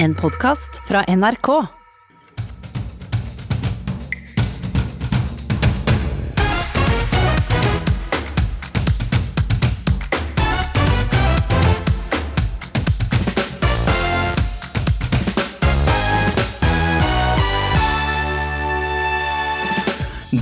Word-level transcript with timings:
En 0.00 0.14
podkast 0.14 0.80
fra 0.86 1.02
NRK. 1.02 1.77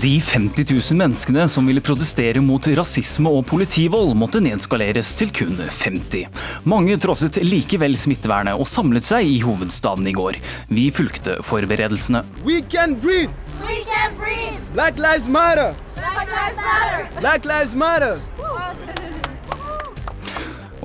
De 0.07 0.21
50 0.21 0.65
000 0.71 0.99
menneskene 0.99 1.49
som 1.51 1.67
ville 1.67 1.83
protestere 1.83 2.39
mot 2.39 2.63
rasisme 2.79 3.27
og 3.27 3.41
politivold, 3.49 4.13
måtte 4.15 4.39
nedskaleres 4.39 5.09
til 5.19 5.33
kun 5.35 5.57
50. 5.59 6.29
Mange 6.63 6.95
trosset 7.03 7.41
likevel 7.43 7.99
smittevernet 7.99 8.55
og 8.55 8.71
samlet 8.71 9.03
seg 9.03 9.27
i 9.27 9.41
hovedstaden 9.43 10.07
i 10.07 10.15
går. 10.15 10.39
Vi 10.71 10.85
fulgte 10.95 11.41
forberedelsene. 11.43 12.23
We 12.47 12.61
can 12.71 12.95
breathe. 13.03 13.35
We 13.67 13.83
can 13.91 14.15
breathe. 14.23 14.63
Black 14.79 14.95
lives 14.95 15.27
matter. 15.27 15.75
Black 15.99 16.31
lives 16.31 16.63
matter. 16.63 17.11
Black 17.19 17.51
lives 17.51 17.75
matter. 17.75 18.23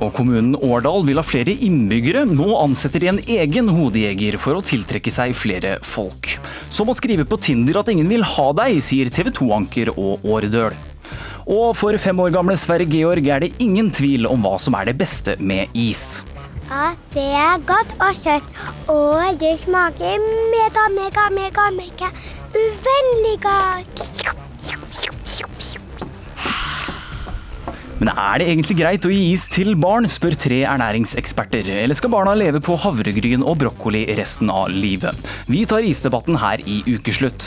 Og 0.02 0.10
kommunen 0.18 0.56
Årdal 0.66 1.04
vil 1.06 1.20
ha 1.22 1.26
flere 1.26 1.54
innbyggere. 1.54 2.24
Nå 2.26 2.56
ansetter 2.58 3.04
de 3.04 3.12
en 3.12 3.22
egen 3.22 3.70
hodejeger 3.70 4.40
for 4.42 4.58
å 4.58 4.64
tiltrekke 4.66 5.14
seg 5.14 5.36
flere 5.38 5.76
folk. 5.86 6.34
Som 6.74 6.90
å 6.90 6.98
skrive 6.98 7.28
på 7.30 7.38
Tinder 7.42 7.82
at 7.84 7.92
ingen 7.94 8.10
vil 8.10 8.26
ha 8.26 8.48
deg, 8.64 8.80
sier 8.82 9.12
TV 9.14 9.30
2-anker 9.38 9.94
og 9.94 10.26
Årdøl. 10.26 10.74
Og 11.52 11.72
for 11.78 11.98
fem 12.02 12.20
år 12.22 12.34
gamle 12.34 12.58
Sverre 12.58 12.86
Georg 12.90 13.30
er 13.30 13.46
det 13.46 13.54
ingen 13.62 13.90
tvil 13.94 14.28
om 14.30 14.42
hva 14.46 14.58
som 14.62 14.78
er 14.78 14.90
det 14.90 14.98
beste 15.02 15.38
med 15.42 15.70
is. 15.78 16.22
Ja, 16.72 16.94
det 17.14 17.28
er 17.36 17.66
godt 17.68 17.92
og 18.00 18.14
søtt, 18.16 18.48
og 18.90 19.42
det 19.42 19.58
smaker 19.66 20.22
mega, 20.54 20.86
mega, 20.96 21.28
mega, 21.36 21.68
mega 21.76 22.14
uvennlig 22.56 23.38
godt. 23.44 25.21
Men 28.02 28.10
er 28.18 28.42
det 28.42 28.48
egentlig 28.50 28.80
greit 28.80 29.06
å 29.06 29.12
gi 29.14 29.28
is 29.30 29.44
til 29.54 29.76
barn, 29.78 30.08
spør 30.10 30.34
tre 30.42 30.64
ernæringseksperter. 30.66 31.70
Eller 31.84 31.98
skal 31.98 32.10
barna 32.10 32.34
leve 32.34 32.58
på 32.66 32.80
havregryn 32.82 33.46
og 33.46 33.60
brokkoli 33.62 34.08
resten 34.18 34.50
av 34.50 34.74
livet? 34.74 35.22
Vi 35.46 35.68
tar 35.70 35.86
isdebatten 35.86 36.42
her 36.42 36.66
i 36.66 36.82
Ukeslutt. 36.90 37.46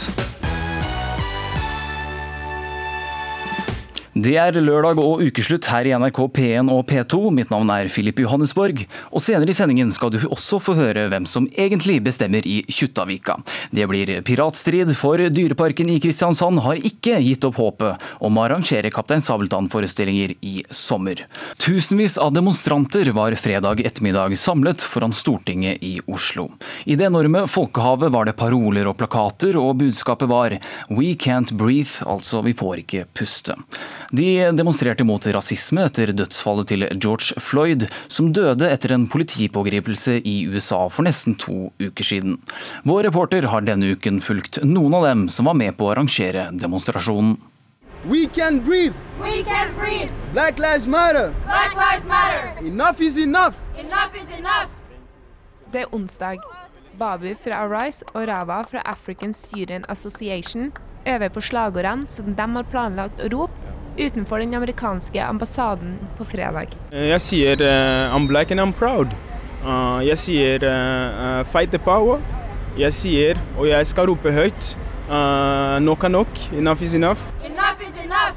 Det 4.15 4.37
er 4.39 4.55
lørdag 4.63 5.01
og 5.03 5.25
ukeslutt 5.27 5.67
her 5.67 5.89
i 5.89 5.93
NRK 5.99 6.19
P1 6.37 6.69
og 6.71 6.85
P2. 6.87 7.19
Mitt 7.35 7.51
navn 7.51 7.67
er 7.75 7.89
Filip 7.91 8.21
Johannesborg. 8.23 8.85
Og 9.11 9.23
senere 9.25 9.51
i 9.51 9.57
sendingen 9.59 9.89
skal 9.91 10.13
du 10.15 10.21
også 10.29 10.61
få 10.63 10.77
høre 10.79 11.09
hvem 11.11 11.25
som 11.27 11.49
egentlig 11.51 11.97
bestemmer 12.07 12.47
i 12.47 12.61
Kjuttavika. 12.71 13.35
Det 13.75 13.89
blir 13.91 14.13
piratstrid, 14.23 14.93
for 14.95 15.19
Dyreparken 15.19 15.91
i 15.91 15.97
Kristiansand 15.99 16.63
har 16.63 16.79
ikke 16.79 17.17
gitt 17.25 17.43
opp 17.49 17.59
håpet 17.59 18.07
om 18.23 18.39
å 18.39 18.45
arrangere 18.45 18.93
Kaptein 18.95 19.25
Sabeltann-forestillinger 19.25 20.37
i 20.47 20.63
sommer. 20.71 21.25
Tusenvis 21.59 22.15
av 22.15 22.37
demonstranter 22.39 23.11
var 23.19 23.35
fredag 23.35 23.83
ettermiddag 23.83 24.39
samlet 24.39 24.87
foran 24.95 25.17
Stortinget 25.17 25.83
i 25.83 25.97
Oslo. 26.07 26.53
I 26.87 26.95
det 26.95 27.11
enorme 27.11 27.49
folkehavet 27.51 28.15
var 28.15 28.31
det 28.31 28.39
paroler 28.39 28.87
og 28.87 29.01
plakater, 29.03 29.59
og 29.59 29.75
budskapet 29.83 30.31
var 30.31 30.59
We 30.87 31.17
can't 31.19 31.51
breathe, 31.59 32.07
altså 32.07 32.47
vi 32.47 32.55
får 32.55 32.87
ikke 32.87 33.07
puste. 33.11 33.59
De 34.13 34.51
demonstrerte 34.57 35.05
mot 35.07 35.27
rasisme 35.27 35.87
etter 35.89 36.13
dødsfallet 36.17 36.69
til 36.73 36.87
George 36.99 37.41
Floyd, 37.41 37.87
som 38.09 38.33
døde 38.35 38.69
etter 38.69 38.95
en 38.95 39.07
politipågripelse 39.11 40.19
i 40.21 40.37
USA 40.51 40.85
for 40.93 41.07
nesten 41.07 41.39
to 41.41 41.71
uker 41.81 42.05
siden. 42.05 42.39
Vår 42.85 43.09
reporter 43.09 43.49
har 43.53 43.65
denne 43.65 43.95
uken 43.95 44.21
fulgt 44.25 44.61
noen 44.65 44.95
av 44.99 45.09
dem 45.09 45.27
som 45.33 45.49
var 45.51 45.59
med 45.59 45.77
på 45.79 45.89
å 45.89 45.95
arrangere 45.95 46.51
demonstrasjonen. 46.53 47.37
We 48.05 48.27
can 48.27 48.61
breathe. 48.61 48.95
We 49.23 49.43
can 49.43 49.73
breathe. 49.79 50.11
Black 50.33 50.59
lives 50.59 50.87
matter. 50.87 51.33
Black 51.47 51.73
lives 51.73 52.05
matter. 52.05 52.67
Enough 52.67 53.01
is 53.01 53.17
enough. 53.17 53.57
Enough 53.79 54.15
is 54.15 54.29
enough. 54.39 54.69
Det 55.73 55.81
er 55.81 55.95
onsdag. 55.95 56.39
Babu 56.99 57.35
fra 57.35 57.65
Arise 57.65 58.05
og 58.13 58.29
Rava 58.29 58.63
fra 58.63 58.83
African 58.85 59.33
Student 59.33 59.87
Association 59.89 60.73
øver 61.07 61.29
på 61.29 61.41
slagordene 61.41 62.07
som 62.07 62.35
de 62.37 62.47
har 62.57 62.69
planlagt 62.71 63.21
å 63.21 63.31
rope 63.33 63.64
utenfor 63.99 64.43
den 64.43 64.55
amerikanske 64.55 65.23
ambassaden 65.25 65.99
på 66.19 66.25
fredag. 66.25 66.75
Eh, 66.93 67.09
Jeg 67.13 67.21
sier 67.21 67.63
uh, 67.63 68.15
I'm 68.15 68.27
black 68.29 68.51
and 68.51 68.61
I'm 68.61 68.73
proud. 68.73 69.13
Uh, 69.65 70.01
jeg 70.05 70.19
sier 70.19 70.65
uh, 70.69 71.45
fight 71.49 71.71
the 71.71 71.79
power. 71.79 72.21
Jeg 72.77 72.93
sier, 72.93 73.39
og 73.57 73.69
jeg 73.69 73.87
skal 73.87 74.09
rope 74.11 74.33
høyt, 74.35 74.73
uh, 75.07 75.79
nok 75.79 76.05
er 76.05 76.11
nok, 76.11 76.41
enough 76.59 76.83
is 76.83 76.95
enough. 76.95 77.23
Enough 77.47 77.81
is 77.87 77.95
enough. 78.03 78.35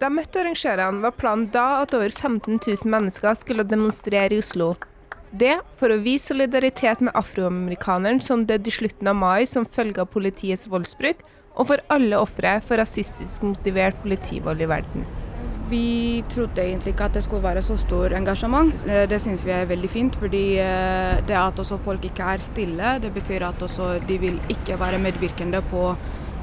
Da 0.00 0.08
møtte 0.10 0.40
arrangørene, 0.40 1.02
var 1.04 1.12
planen 1.14 1.50
da 1.52 1.82
at 1.82 1.94
over 1.94 2.08
15 2.08 2.56
000 2.56 2.88
mennesker 2.90 3.36
skulle 3.38 3.66
demonstrere 3.68 4.32
i 4.34 4.40
Oslo. 4.40 4.72
Det 5.34 5.58
for 5.78 5.90
å 5.90 6.00
vise 6.02 6.30
solidaritet 6.30 7.00
med 7.04 7.14
afroamerikaneren 7.18 8.20
som 8.22 8.46
døde 8.48 8.70
i 8.70 8.74
slutten 8.74 9.10
av 9.10 9.16
mai 9.18 9.46
som 9.50 9.66
følge 9.66 10.02
av 10.02 10.10
politiets 10.14 10.68
voldsbruk, 10.70 11.20
og 11.54 11.66
for 11.68 11.82
alle 11.94 12.18
ofre 12.18 12.56
for 12.64 12.80
rasistisk 12.80 13.42
motivert 13.46 14.00
politivold 14.02 14.60
i 14.60 14.68
verden. 14.70 15.04
Vi 15.70 16.22
trodde 16.28 16.60
egentlig 16.60 16.92
ikke 16.92 17.06
at 17.06 17.14
det 17.16 17.22
skulle 17.24 17.42
være 17.42 17.62
så 17.64 17.76
stor 17.80 18.12
engasjement. 18.16 18.84
Eh, 18.86 19.06
Det 19.08 19.20
syns 19.20 19.46
vi 19.46 19.50
er 19.50 19.64
veldig 19.66 19.90
fint, 19.90 20.16
fordi 20.16 20.58
eh, 20.60 21.22
det 21.26 21.36
at 21.36 21.58
også 21.58 21.78
folk 21.78 22.04
ikke 22.04 22.22
er 22.34 22.38
stille, 22.38 22.98
det 23.00 23.14
betyr 23.14 23.46
at 23.48 23.62
også 23.62 23.98
de 24.08 24.18
vil 24.18 24.40
ikke 24.48 24.76
være 24.80 24.98
medvirkende 24.98 25.62
på 25.70 25.94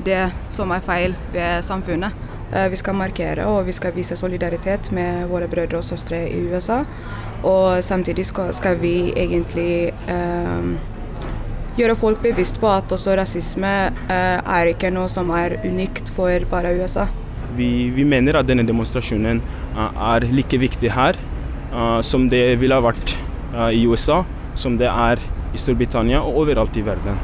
det 0.05 0.31
som 0.49 0.71
er 0.71 0.79
feil 0.79 1.15
ved 1.33 1.61
samfunnet. 1.61 2.11
Eh, 2.53 2.69
Vi 2.71 2.75
skal 2.75 2.95
markere 2.95 3.45
og 3.45 3.65
vi 3.67 3.71
skal 3.71 3.93
vise 3.95 4.15
solidaritet 4.17 4.91
med 4.91 5.27
våre 5.27 5.47
brødre 5.47 5.77
og 5.77 5.83
søstre 5.83 6.29
i 6.29 6.41
USA. 6.51 6.83
Og 7.43 7.83
samtidig 7.83 8.25
skal, 8.25 8.81
vi 8.81 9.13
egentlig 9.15 9.93
eh, 10.09 10.65
gjøre 11.77 11.95
folk 11.97 12.21
bevisst 12.23 12.59
på 12.61 12.69
at 12.69 12.91
også 12.91 13.15
rasisme 13.19 13.71
eh, 14.11 14.37
er 14.39 14.71
ikke 14.73 14.91
noe 14.93 15.09
som 15.11 15.31
er 15.35 15.57
unikt 15.63 16.11
for 16.15 16.47
bare 16.51 16.73
USA. 16.79 17.07
Vi, 17.55 17.89
vi 17.95 18.05
mener 18.07 18.39
at 18.39 18.47
denne 18.47 18.65
demonstrasjonen 18.67 19.41
eh, 19.41 20.01
er 20.13 20.27
like 20.31 20.59
viktig 20.61 20.91
her 20.95 21.19
eh, 21.19 21.99
som 22.05 22.27
det 22.31 22.45
ville 22.61 22.77
ha 22.77 22.83
vært 22.83 23.17
i 23.75 23.81
USA, 23.83 24.21
som 24.55 24.77
det 24.79 24.87
er 24.87 25.19
i 25.51 25.59
Storbritannia 25.59 26.21
og 26.23 26.45
overalt 26.45 26.77
i 26.79 26.85
verden. 26.87 27.17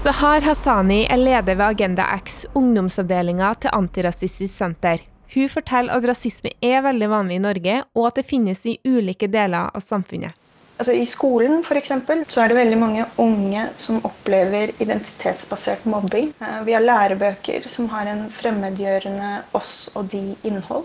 Sahar 0.00 0.40
Hassani 0.46 1.02
er 1.12 1.20
leder 1.20 1.58
ved 1.58 1.66
Agenda 1.66 2.06
X, 2.16 2.46
ungdomsavdelinga 2.56 3.50
til 3.60 3.76
Antirasistisk 3.76 4.54
Senter. 4.54 5.02
Hun 5.34 5.50
forteller 5.52 5.92
at 5.92 6.08
rasisme 6.08 6.54
er 6.64 6.80
veldig 6.86 7.10
vanlig 7.12 7.36
i 7.36 7.44
Norge, 7.44 7.74
og 7.92 8.08
at 8.08 8.22
det 8.22 8.28
finnes 8.30 8.64
i 8.64 8.78
ulike 8.88 9.28
deler 9.28 9.68
av 9.68 9.84
samfunnet. 9.84 10.37
Altså 10.78 10.94
I 10.94 11.06
skolen 11.10 11.64
for 11.66 11.74
eksempel, 11.78 12.20
så 12.30 12.44
er 12.44 12.50
det 12.50 12.58
veldig 12.60 12.76
mange 12.78 13.06
unge 13.18 13.64
som 13.82 13.98
opplever 14.06 14.70
identitetsbasert 14.78 15.86
mobbing. 15.90 16.30
Eh, 16.40 16.60
Vi 16.64 16.72
har 16.72 16.84
lærebøker 16.84 17.66
som 17.68 17.88
har 17.88 18.06
en 18.06 18.28
fremmedgjørende 18.30 19.42
oss 19.58 19.90
og 19.96 20.10
de-innhold. 20.12 20.84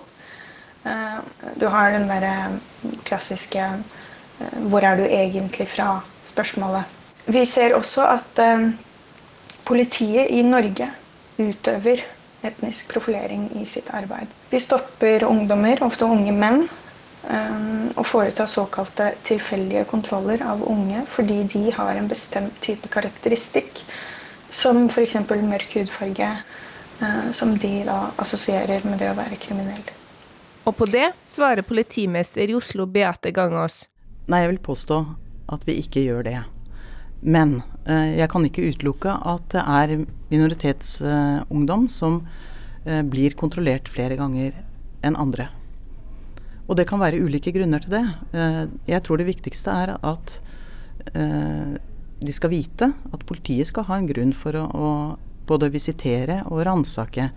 Eh, 0.85 1.19
Du 1.59 1.67
har 1.67 1.91
den 1.91 2.07
derre 2.09 2.59
klassiske 3.05 3.59
eh, 3.59 4.59
'hvor 4.65 4.83
er 4.83 4.95
du 4.97 5.03
egentlig 5.03 5.67
fra?'-spørsmålet. 5.67 6.83
Vi 7.27 7.45
ser 7.45 7.73
også 7.75 8.01
at 8.01 8.39
politiet 9.65 10.27
i 10.29 10.41
Norge 10.41 10.89
utøver 11.39 12.03
etnisk 12.43 12.91
profilering 12.93 13.49
i 13.61 13.65
sitt 13.65 13.87
arbeid. 13.93 14.27
De 14.51 14.59
stopper 14.59 15.23
ungdommer, 15.23 15.77
ofte 15.81 16.05
unge 16.05 16.31
menn, 16.31 16.69
um, 17.29 17.89
og 17.95 18.05
foretar 18.07 18.49
såkalte 18.49 19.11
tilfeldige 19.23 19.85
kontroller 19.89 20.43
av 20.45 20.63
unge 20.67 21.05
fordi 21.09 21.43
de 21.53 21.63
har 21.75 21.95
en 21.95 22.09
bestemt 22.11 22.59
type 22.63 22.89
karakteristikk, 22.93 23.83
som 24.49 24.85
f.eks. 24.89 25.17
mørk 25.29 25.77
hudfarge, 25.79 26.29
uh, 27.01 27.27
som 27.31 27.57
de 27.57 27.75
da 27.87 27.99
assosierer 28.21 28.85
med 28.87 29.01
det 29.01 29.11
å 29.11 29.17
være 29.17 29.39
kriminell. 29.41 29.83
Og 30.63 30.77
på 30.79 30.87
det 30.87 31.09
svarer 31.27 31.65
politimester 31.67 32.47
i 32.47 32.55
Oslo 32.55 32.85
Beate 32.87 33.33
Gangås. 33.35 33.83
Nei, 34.31 34.45
jeg 34.45 34.53
vil 34.53 34.63
påstå 34.63 34.99
at 35.51 35.65
vi 35.67 35.75
ikke 35.81 36.05
gjør 36.05 36.23
det. 36.23 36.37
Men 37.23 37.57
eh, 37.87 38.17
jeg 38.19 38.29
kan 38.31 38.45
ikke 38.47 38.67
utelukke 38.71 39.15
at 39.31 39.47
det 39.51 39.63
er 39.63 40.05
minoritetsungdom 40.31 41.87
som 41.91 42.21
eh, 42.85 43.03
blir 43.03 43.35
kontrollert 43.39 43.91
flere 43.91 44.17
ganger 44.19 44.55
enn 45.03 45.19
andre. 45.19 45.49
Og 46.67 46.77
det 46.79 46.85
kan 46.87 47.01
være 47.01 47.21
ulike 47.23 47.51
grunner 47.55 47.83
til 47.83 47.97
det. 47.97 48.03
Eh, 48.35 48.63
jeg 48.93 49.03
tror 49.03 49.19
det 49.19 49.27
viktigste 49.27 49.73
er 49.83 49.95
at 49.97 50.37
eh, 51.13 51.75
de 52.23 52.35
skal 52.35 52.53
vite 52.53 52.89
at 52.93 53.25
politiet 53.27 53.67
skal 53.67 53.87
ha 53.89 53.99
en 53.99 54.07
grunn 54.07 54.31
for 54.37 54.55
å, 54.55 54.91
både 55.47 55.71
visitere 55.73 56.39
og 56.47 56.63
ransake 56.63 57.27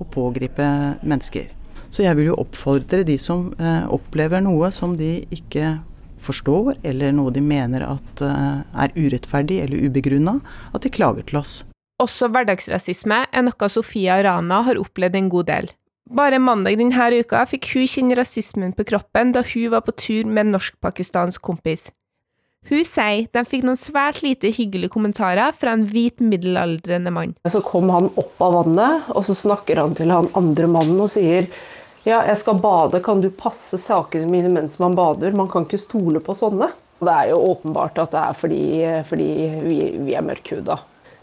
og 0.00 0.08
pågripe 0.10 0.66
mennesker. 1.06 1.52
Så 1.92 2.06
jeg 2.06 2.16
vil 2.18 2.32
jo 2.32 2.40
oppfordre 2.40 3.04
de 3.06 3.18
som 3.22 3.50
eh, 3.60 3.84
opplever 3.92 4.42
noe 4.42 4.72
som 4.74 4.96
de 4.98 5.20
ikke 5.30 5.76
forstår, 6.22 6.76
eller 6.86 7.14
noe 7.14 7.32
de 7.34 7.42
mener 7.42 7.82
at 7.82 8.20
er 8.22 8.92
urettferdig 8.94 9.56
eller 9.64 9.88
ubegrunna, 9.90 10.36
at 10.70 10.84
de 10.84 10.92
klager 10.94 11.26
til 11.26 11.40
oss. 11.40 11.54
Også 12.02 12.28
hverdagsrasisme 12.30 13.24
er 13.26 13.42
noe 13.42 13.68
Sofia 13.70 14.20
Rana 14.22 14.60
har 14.68 14.78
opplevd 14.78 15.18
en 15.18 15.30
god 15.34 15.50
del. 15.50 15.72
Bare 16.10 16.38
mandag 16.42 16.76
denne 16.80 17.08
uka 17.22 17.44
fikk 17.46 17.72
hun 17.76 17.86
kjenne 17.86 18.16
rasismen 18.18 18.72
på 18.74 18.84
kroppen 18.88 19.32
da 19.32 19.44
hun 19.46 19.70
var 19.70 19.84
på 19.86 19.94
tur 19.94 20.24
med 20.26 20.46
en 20.46 20.56
norsk-pakistansk 20.56 21.42
kompis. 21.42 21.90
Hun 22.70 22.84
sier 22.86 23.26
de 23.34 23.42
fikk 23.46 23.64
noen 23.66 23.78
svært 23.78 24.20
lite 24.22 24.52
hyggelige 24.54 24.92
kommentarer 24.94 25.54
fra 25.54 25.74
en 25.74 25.86
hvit 25.88 26.20
middelaldrende 26.22 27.10
mann. 27.10 27.34
Så 27.50 27.62
kom 27.66 27.90
han 27.90 28.10
opp 28.14 28.42
av 28.42 28.54
vannet, 28.60 29.08
og 29.10 29.24
så 29.26 29.34
snakker 29.34 29.80
han 29.82 29.96
til 29.98 30.12
han 30.14 30.30
andre 30.38 30.68
mannen 30.70 31.00
og 31.02 31.10
sier 31.10 31.48
ja, 32.02 32.20
jeg 32.26 32.38
skal 32.40 32.58
bade, 32.58 32.98
kan 33.02 33.20
du 33.22 33.28
passe 33.30 33.78
sakene 33.78 34.26
mine 34.30 34.48
mens 34.50 34.80
man 34.82 34.96
bader? 34.98 35.34
Man 35.38 35.50
kan 35.50 35.68
ikke 35.68 35.78
stole 35.78 36.22
på 36.22 36.34
sånne. 36.34 36.72
Det 37.02 37.12
er 37.12 37.28
jo 37.30 37.42
åpenbart 37.52 37.98
at 38.02 38.14
det 38.14 38.22
er 38.22 38.38
fordi, 38.38 38.64
fordi 39.06 39.28
vi, 39.66 39.78
vi 40.02 40.16
er 40.18 40.26
mørkhuda. 40.26 40.80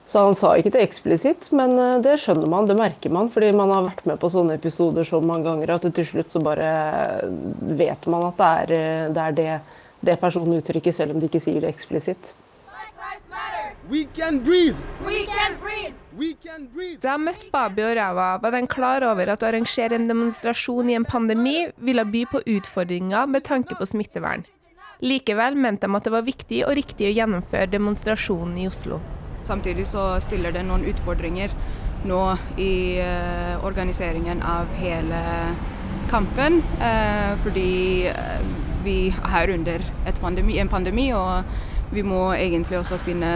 Så 0.09 0.23
han 0.25 0.33
sa 0.33 0.55
ikke 0.57 0.71
det 0.73 0.81
eksplisitt, 0.87 1.51
men 1.53 1.75
eh, 1.77 1.99
det 2.01 2.15
skjønner 2.23 2.49
man, 2.49 2.65
det 2.65 2.79
merker 2.79 3.13
man. 3.13 3.29
Fordi 3.29 3.51
man 3.53 3.69
har 3.75 3.85
vært 3.85 4.07
med 4.09 4.17
på 4.21 4.31
sånne 4.33 4.57
episoder 4.57 5.05
så 5.05 5.21
mange 5.21 5.45
ganger 5.45 5.75
at 5.75 5.85
til 5.85 6.07
slutt 6.07 6.33
så 6.33 6.41
bare 6.41 6.69
vet 7.77 8.09
man 8.09 8.25
at 8.31 8.39
det 8.39 8.47
er 8.49 8.73
eh, 8.77 9.07
det, 9.13 9.25
er 9.27 9.37
det, 9.37 9.57
det 10.09 10.21
personen 10.21 10.57
uttrykker, 10.57 10.95
selv 10.95 11.13
om 11.13 11.21
de 11.21 11.29
ikke 11.29 11.43
sier 11.43 11.61
det 11.61 11.69
eksplisitt. 11.75 12.33
We 13.89 14.03
can 14.13 14.37
breathe. 14.45 14.77
We 15.05 15.25
can 15.25 15.55
breathe. 15.61 15.93
We 16.17 16.33
can 16.43 16.67
breathe. 16.73 16.99
Da 17.01 17.15
jeg 17.15 17.23
møtte 17.23 17.47
Babi 17.53 17.85
og 17.87 17.95
Rawa, 17.97 18.27
var 18.41 18.53
de 18.53 18.61
klar 18.69 19.05
over 19.07 19.31
at 19.33 19.41
å 19.41 19.49
arrangere 19.49 19.97
en 19.97 20.05
demonstrasjon 20.09 20.91
i 20.91 20.97
en 20.97 21.07
pandemi 21.09 21.55
ville 21.77 22.05
by 22.05 22.25
på 22.33 22.43
utfordringer 22.57 23.29
med 23.29 23.45
tanke 23.49 23.77
på 23.77 23.89
smittevern. 23.89 24.45
Likevel 25.01 25.57
mente 25.57 25.87
de 25.87 25.97
at 25.97 26.05
det 26.05 26.13
var 26.13 26.27
viktig 26.27 26.65
og 26.67 26.75
riktig 26.77 27.09
å 27.09 27.15
gjennomføre 27.15 27.71
demonstrasjonen 27.71 28.61
i 28.61 28.69
Oslo. 28.69 29.01
Samtidig 29.49 29.87
så 29.89 30.03
stiller 30.21 30.53
det 30.53 30.61
noen 30.67 30.83
utfordringer 30.85 31.53
nå 32.05 32.23
i 32.61 32.99
eh, 33.01 33.65
organiseringen 33.65 34.43
av 34.45 34.69
hele 34.77 35.21
kampen. 36.11 36.61
Eh, 36.81 37.33
fordi 37.43 37.71
eh, 38.07 38.43
vi 38.83 38.99
er 39.09 39.49
under 39.49 39.81
pandemi, 40.21 40.59
en 40.59 40.69
pandemi, 40.69 41.07
og 41.13 41.43
vi 41.91 42.03
må 42.05 42.29
egentlig 42.33 42.77
også 42.79 42.99
finne 43.01 43.33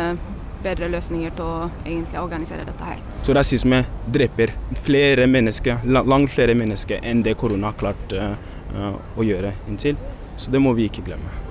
bedre 0.64 0.88
løsninger 0.94 1.34
til 1.36 1.50
å 1.50 1.70
egentlig 1.82 2.22
organisere 2.22 2.68
dette 2.68 2.88
her. 2.88 3.02
Så 3.26 3.34
rasisme 3.36 3.82
dreper 4.06 4.54
flere 4.86 5.26
mennesker, 5.28 5.82
langt 5.84 6.32
flere 6.32 6.56
mennesker 6.56 7.02
enn 7.04 7.26
det 7.26 7.36
korona 7.42 7.74
har 7.74 7.80
klart 7.82 8.16
uh, 8.16 8.94
å 9.18 9.26
gjøre 9.28 9.58
inntil. 9.68 10.00
Så 10.38 10.54
det 10.54 10.64
må 10.64 10.72
vi 10.78 10.88
ikke 10.88 11.04
glemme. 11.10 11.43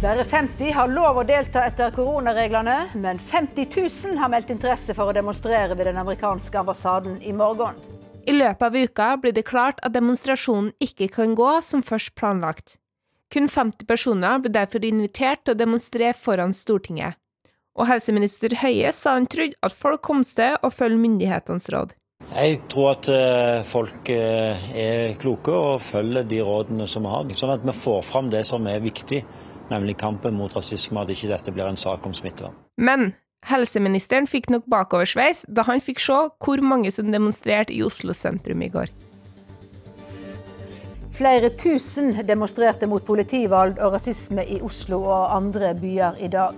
Bare 0.00 0.24
50 0.24 0.70
har 0.72 0.88
lov 0.88 1.18
å 1.20 1.22
delta 1.28 1.60
etter 1.68 1.90
koronareglene, 1.92 2.76
men 2.96 3.18
50 3.20 3.66
000 3.68 4.16
har 4.16 4.30
meldt 4.32 4.48
interesse 4.48 4.94
for 4.96 5.10
å 5.10 5.12
demonstrere 5.12 5.74
ved 5.76 5.90
den 5.90 5.98
amerikanske 6.00 6.56
ambassaden 6.56 7.18
i 7.20 7.34
morgen. 7.36 7.76
I 8.24 8.32
løpet 8.32 8.64
av 8.64 8.78
uka 8.80 9.08
blir 9.20 9.34
det 9.36 9.44
klart 9.50 9.82
at 9.84 9.92
demonstrasjonen 9.92 10.70
ikke 10.80 11.10
kan 11.12 11.34
gå 11.36 11.50
som 11.66 11.84
først 11.84 12.14
planlagt. 12.16 12.78
Kun 13.28 13.50
50 13.52 13.84
personer 13.90 14.40
ble 14.40 14.54
derfor 14.54 14.86
invitert 14.88 15.44
til 15.44 15.52
å 15.52 15.60
demonstrere 15.60 16.16
foran 16.16 16.56
Stortinget. 16.56 17.20
Og 17.76 17.90
helseminister 17.92 18.56
Høie 18.62 18.94
sa 18.96 19.18
han 19.18 19.28
trodde 19.28 19.60
at 19.60 19.76
folk 19.76 20.00
kom 20.08 20.24
til 20.24 20.56
å 20.64 20.72
følge 20.72 21.02
myndighetenes 21.04 21.68
råd. 21.76 21.92
Jeg 22.32 22.56
tror 22.72 22.94
at 22.94 23.12
eh, 23.12 23.60
folk 23.68 24.08
eh, 24.16 24.64
er 24.80 25.14
kloke 25.20 25.52
og 25.52 25.84
følger 25.84 26.24
de 26.24 26.40
rådene 26.40 26.88
som 26.88 27.04
vi 27.04 27.12
har, 27.12 27.36
sånn 27.36 27.56
at 27.58 27.68
vi 27.68 27.76
får 27.84 28.02
fram 28.08 28.32
det 28.32 28.46
som 28.48 28.64
er 28.64 28.80
viktig 28.80 29.20
nemlig 29.70 29.96
kampen 30.00 30.36
mot 30.36 30.54
rasisme, 30.56 31.00
at 31.02 31.10
ikke 31.12 31.30
dette 31.30 31.52
blir 31.54 31.68
en 31.68 31.78
sak 31.80 32.06
om 32.06 32.14
smittevern. 32.16 32.56
Men 32.78 33.12
helseministeren 33.48 34.26
fikk 34.30 34.50
nok 34.52 34.66
bakoversveis 34.70 35.44
da 35.48 35.64
han 35.68 35.82
fikk 35.84 36.02
se 36.02 36.18
hvor 36.44 36.64
mange 36.64 36.92
som 36.94 37.12
demonstrerte 37.12 37.74
i 37.74 37.82
Oslo 37.86 38.16
sentrum 38.16 38.62
i 38.62 38.70
går. 38.72 38.90
Flere 41.20 41.50
tusen 41.52 42.14
demonstrerte 42.24 42.88
mot 42.88 43.04
politivalg 43.04 43.80
og 43.80 43.92
rasisme 43.92 44.44
i 44.48 44.60
Oslo 44.64 45.02
og 45.04 45.34
andre 45.36 45.74
byer 45.76 46.16
i 46.16 46.30
dag. 46.32 46.56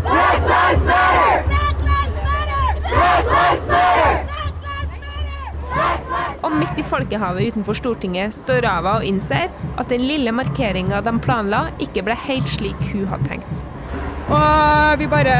Black 0.00 0.40
lives 0.48 0.84
matter! 0.84 1.44
Black 1.48 1.82
lives 1.84 2.20
matter! 2.24 2.88
Black 2.88 3.24
lives 3.28 3.66
matter! 3.68 3.99
Og 6.40 6.54
midt 6.56 6.78
i 6.80 6.84
folkehavet 6.88 7.52
utenfor 7.52 7.76
Stortinget 7.76 8.32
står 8.32 8.62
Rava 8.64 8.98
og 9.00 9.04
innser 9.04 9.50
at 9.78 9.90
den 9.92 10.06
lille 10.08 10.32
markeringa 10.32 11.02
de 11.04 11.12
planla, 11.20 11.66
ikke 11.82 12.04
ble 12.06 12.16
helt 12.28 12.48
slik 12.48 12.80
hun 12.94 13.08
hadde 13.10 13.28
tenkt. 13.28 13.64
Og 14.30 15.00
vi 15.00 15.08
bare 15.10 15.34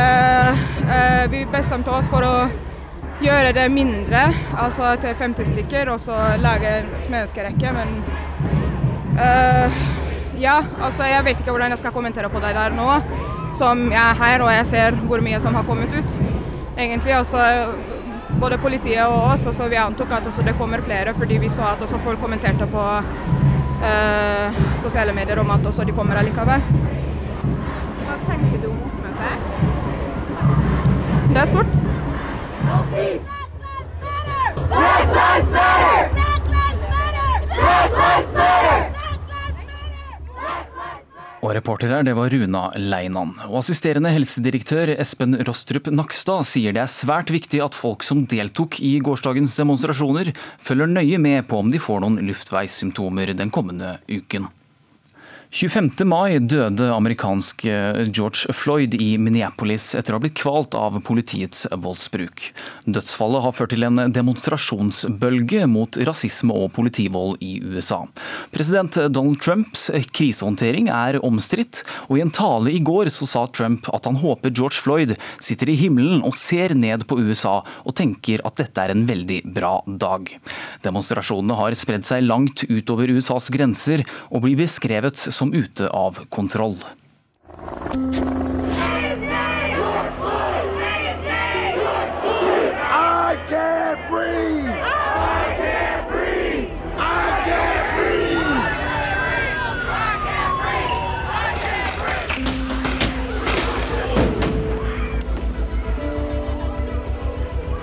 eh, 0.82 1.24
Vi 1.30 1.44
bestemte 1.52 1.92
oss 1.94 2.10
for 2.10 2.26
å 2.26 2.34
gjøre 3.20 3.52
det 3.52 3.66
mindre, 3.72 4.22
altså 4.56 4.94
til 5.00 5.16
50 5.16 5.50
stykker, 5.52 5.90
og 5.92 6.00
så 6.00 6.16
lage 6.40 6.70
et 6.80 7.10
menneskerekke, 7.12 7.72
men 7.76 7.98
uh, 9.20 9.80
Ja, 10.40 10.62
altså 10.80 11.04
jeg 11.04 11.26
vet 11.26 11.42
ikke 11.42 11.52
hvordan 11.52 11.74
jeg 11.74 11.82
skal 11.82 11.92
kommentere 11.92 12.30
på 12.32 12.40
det 12.40 12.54
der 12.56 12.72
nå, 12.72 12.88
som 13.52 13.82
jeg 13.92 14.00
er 14.00 14.16
her 14.22 14.44
og 14.46 14.52
jeg 14.54 14.68
ser 14.70 14.96
hvor 15.04 15.20
mye 15.20 15.40
som 15.42 15.58
har 15.58 15.66
kommet 15.68 15.92
ut, 15.92 16.20
egentlig. 16.78 17.12
Altså 17.12 17.44
både 18.38 18.58
politiet 18.58 19.06
og 19.06 19.32
oss, 19.32 19.46
og 19.46 19.54
så 19.54 19.68
vi 19.68 19.76
antok 19.80 20.12
at 20.12 20.28
det 20.46 20.54
kommer 20.58 20.80
flere 20.84 21.14
fordi 21.14 21.38
vi 21.42 21.48
så 21.48 21.62
at 21.72 21.88
folk 22.04 22.20
kommenterte 22.20 22.66
på 22.66 22.84
uh, 23.82 24.60
sosiale 24.76 25.12
medier 25.12 25.38
om 25.40 25.50
at 25.50 25.66
også 25.66 25.84
de 25.84 25.92
kommer 25.92 26.16
allikevel. 26.20 26.62
Hva 28.06 28.16
tenker 28.28 28.62
du 28.62 28.70
om 28.70 28.78
oppmøtet? 28.86 29.36
Det 31.30 31.40
er 31.40 31.46
stort. 31.46 31.74
Black 34.70 35.06
lives 35.14 35.50
matter! 35.50 36.08
Black 36.14 36.46
lives 36.48 36.70
matter! 36.86 37.20
Black 37.54 37.92
lives 37.98 38.32
matter! 38.34 38.99
Og 41.40 41.54
reporter 41.56 41.88
her, 41.88 42.04
det 42.04 42.12
var 42.18 42.28
Runa 42.28 42.66
Leinan. 42.76 43.32
Og 43.48 43.62
assisterende 43.62 44.12
helsedirektør 44.12 44.92
Espen 45.00 45.38
Rostrup 45.48 45.88
Nakstad 45.88 46.44
sier 46.44 46.76
det 46.76 46.82
er 46.84 46.92
svært 46.92 47.32
viktig 47.32 47.62
at 47.64 47.76
folk 47.76 48.04
som 48.04 48.26
deltok 48.28 48.76
i 48.84 48.98
gårsdagens 49.00 49.56
demonstrasjoner, 49.56 50.34
følger 50.60 50.92
nøye 50.92 51.20
med 51.22 51.48
på 51.48 51.62
om 51.64 51.72
de 51.72 51.80
får 51.80 52.04
noen 52.04 52.20
luftveissymptomer 52.28 53.32
den 53.40 53.52
kommende 53.54 53.96
uken. 54.12 54.50
25. 55.52 56.04
mai 56.06 56.38
døde 56.38 56.86
amerikansk 56.94 57.64
eh, 57.66 58.04
George 58.14 58.52
Floyd 58.54 58.92
i 59.02 59.16
Minneapolis 59.18 59.88
etter 59.98 60.14
å 60.14 60.20
ha 60.20 60.22
blitt 60.22 60.36
kvalt 60.38 60.76
av 60.78 60.94
politiets 61.02 61.64
voldsbruk. 61.74 62.44
Dødsfallet 62.86 63.42
har 63.42 63.56
ført 63.56 63.72
til 63.74 63.82
en 63.82 63.98
demonstrasjonsbølge 64.14 65.66
mot 65.66 65.98
rasisme 66.06 66.54
og 66.54 66.70
politivold 66.76 67.42
i 67.42 67.56
USA. 67.64 68.04
President 68.54 68.94
Donald 69.10 69.40
Trumps 69.42 69.88
krisehåndtering 70.14 70.86
er 70.94 71.18
omstridt, 71.26 71.82
og 72.06 72.20
i 72.20 72.22
en 72.22 72.30
tale 72.30 72.70
i 72.70 72.84
går 72.86 73.10
så 73.10 73.26
sa 73.26 73.42
Trump 73.50 73.90
at 73.90 74.06
han 74.06 74.20
håper 74.22 74.54
George 74.54 74.78
Floyd 74.78 75.16
sitter 75.42 75.74
i 75.74 75.76
himmelen 75.82 76.22
og 76.22 76.38
ser 76.38 76.76
ned 76.78 77.08
på 77.10 77.18
USA 77.18 77.56
og 77.82 77.98
tenker 77.98 78.46
at 78.46 78.62
dette 78.62 78.86
er 78.86 78.94
en 78.94 79.02
veldig 79.10 79.42
bra 79.50 79.80
dag. 80.06 80.30
Demonstrasjonene 80.86 81.58
har 81.58 81.80
spredd 81.82 82.06
seg 82.06 82.22
langt 82.30 82.62
utover 82.70 83.10
USAs 83.18 83.50
grenser 83.50 84.06
og 84.30 84.46
blir 84.46 84.62
beskrevet 84.62 85.18
som 85.18 85.39
som 85.40 85.54
ute 85.54 85.88
av 85.88 86.18
kontroll. 86.28 86.76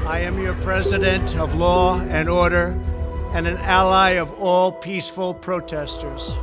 I 0.06 0.20
am 0.20 0.40
your 0.40 0.54
president 0.62 1.36
of 1.40 1.56
law 1.56 2.00
and 2.02 2.30
order 2.30 2.80
and 3.34 3.48
an 3.48 3.58
ally 3.58 4.20
of 4.20 4.32
all 4.40 4.72
peaceful 4.72 5.34
protesters. 5.34 6.36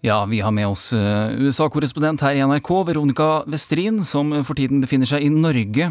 Ja, 0.00 0.24
vi 0.30 0.38
har 0.40 0.52
med 0.54 0.68
oss 0.70 0.92
eh, 0.94 1.32
USA-korrespondent 1.42 2.22
her 2.22 2.36
i 2.38 2.42
NRK, 2.46 2.68
Veronica 2.86 3.42
Westrin, 3.50 3.98
som 4.06 4.30
for 4.46 4.54
tiden 4.54 4.78
befinner 4.84 5.10
seg 5.10 5.24
i 5.26 5.30
Norge. 5.34 5.90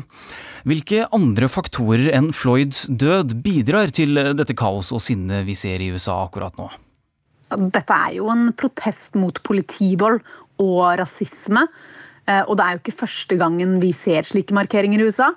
Hvilke 0.67 1.01
andre 1.15 1.49
faktorer 1.51 2.13
enn 2.15 2.29
Floyds 2.35 2.85
død 2.87 3.35
bidrar 3.43 3.91
til 3.91 4.15
eh, 4.21 4.31
dette 4.37 4.55
kaos 4.55 4.93
og 4.95 5.03
sinnet 5.03 5.43
vi 5.47 5.57
ser 5.59 5.83
i 5.83 5.89
USA 5.91 6.21
akkurat 6.23 6.55
nå? 6.55 6.69
Dette 7.51 7.97
er 7.97 8.15
jo 8.15 8.31
en 8.31 8.53
protest 8.55 9.19
mot 9.19 9.43
politivold 9.43 10.23
og 10.63 10.81
rasisme. 10.99 11.67
Og 12.27 12.57
det 12.59 12.63
er 12.65 12.75
jo 12.75 12.79
ikke 12.81 12.99
første 13.05 13.37
gangen 13.39 13.77
vi 13.79 13.93
ser 13.95 14.25
slike 14.27 14.51
markeringer 14.51 14.99
i 14.99 15.05
USA. 15.07 15.29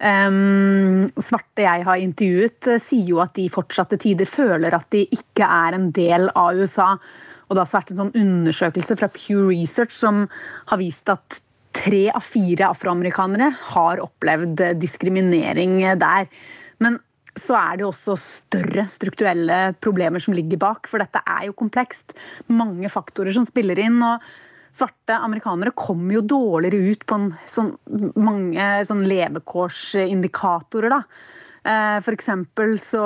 Um, 0.00 1.04
svarte 1.20 1.66
jeg 1.66 1.84
har 1.84 2.00
intervjuet, 2.00 2.70
sier 2.80 3.10
jo 3.10 3.18
at 3.20 3.34
de 3.36 3.50
fortsatte 3.52 3.98
tider 4.00 4.30
føler 4.30 4.72
at 4.72 4.86
de 4.94 5.02
ikke 5.12 5.44
er 5.44 5.76
en 5.76 5.90
del 5.92 6.30
av 6.32 6.56
USA. 6.56 6.94
Og 7.48 7.56
det 7.56 7.64
har 7.64 7.72
vært 7.72 7.92
en 7.92 8.00
sånn 8.02 8.16
undersøkelse 8.18 8.96
fra 9.00 9.10
Pew 9.12 9.48
Research 9.48 9.94
som 9.96 10.26
har 10.68 10.80
vist 10.80 11.08
at 11.12 11.40
tre 11.78 12.08
av 12.10 12.24
fire 12.24 12.70
afroamerikanere 12.72 13.50
har 13.72 14.02
opplevd 14.02 14.62
diskriminering 14.80 15.80
der. 16.00 16.28
Men 16.82 16.98
så 17.38 17.54
er 17.58 17.78
det 17.78 17.84
jo 17.84 17.92
også 17.92 18.16
større 18.18 18.84
strukturelle 18.90 19.58
problemer 19.82 20.22
som 20.22 20.34
ligger 20.34 20.60
bak, 20.60 20.88
for 20.90 21.02
dette 21.02 21.22
er 21.22 21.46
jo 21.48 21.56
komplekst. 21.58 22.16
Mange 22.50 22.90
faktorer 22.92 23.34
som 23.36 23.46
spiller 23.46 23.78
inn. 23.84 24.00
og 24.02 24.24
Svarte 24.74 25.16
amerikanere 25.16 25.72
kommer 25.76 26.18
jo 26.18 26.26
dårligere 26.28 26.92
ut 26.92 27.06
på 27.08 27.18
sånn, 27.50 27.72
mange 28.20 28.66
sånn 28.88 29.06
levekårsindikatorer. 29.08 30.92
Da. 30.92 31.00
Eh, 31.64 31.98
for 32.04 32.14
eksempel 32.14 32.76
så 32.82 33.04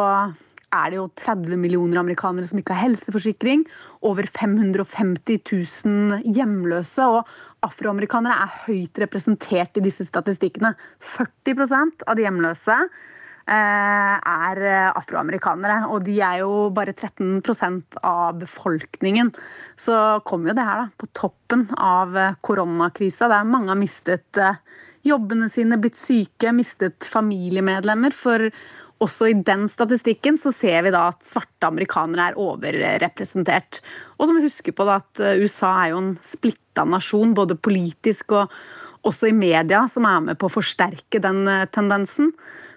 er 0.72 0.90
det 0.92 0.98
jo 0.98 1.06
30 1.20 1.60
millioner 1.60 2.00
amerikanere 2.00 2.48
som 2.48 2.60
ikke 2.60 2.74
har 2.76 2.88
helseforsikring. 2.88 3.64
Over 4.08 4.28
550 4.28 5.40
000 5.84 6.34
hjemløse. 6.36 7.06
Og 7.06 7.66
afroamerikanere 7.66 8.36
er 8.44 8.60
høyt 8.66 9.02
representert 9.04 9.78
i 9.78 9.84
disse 9.84 10.06
statistikkene. 10.08 10.74
40% 11.14 12.06
av 12.08 12.18
de 12.18 12.26
hjemløse 12.26 12.78
eh, 12.82 14.14
er 14.18 14.62
afroamerikanere, 14.98 15.82
og 15.92 16.06
de 16.08 16.18
er 16.24 16.42
jo 16.42 16.68
bare 16.74 16.94
13% 16.96 18.00
av 18.02 18.40
befolkningen. 18.42 19.32
Så 19.78 19.96
kommer 20.26 20.50
jo 20.50 20.58
det 20.58 20.66
her 20.66 20.84
da, 20.84 20.88
på 20.98 21.10
toppen 21.14 21.68
av 21.76 22.16
koronakrisa, 22.42 23.30
der 23.30 23.46
mange 23.48 23.70
har 23.74 23.78
mistet 23.78 24.40
eh, 24.40 24.62
jobbene 25.06 25.48
sine, 25.50 25.78
blitt 25.82 25.98
syke, 25.98 26.54
mistet 26.54 27.06
familiemedlemmer. 27.10 28.14
For 28.14 28.50
også 29.02 29.28
i 29.30 29.38
den 29.44 29.66
statistikken 29.70 30.38
så 30.40 30.52
ser 30.54 30.86
vi 30.86 30.92
da 30.94 31.08
at 31.10 31.26
svarte 31.26 31.68
amerikanere 31.68 32.30
er 32.30 32.38
overrepresentert. 32.40 33.80
Og 34.18 34.26
så 34.26 34.32
må 34.32 34.40
vi 34.40 34.48
huske 34.48 34.74
på 34.76 34.86
at 34.90 35.22
eh, 35.22 35.42
USA 35.42 35.72
er 35.82 35.92
jo 35.92 36.00
en 36.02 36.14
splitta 36.24 36.86
nasjon, 36.88 37.34
både 37.36 37.58
politisk 37.58 38.36
og 38.38 38.52
også 39.08 39.32
i 39.32 39.36
media, 39.36 39.84
som 39.90 40.06
er 40.06 40.20
med 40.28 40.38
på 40.38 40.48
å 40.48 40.56
forsterke 40.60 41.22
den 41.22 41.44
eh, 41.50 41.68
tendensen. 41.74 42.32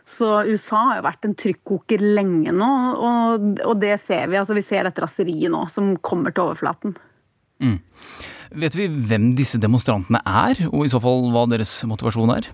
Så 0.05 0.29
USA 0.45 0.83
har 0.91 0.99
jo 0.99 1.07
vært 1.07 1.25
en 1.25 1.37
trykkoker 1.37 2.03
lenge 2.03 2.53
nå, 2.53 2.71
og, 2.93 3.47
og 3.65 3.79
det 3.81 3.95
ser 4.01 4.29
vi. 4.29 4.37
Altså 4.37 4.57
vi 4.57 4.65
ser 4.65 4.85
dette 4.85 5.01
raseriet 5.01 5.53
nå 5.53 5.65
som 5.71 5.95
kommer 6.05 6.33
til 6.33 6.45
overflaten. 6.45 6.93
Mm. 7.63 7.79
Vet 8.61 8.77
vi 8.77 8.85
hvem 8.89 9.31
disse 9.35 9.57
demonstrantene 9.61 10.21
er, 10.25 10.67
og 10.69 10.85
i 10.85 10.91
så 10.91 11.01
fall 11.01 11.29
hva 11.33 11.47
deres 11.49 11.79
motivasjon 11.89 12.35
er? 12.35 12.51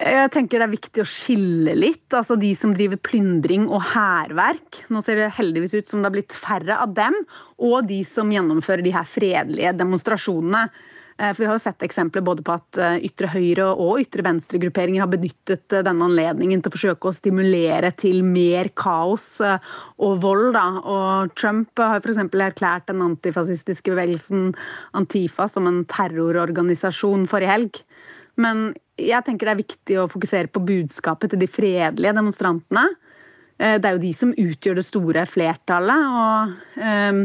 Jeg 0.00 0.30
tenker 0.32 0.62
Det 0.62 0.64
er 0.64 0.72
viktig 0.72 1.02
å 1.02 1.08
skille 1.08 1.74
litt. 1.76 2.08
altså 2.16 2.36
De 2.40 2.54
som 2.56 2.72
driver 2.72 2.96
plyndring 2.96 3.68
og 3.68 3.82
hærverk. 3.92 4.86
Nå 4.88 5.02
ser 5.04 5.20
det 5.20 5.34
heldigvis 5.36 5.76
ut 5.76 5.90
som 5.90 6.00
det 6.00 6.08
har 6.08 6.16
blitt 6.16 6.36
færre 6.36 6.78
av 6.80 6.94
dem. 6.96 7.18
Og 7.60 7.84
de 7.88 8.00
som 8.08 8.30
gjennomfører 8.32 8.84
de 8.86 8.94
her 8.96 9.04
fredelige 9.04 9.74
demonstrasjonene. 9.76 10.70
Eh, 11.20 11.34
for 11.34 11.42
Vi 11.42 11.48
har 11.50 11.58
jo 11.58 11.62
sett 11.62 11.84
eksempler 11.84 12.24
både 12.24 12.42
på 12.46 12.54
at 12.56 12.80
eh, 12.80 13.04
ytre 13.10 13.28
høyre 13.28 13.68
og 13.74 14.00
ytre 14.00 14.24
venstre-grupperinger 14.24 15.04
har 15.04 15.12
benyttet 15.12 15.76
eh, 15.76 15.84
denne 15.84 16.08
anledningen 16.08 16.62
til 16.62 16.72
å 16.72 16.76
forsøke 16.78 17.10
å 17.10 17.16
stimulere 17.16 17.92
til 17.92 18.22
mer 18.24 18.72
kaos 18.72 19.42
og 19.44 20.22
vold. 20.24 20.54
Da. 20.56 20.66
Og 20.80 21.34
Trump 21.36 21.76
har 21.76 22.00
f.eks. 22.00 22.24
erklært 22.24 22.88
den 22.88 23.04
antifascistiske 23.04 23.92
bevegelsen 23.92 24.54
Antifa 24.96 25.48
som 25.50 25.68
en 25.68 25.84
terrororganisasjon 25.90 27.28
forrige 27.28 27.52
helg. 27.52 27.82
Men 28.40 28.70
jeg 29.08 29.26
tenker 29.26 29.48
det 29.48 29.54
er 29.54 29.62
viktig 29.62 30.00
å 30.00 30.08
fokusere 30.10 30.50
på 30.52 30.62
budskapet 30.64 31.32
til 31.32 31.40
de 31.42 31.48
fredelige 31.50 32.16
demonstrantene. 32.16 32.88
Eh, 33.60 33.76
det 33.80 33.88
er 33.88 33.96
jo 33.96 34.02
de 34.02 34.12
som 34.16 34.34
utgjør 34.34 34.80
det 34.80 34.86
store 34.88 35.26
flertallet. 35.28 36.10
og 36.24 36.82
eh, 36.82 37.22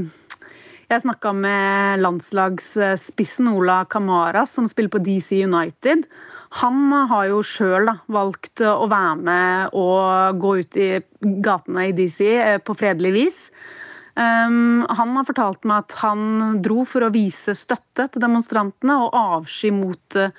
jeg 0.85 1.01
snakka 1.01 1.31
med 1.33 2.03
landslagsspissen 2.03 3.49
Ola 3.49 3.83
Kamara, 3.89 4.45
som 4.45 4.67
spiller 4.69 4.93
på 4.93 5.01
DC 5.01 5.39
United. 5.47 6.05
Han 6.61 6.93
har 7.09 7.31
jo 7.31 7.41
sjøl 7.43 7.89
valgt 8.05 8.61
å 8.63 8.85
være 8.87 9.15
med 9.17 9.73
og 9.75 10.37
gå 10.39 10.51
ut 10.61 10.77
i 10.77 10.91
gatene 11.43 11.89
i 11.89 11.95
DC 11.97 12.21
eh, 12.29 12.59
på 12.61 12.77
fredelig 12.77 13.15
vis. 13.15 13.41
Um, 14.15 14.85
han 14.87 15.11
har 15.17 15.25
fortalt 15.27 15.65
meg 15.67 15.81
at 15.83 15.97
han 15.99 16.61
dro 16.63 16.85
for 16.87 17.03
å 17.03 17.11
vise 17.11 17.51
støtte 17.57 18.05
til 18.07 18.23
demonstrantene 18.23 18.95
og 19.03 19.17
avsky 19.19 19.73
mot 19.75 20.15
uh, 20.15 20.31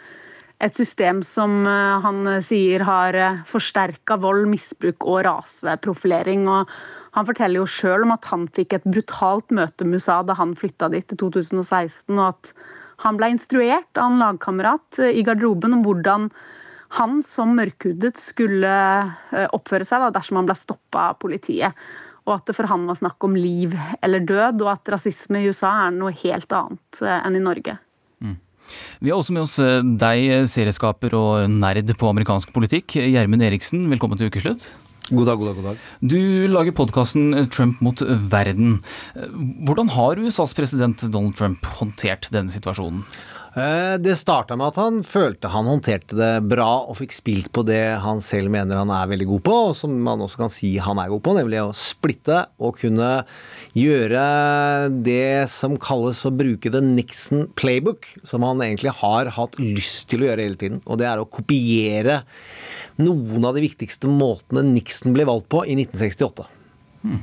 et 0.57 0.77
system 0.77 1.21
som 1.27 1.67
eh, 1.69 1.99
han 2.05 2.29
sier 2.45 2.85
har 2.89 3.17
eh, 3.17 3.43
forsterka 3.49 4.17
vold, 4.21 4.47
misbruk 4.49 5.05
og 5.05 5.21
raseprofilering. 5.27 6.47
Og 6.49 6.73
han 7.17 7.29
forteller 7.29 7.61
jo 7.61 7.69
sjøl 7.69 8.07
om 8.07 8.15
at 8.17 8.29
han 8.33 8.47
fikk 8.57 8.79
et 8.79 8.89
brutalt 8.89 9.53
møte 9.55 9.85
med 9.85 10.01
USA 10.01 10.23
da 10.25 10.37
han 10.39 10.57
flytta 10.57 10.89
dit 10.95 11.13
i 11.13 11.21
2016, 11.21 12.17
og 12.17 12.27
at 12.31 12.53
han 13.05 13.19
ble 13.21 13.35
instruert 13.35 14.01
av 14.01 14.09
en 14.09 14.21
lagkamerat 14.23 15.03
eh, 15.05 15.21
i 15.21 15.25
garderoben 15.27 15.77
om 15.77 15.85
hvordan 15.85 16.31
han 16.97 17.19
som 17.27 17.57
mørkhudet 17.59 18.15
skulle 18.23 18.71
oppføre 19.51 19.85
seg 19.85 20.05
da, 20.05 20.13
dersom 20.15 20.39
han 20.39 20.47
ble 20.47 20.55
stoppa 20.57 21.09
av 21.11 21.17
politiet. 21.21 21.75
Og 22.25 22.37
at 22.39 22.47
det 22.47 22.55
for 22.57 22.71
han 22.71 22.87
var 22.89 22.97
snakk 22.97 23.27
om 23.27 23.35
liv 23.37 23.75
eller 23.99 24.23
død, 24.25 24.63
og 24.63 24.71
at 24.71 24.93
rasisme 24.95 25.43
i 25.43 25.51
USA 25.51 25.73
er 25.89 25.99
noe 25.99 26.15
helt 26.23 26.55
annet 26.55 27.03
enn 27.03 27.37
i 27.37 27.43
Norge. 27.43 27.75
Vi 29.01 29.13
har 29.13 29.21
også 29.21 29.37
med 29.37 29.45
oss 29.45 29.59
eh, 29.63 29.85
deg, 30.01 30.49
serieskaper 30.51 31.15
og 31.19 31.47
nerd 31.53 31.93
på 31.99 32.11
amerikansk 32.11 32.53
politikk. 32.57 32.99
Gjermund 33.03 33.45
Eriksen, 33.47 33.87
velkommen 33.93 34.21
til 34.21 34.31
ukeslutt. 34.33 34.71
God 35.07 35.29
dag, 35.29 35.39
god 35.39 35.47
dag, 35.47 35.59
god 35.61 35.67
dag. 35.71 35.83
Du 36.03 36.19
lager 36.51 36.75
podkasten 36.75 37.47
Trump 37.55 37.79
mot 37.85 38.01
verden. 38.33 38.81
Hvordan 39.69 39.93
har 39.95 40.19
USAs 40.19 40.55
president 40.59 41.05
Donald 41.15 41.37
Trump 41.39 41.69
håndtert 41.79 42.27
denne 42.35 42.51
situasjonen? 42.51 43.05
Eh, 43.57 43.95
det 44.05 44.19
starta 44.21 44.53
med 44.53 44.69
at 44.69 44.77
han 44.77 44.99
følte 45.01 45.49
han 45.49 45.65
håndterte 45.65 46.13
det 46.19 46.33
bra 46.45 46.83
og 46.91 46.99
fikk 46.99 47.15
spilt 47.17 47.49
på 47.57 47.63
det 47.65 47.97
han 48.03 48.19
selv 48.21 48.53
mener 48.53 48.77
han 48.77 48.93
er 48.93 49.09
veldig 49.09 49.29
god 49.31 49.45
på, 49.47 49.55
og 49.71 49.77
som 49.79 49.95
man 50.05 50.21
også 50.21 50.43
kan 50.43 50.53
si 50.53 50.75
han 50.83 51.01
er 51.01 51.09
god 51.09 51.23
på, 51.25 51.33
nemlig 51.39 51.63
å 51.65 51.71
splitte 51.73 52.43
og 52.61 52.77
kunne 52.83 53.09
gjøre 53.73 54.27
det 55.07 55.49
som 55.49 55.79
kalles 55.81 56.21
å 56.29 56.35
bruke 56.37 56.69
the 56.75 56.85
Nixon 56.85 57.47
playbook, 57.57 58.11
som 58.29 58.45
han 58.45 58.61
egentlig 58.67 58.93
har 59.01 59.33
hatt 59.39 59.57
lyst 59.63 60.11
til 60.13 60.27
å 60.27 60.29
gjøre 60.29 60.45
hele 60.45 60.61
tiden. 60.61 60.85
Og 60.85 61.01
det 61.01 61.09
er 61.09 61.23
å 61.23 61.29
kopiere 61.29 62.21
noen 63.01 63.41
av 63.41 63.57
de 63.57 63.65
viktigste 63.65 64.13
måtene 64.13 64.67
Nixon 64.69 65.17
ble 65.17 65.25
valgt 65.29 65.49
på 65.49 65.65
i 65.65 65.79
1968. 65.81 66.45
Hmm. 67.07 67.23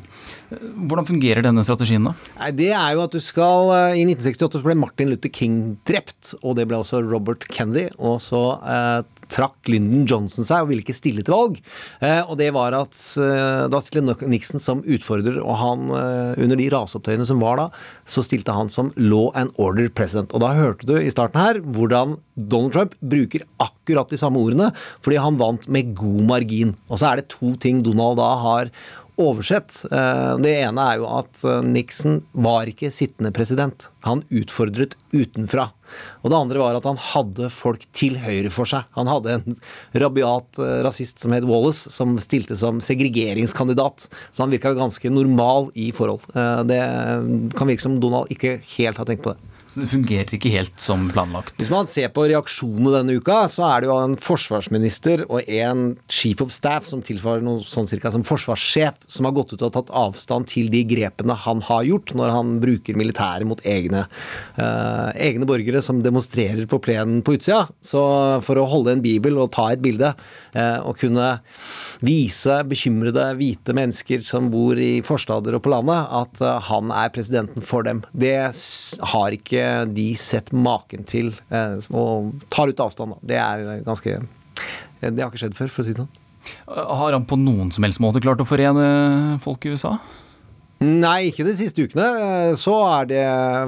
Hvordan 0.88 1.08
fungerer 1.08 1.44
denne 1.46 1.64
strategien, 1.66 2.06
da? 2.06 2.14
Nei, 2.38 2.50
det 2.56 2.70
er 2.76 2.94
jo 2.96 3.04
at 3.06 3.16
du 3.16 3.20
skal 3.24 3.72
eh, 3.74 4.00
I 4.02 4.06
1968 4.06 4.62
ble 4.66 4.76
Martin 4.78 5.10
Luther 5.10 5.32
King 5.34 5.58
drept, 5.88 6.34
og 6.42 6.58
det 6.60 6.68
ble 6.70 6.80
også 6.80 7.02
Robert 7.06 7.48
Kennedy. 7.50 7.88
Og 7.98 8.20
så 8.24 8.42
eh, 8.62 9.24
trakk 9.34 9.72
Lyndon 9.72 10.06
Johnson 10.10 10.48
seg 10.48 10.64
og 10.64 10.72
ville 10.72 10.86
ikke 10.86 10.98
stille 10.98 11.26
til 11.26 11.36
valg. 11.36 11.60
Eh, 12.04 12.22
og 12.22 12.38
det 12.42 12.52
var 12.56 12.76
at 12.78 12.98
eh, 13.22 13.66
da 13.72 13.82
stilte 13.84 14.30
Nixon 14.30 14.62
som 14.62 14.84
utfordrer, 14.84 15.40
og 15.42 15.58
han 15.62 15.88
eh, 15.98 16.44
under 16.44 16.60
de 16.60 16.70
raseopptøyene 16.74 17.28
som 17.30 17.42
var 17.44 17.60
da, 17.62 17.68
så 18.06 18.26
stilte 18.26 18.56
han 18.56 18.72
som 18.74 18.94
law 19.00 19.32
and 19.40 19.54
order 19.62 19.90
president. 19.90 20.34
Og 20.36 20.44
da 20.44 20.54
hørte 20.58 20.90
du 20.90 20.98
i 21.00 21.12
starten 21.14 21.42
her 21.42 21.62
hvordan 21.64 22.18
Donald 22.36 22.74
Trump 22.74 22.98
bruker 23.02 23.46
akkurat 23.62 24.10
de 24.10 24.20
samme 24.20 24.42
ordene, 24.42 24.72
fordi 25.06 25.22
han 25.22 25.40
vant 25.42 25.68
med 25.72 25.94
god 25.98 26.24
margin. 26.30 26.74
Og 26.90 27.00
så 27.00 27.12
er 27.12 27.22
det 27.22 27.32
to 27.34 27.56
ting 27.62 27.82
Donald 27.86 28.20
da 28.20 28.30
har 28.42 28.70
oversett. 29.22 29.86
Eh, 29.92 30.38
det 30.42 30.54
ene 30.64 30.86
er 30.90 31.00
jo 31.02 31.08
at 31.20 31.44
eh, 31.46 31.62
Nixon 31.66 32.22
var 32.32 32.70
ikke 32.70 32.92
sittende 32.94 33.34
president. 33.36 33.88
Han 34.08 34.24
utfordret 34.34 34.96
utenfra. 35.14 35.70
Og 36.24 36.32
det 36.32 36.40
andre 36.40 36.62
var 36.62 36.78
at 36.78 36.88
han 36.90 37.00
hadde 37.00 37.52
folk 37.54 37.86
til 37.96 38.18
høyre 38.24 38.52
for 38.54 38.70
seg. 38.70 38.88
Han 38.98 39.12
hadde 39.12 39.38
en 39.38 39.60
rabiat 40.04 40.60
eh, 40.62 40.76
rasist 40.86 41.24
som 41.24 41.36
het 41.36 41.48
Wallace, 41.48 41.94
som 41.94 42.18
stilte 42.24 42.58
som 42.60 42.82
segregeringskandidat. 42.84 44.08
Så 44.32 44.46
han 44.46 44.54
virka 44.54 44.74
ganske 44.78 45.14
normal 45.14 45.70
i 45.78 45.92
forhold. 45.96 46.26
Det 46.68 46.80
kan 47.58 47.70
virke 47.70 47.84
som 47.84 48.00
Donald 48.02 48.32
ikke 48.34 48.58
helt 48.76 49.00
har 49.00 49.08
tenkt 49.10 49.26
på 49.26 49.36
det. 49.36 49.53
Det 49.74 49.88
fungerer 49.90 50.36
ikke 50.36 50.52
helt 50.54 50.80
som 50.82 51.08
planlagt. 51.12 51.56
Hvis 51.58 51.72
man 51.74 51.88
ser 51.90 52.12
på 52.14 52.26
reaksjonene 52.30 52.94
denne 52.94 53.18
uka, 53.18 53.44
så 53.52 53.66
er 53.70 53.84
det 53.84 53.90
jo 53.90 53.98
en 53.98 54.16
forsvarsminister 54.20 55.26
og 55.28 55.50
en 55.50 55.86
chief 56.12 56.42
of 56.44 56.54
staff 56.54 56.88
som 56.90 57.02
tilfører 57.06 57.44
noe 57.46 57.64
sånn 57.66 57.90
cirka 57.90 58.12
som 58.14 58.26
forsvarssjef, 58.28 59.00
som 59.10 59.28
har 59.28 59.36
gått 59.36 59.56
ut 59.56 59.66
og 59.66 59.74
tatt 59.76 59.92
avstand 59.98 60.50
til 60.52 60.70
de 60.74 60.84
grepene 60.88 61.38
han 61.46 61.64
har 61.66 61.86
gjort 61.88 62.14
når 62.18 62.34
han 62.36 62.54
bruker 62.64 63.00
militæret 63.00 63.50
mot 63.50 63.62
egne, 63.68 64.06
eh, 64.62 65.10
egne 65.30 65.48
borgere 65.50 65.82
som 65.84 66.04
demonstrerer 66.06 66.68
på 66.70 66.82
plenen 66.84 67.24
på 67.26 67.38
utsida. 67.38 67.66
Så 67.82 68.04
for 68.46 68.60
å 68.60 68.68
holde 68.70 68.94
en 68.94 69.04
bibel 69.04 69.40
og 69.42 69.52
ta 69.56 69.70
et 69.74 69.84
bilde 69.84 70.14
eh, 70.54 70.80
og 70.84 71.00
kunne 71.02 71.30
vise 72.06 72.60
bekymrede 72.70 73.26
hvite 73.40 73.76
mennesker 73.76 74.24
som 74.28 74.52
bor 74.54 74.80
i 74.80 75.02
forstader 75.06 75.58
og 75.58 75.66
på 75.66 75.74
landet, 75.74 76.08
at 76.24 76.44
eh, 76.44 76.62
han 76.70 76.94
er 76.94 77.14
presidenten 77.14 77.66
for 77.66 77.88
dem, 77.88 78.04
det 78.14 78.38
har 79.14 79.36
ikke 79.36 79.63
de 79.90 80.08
sett 80.20 80.52
maken 80.56 81.06
til. 81.10 81.32
Eh, 81.54 81.78
og 81.94 82.34
tar 82.54 82.72
ut 82.72 82.84
avstand, 82.86 83.16
da. 83.16 83.30
Det 83.34 83.40
er 83.42 83.86
ganske 83.86 84.20
Det 85.04 85.20
har 85.20 85.30
ikke 85.30 85.42
skjedd 85.42 85.58
før, 85.58 85.72
for 85.72 85.84
å 85.84 85.88
si 85.88 85.96
det 85.96 86.04
sånn. 86.04 86.20
Har 86.68 87.16
han 87.16 87.26
på 87.28 87.38
noen 87.40 87.72
som 87.72 87.86
helst 87.86 88.02
måte 88.04 88.22
klart 88.24 88.42
å 88.44 88.48
forene 88.48 89.40
folk 89.44 89.66
i 89.66 89.74
USA? 89.76 89.98
Nei, 90.84 91.30
ikke 91.30 91.46
de 91.48 91.54
siste 91.56 91.84
ukene. 91.86 92.04
Eh, 92.04 92.56
Så 92.60 92.74
har 92.84 93.06
det 93.08 93.22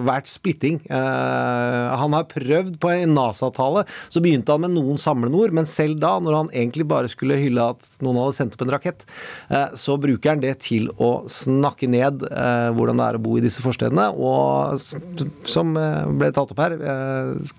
vært 0.05 0.27
splitting. 0.27 0.79
Eh, 0.89 1.95
Han 1.95 2.13
har 2.17 2.25
prøvd 2.27 2.77
på 2.81 2.91
en 2.91 3.13
NASA-tale. 3.15 3.85
Så 4.09 4.21
begynte 4.23 4.51
han 4.51 4.61
med 4.65 4.73
noen 4.75 4.97
samleord, 4.99 5.53
men 5.55 5.65
selv 5.69 5.99
da, 6.01 6.19
når 6.19 6.35
han 6.35 6.49
egentlig 6.49 6.87
bare 6.87 7.07
skulle 7.11 7.37
hylle 7.39 7.69
at 7.71 7.87
noen 8.01 8.19
hadde 8.19 8.35
sendt 8.37 8.57
opp 8.57 8.65
en 8.65 8.73
rakett, 8.75 9.05
eh, 9.49 9.69
så 9.75 9.97
bruker 10.01 10.33
han 10.33 10.43
det 10.43 10.59
til 10.65 10.89
å 10.99 11.23
snakke 11.29 11.87
ned 11.87 12.25
hvordan 12.25 12.97
det 12.99 13.05
er 13.05 13.17
å 13.17 13.21
bo 13.21 13.37
i 13.37 13.43
disse 13.43 13.61
forstedene, 13.63 14.09
og 14.17 14.79
som 15.47 15.73
ble 15.73 16.31
tatt 16.35 16.51
opp 16.51 16.59
her, 16.59 16.75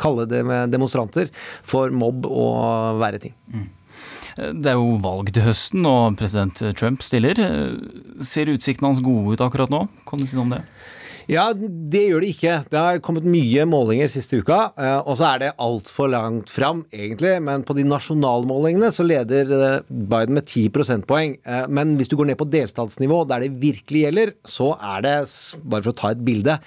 kalle 0.00 0.26
det 0.28 0.42
med 0.46 0.70
demonstranter 0.74 1.30
for 1.66 1.90
mobb 1.90 2.26
og 2.26 3.00
verre 3.00 3.20
ting. 3.22 3.34
Det 4.36 4.68
er 4.68 4.76
jo 4.76 4.98
valg 5.00 5.32
til 5.32 5.46
høsten, 5.46 5.86
og 5.88 6.18
president 6.20 6.60
Trump 6.76 7.04
stiller. 7.04 7.40
Ser 8.20 8.52
utsiktene 8.52 8.92
hans 8.92 9.00
gode 9.04 9.36
ut 9.36 9.44
akkurat 9.44 9.72
nå? 9.72 9.86
Kan 10.08 10.20
du 10.20 10.28
si 10.28 10.36
noe 10.36 10.44
om 10.44 10.54
det? 10.58 10.62
Ja, 11.26 11.48
det 11.56 12.04
gjør 12.06 12.22
det 12.22 12.28
ikke. 12.36 12.52
Det 12.70 12.78
har 12.78 13.00
kommet 13.02 13.24
mye 13.26 13.64
målinger 13.66 14.10
siste 14.12 14.38
uka, 14.38 14.58
eh, 14.78 14.98
og 15.00 15.16
så 15.18 15.26
er 15.32 15.40
det 15.42 15.48
altfor 15.58 16.12
langt 16.12 16.52
fram, 16.54 16.84
egentlig. 16.94 17.32
Men 17.42 17.64
på 17.66 17.74
de 17.74 17.82
nasjonale 17.86 18.46
målingene 18.46 18.92
så 18.94 19.02
leder 19.02 19.50
eh, 19.56 19.88
Biden 19.90 20.38
med 20.38 20.46
10 20.46 20.68
prosentpoeng. 20.76 21.34
Eh, 21.42 21.64
Men 21.66 21.96
hvis 21.98 22.12
du 22.12 22.14
går 22.20 22.30
ned 22.30 22.38
på 22.38 22.46
delstatsnivå, 22.52 23.24
der 23.26 23.42
det 23.42 23.56
virkelig 23.58 24.04
gjelder, 24.04 24.34
så 24.46 24.76
er 24.78 25.02
det, 25.02 25.16
bare 25.66 25.82
for 25.82 25.96
å 25.96 25.98
ta 25.98 26.12
et 26.14 26.22
bilde 26.26 26.60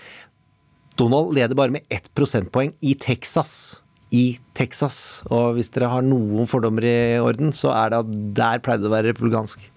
Donald 1.00 1.32
leder 1.32 1.56
bare 1.56 1.72
med 1.72 1.88
ett 1.88 2.10
prosentpoeng 2.12 2.74
i 2.84 2.98
Texas. 3.00 3.80
I 4.16 4.40
Texas. 4.58 5.22
Og 5.30 5.58
hvis 5.58 5.70
dere 5.74 5.92
har 5.92 6.06
noen 6.06 6.50
fordommer 6.50 6.86
i 6.88 7.20
orden, 7.22 7.54
så 7.56 7.74
er 7.76 7.92
det 7.92 8.02
at 8.04 8.16
der 8.40 8.64
pleide 8.66 8.86
det 8.86 8.90
å 8.90 8.96
være 8.96 9.14
republikansk. 9.14 9.68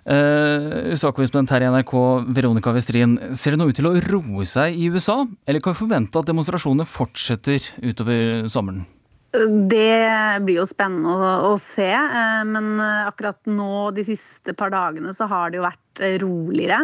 Uh, 0.00 0.90
USA-korrespondent 0.94 1.52
her 1.52 1.66
i 1.66 1.68
NRK, 1.70 1.92
Veronica 2.34 2.72
Westrin. 2.74 3.18
Ser 3.36 3.54
det 3.54 3.60
nå 3.60 3.68
ut 3.68 3.76
til 3.76 3.90
å 3.90 3.96
roe 4.08 4.46
seg 4.48 4.78
i 4.78 4.88
USA, 4.90 5.20
eller 5.46 5.62
kan 5.62 5.76
vi 5.76 5.82
forvente 5.82 6.18
at 6.22 6.30
demonstrasjonene 6.30 6.88
fortsetter 6.88 7.68
utover 7.84 8.48
sommeren? 8.50 8.86
Det 9.30 10.40
blir 10.42 10.56
jo 10.56 10.66
spennende 10.66 11.12
å, 11.14 11.52
å 11.52 11.58
se, 11.62 11.86
eh, 11.86 12.40
men 12.48 12.80
akkurat 12.82 13.38
nå 13.46 13.92
de 13.94 14.02
siste 14.08 14.56
par 14.58 14.72
dagene 14.74 15.12
så 15.14 15.28
har 15.30 15.52
det 15.52 15.60
jo 15.60 15.68
vært 15.68 16.02
eh, 16.02 16.16
roligere. 16.18 16.80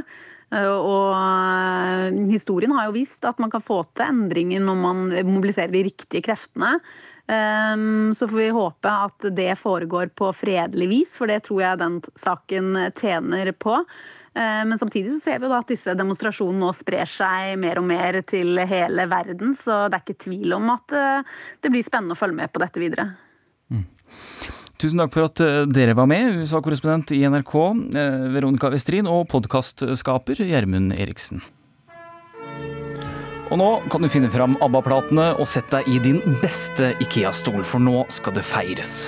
Eh, 0.57 0.77
Og 0.77 1.13
eh, 1.17 2.23
historien 2.33 2.75
har 2.77 2.89
jo 2.89 2.97
vist 2.97 3.25
at 3.29 3.41
man 3.43 3.53
kan 3.53 3.65
få 3.65 3.83
til 3.93 4.07
endringer 4.09 4.65
når 4.65 4.81
man 4.81 5.05
mobiliserer 5.29 5.73
de 5.75 5.87
riktige 5.91 6.25
kreftene. 6.25 6.77
Eh, 7.27 7.77
Så 8.17 8.29
får 8.29 8.39
vi 8.39 8.51
håpe 8.57 8.93
at 9.09 9.31
det 9.37 9.53
foregår 9.61 10.13
på 10.17 10.33
fredelig 10.37 10.89
vis, 10.93 11.17
for 11.19 11.31
det 11.31 11.43
tror 11.49 11.63
jeg 11.63 11.83
den 11.83 12.01
saken 12.15 12.77
tjener 12.95 13.53
på. 13.53 13.83
Men 14.37 14.77
samtidig 14.77 15.09
så 15.15 15.21
ser 15.23 15.39
vi 15.41 15.49
jo 15.49 15.55
at 15.57 15.71
disse 15.73 15.95
demonstrasjonene 15.97 16.61
nå 16.61 16.69
sprer 16.77 17.09
seg 17.09 17.55
mer 17.57 17.79
og 17.81 17.87
mer 17.89 18.19
til 18.29 18.61
hele 18.69 19.07
verden, 19.09 19.55
så 19.57 19.87
det 19.89 19.97
er 19.97 20.05
ikke 20.05 20.25
tvil 20.27 20.53
om 20.59 20.69
at 20.75 20.93
det 21.65 21.71
blir 21.73 21.81
spennende 21.81 22.13
å 22.13 22.21
følge 22.21 22.37
med 22.43 22.53
på 22.53 22.61
dette 22.61 22.83
videre. 22.83 23.07
Tusen 24.77 25.01
takk 25.01 25.13
for 25.15 25.31
at 25.31 25.41
eh, 25.41 25.63
dere 25.73 25.97
var 25.97 26.09
med, 26.11 26.43
USA-korrespondent 26.43 27.15
i 27.17 27.23
NRK, 27.25 27.55
eh, 27.97 28.17
Veronica 28.35 28.69
Westrin, 28.73 29.09
og 29.09 29.25
podkastskaper 29.33 30.43
Gjermund 30.45 30.93
Eriksen. 31.01 31.41
Og 33.47 33.61
nå 33.61 33.69
kan 33.89 34.03
du 34.03 34.11
finne 34.13 34.29
fram 34.33 34.59
ABBA-platene 34.61 35.31
og 35.39 35.49
sette 35.49 35.79
deg 35.79 35.95
i 35.95 36.03
din 36.03 36.41
beste 36.43 36.93
Ikea-stol, 37.01 37.63
for 37.65 37.81
nå 37.81 38.03
skal 38.13 38.37
det 38.37 38.45
feires. 38.45 38.99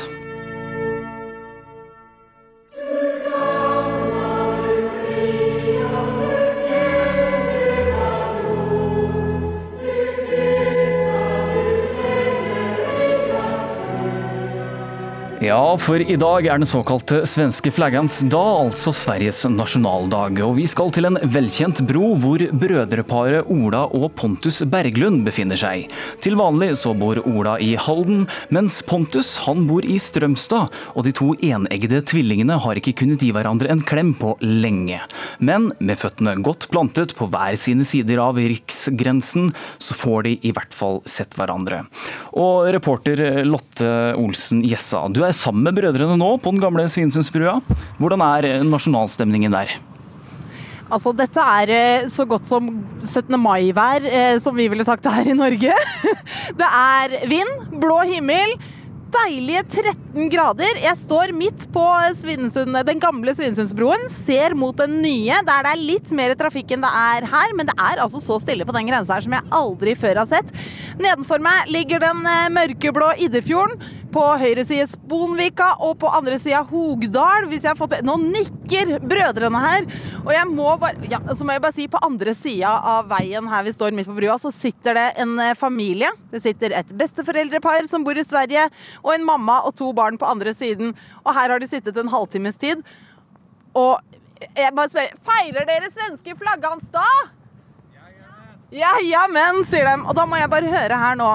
Ja, 15.38 15.76
for 15.78 16.02
i 16.02 16.16
dag 16.18 16.46
er 16.50 16.58
den 16.58 16.66
såkalte 16.66 17.20
svenske 17.28 17.70
flaggans 17.70 18.16
dag, 18.26 18.56
altså 18.64 18.90
Sveriges 18.90 19.44
nasjonaldag. 19.46 20.40
Og 20.42 20.56
vi 20.56 20.64
skal 20.66 20.90
til 20.90 21.06
en 21.06 21.18
velkjent 21.30 21.78
bro 21.86 22.08
hvor 22.18 22.42
brødreparet 22.58 23.46
Ola 23.54 23.84
og 23.94 24.08
Pontus 24.18 24.58
Berglund 24.66 25.22
befinner 25.28 25.60
seg. 25.60 25.94
Til 26.24 26.34
vanlig 26.40 26.72
så 26.80 26.90
bor 26.98 27.20
Ola 27.22 27.54
i 27.62 27.76
Halden, 27.78 28.24
mens 28.50 28.80
Pontus 28.82 29.36
han 29.44 29.68
bor 29.68 29.86
i 29.86 30.00
Strømstad. 30.02 30.74
Og 30.98 31.06
de 31.06 31.14
to 31.14 31.28
eneggede 31.38 32.02
tvillingene 32.10 32.58
har 32.58 32.82
ikke 32.82 32.96
kunnet 33.04 33.22
gi 33.22 33.30
hverandre 33.36 33.70
en 33.70 33.84
klem 33.86 34.10
på 34.18 34.34
lenge. 34.42 34.98
Men 35.38 35.70
med 35.78 36.02
føttene 36.02 36.34
godt 36.42 36.66
plantet 36.74 37.14
på 37.14 37.30
hver 37.30 37.54
sine 37.62 37.86
sider 37.86 38.24
av 38.26 38.42
riksgrensen, 38.42 39.52
så 39.78 40.00
får 40.02 40.26
de 40.26 40.34
i 40.42 40.54
hvert 40.58 40.74
fall 40.74 40.98
sett 41.06 41.38
hverandre. 41.38 41.84
Og 42.34 42.72
reporter 42.74 43.44
Lotte 43.46 43.94
Olsen 44.18 44.66
Gjessa, 44.66 45.06
du 45.14 45.22
er 45.22 45.27
sammen 45.36 45.66
med 45.66 45.76
brødrene 45.78 46.16
nå 46.20 46.30
på 46.42 46.52
den 46.54 46.62
gamle 46.62 46.86
Svinesundsbrua. 46.90 47.58
Hvordan 48.00 48.24
er 48.24 48.64
nasjonalstemningen 48.66 49.54
der? 49.54 49.76
Altså, 50.88 51.12
dette 51.12 51.42
er 51.60 51.72
eh, 51.74 52.06
så 52.08 52.24
godt 52.28 52.48
som 52.48 52.70
17. 53.04 53.36
mai-vær, 53.40 54.06
eh, 54.08 54.38
som 54.40 54.56
vi 54.56 54.70
ville 54.72 54.86
sagt 54.88 55.04
her 55.04 55.28
i 55.28 55.36
Norge. 55.36 55.74
Det 56.60 56.68
er 56.68 57.18
vind, 57.28 57.50
blå 57.82 58.00
himmel, 58.08 58.54
deilige 59.12 59.66
13 59.68 60.07
grader. 60.14 60.78
Jeg 60.80 60.96
står 60.98 61.32
midt 61.36 61.66
på 61.72 61.84
Svinesund, 62.16 62.76
den 62.86 63.00
gamle 63.02 63.34
Svinesundsbroen, 63.36 64.08
ser 64.12 64.54
mot 64.56 64.76
den 64.78 64.98
nye, 65.02 65.40
der 65.44 65.66
det 65.66 65.72
er 65.74 65.82
litt 65.82 66.12
mer 66.16 66.34
trafikk 66.38 66.72
enn 66.74 66.84
det 66.84 66.90
er 66.90 67.28
her, 67.28 67.54
men 67.56 67.68
det 67.68 67.76
er 67.76 68.00
altså 68.02 68.20
så 68.22 68.38
stille 68.42 68.66
på 68.66 68.74
den 68.76 68.88
grensa 68.88 69.18
her 69.18 69.26
som 69.26 69.36
jeg 69.36 69.48
aldri 69.60 69.94
før 69.98 70.22
har 70.22 70.30
sett. 70.30 70.52
Nedenfor 70.98 71.42
meg 71.44 71.68
ligger 71.72 72.02
den 72.02 72.24
eh, 72.24 72.48
mørkeblå 72.54 73.14
Iddefjorden. 73.26 73.82
På 74.08 74.22
høyre 74.40 74.62
side 74.64 74.86
Sponvika 74.88 75.74
og 75.84 75.98
på 76.00 76.08
andre 76.16 76.38
sida 76.40 76.62
Hogdal. 76.64 77.44
Hvis 77.50 77.66
jeg 77.66 77.74
har 77.74 77.76
fått 77.76 77.92
det. 77.92 77.98
Nå 78.08 78.14
nikker 78.22 78.94
brødrene 79.04 79.60
her. 79.60 79.84
Og 80.22 80.32
jeg 80.32 80.48
må 80.48 80.70
bare, 80.80 80.96
ja, 81.12 81.20
så 81.36 81.44
må 81.44 81.52
jeg 81.54 81.62
bare 81.66 81.76
si, 81.76 81.84
på 81.92 82.00
andre 82.02 82.32
sida 82.34 82.72
av 82.94 83.10
veien 83.12 83.50
her 83.52 83.66
vi 83.66 83.74
står 83.76 83.92
midt 83.92 84.08
på 84.08 84.16
brua, 84.16 84.38
så 84.40 84.50
sitter 84.54 84.96
det 84.96 85.06
en 85.20 85.36
eh, 85.44 85.54
familie. 85.58 86.10
Det 86.32 86.40
sitter 86.44 86.72
et 86.80 86.96
besteforeldrepar 86.96 87.84
som 87.90 88.06
bor 88.06 88.16
i 88.16 88.24
Sverige, 88.24 88.64
og 89.04 89.12
en 89.12 89.28
mamma 89.28 89.60
og 89.68 89.76
to 89.76 89.92
barn 89.92 89.97
på 90.20 90.28
andre 90.28 90.54
siden. 90.56 90.94
Og 91.24 91.34
her 91.34 91.54
har 91.54 91.58
de 91.62 91.68
sittet 91.70 91.96
en 91.98 92.10
halvtimes 92.12 92.56
tid. 92.60 92.82
Og 93.74 93.98
jeg 94.54 94.74
bare 94.74 94.90
spør 94.92 95.16
Feirer 95.26 95.66
dere 95.68 95.90
svenske 95.90 96.36
flaggans 96.38 96.88
da? 96.94 97.06
Ja, 98.74 98.90
jamen, 99.00 99.62
sier 99.64 99.86
de. 99.88 99.94
Og 100.04 100.14
da 100.16 100.26
må 100.28 100.36
jeg 100.36 100.50
bare 100.52 100.68
høre 100.68 100.98
her 101.00 101.16
nå. 101.18 101.30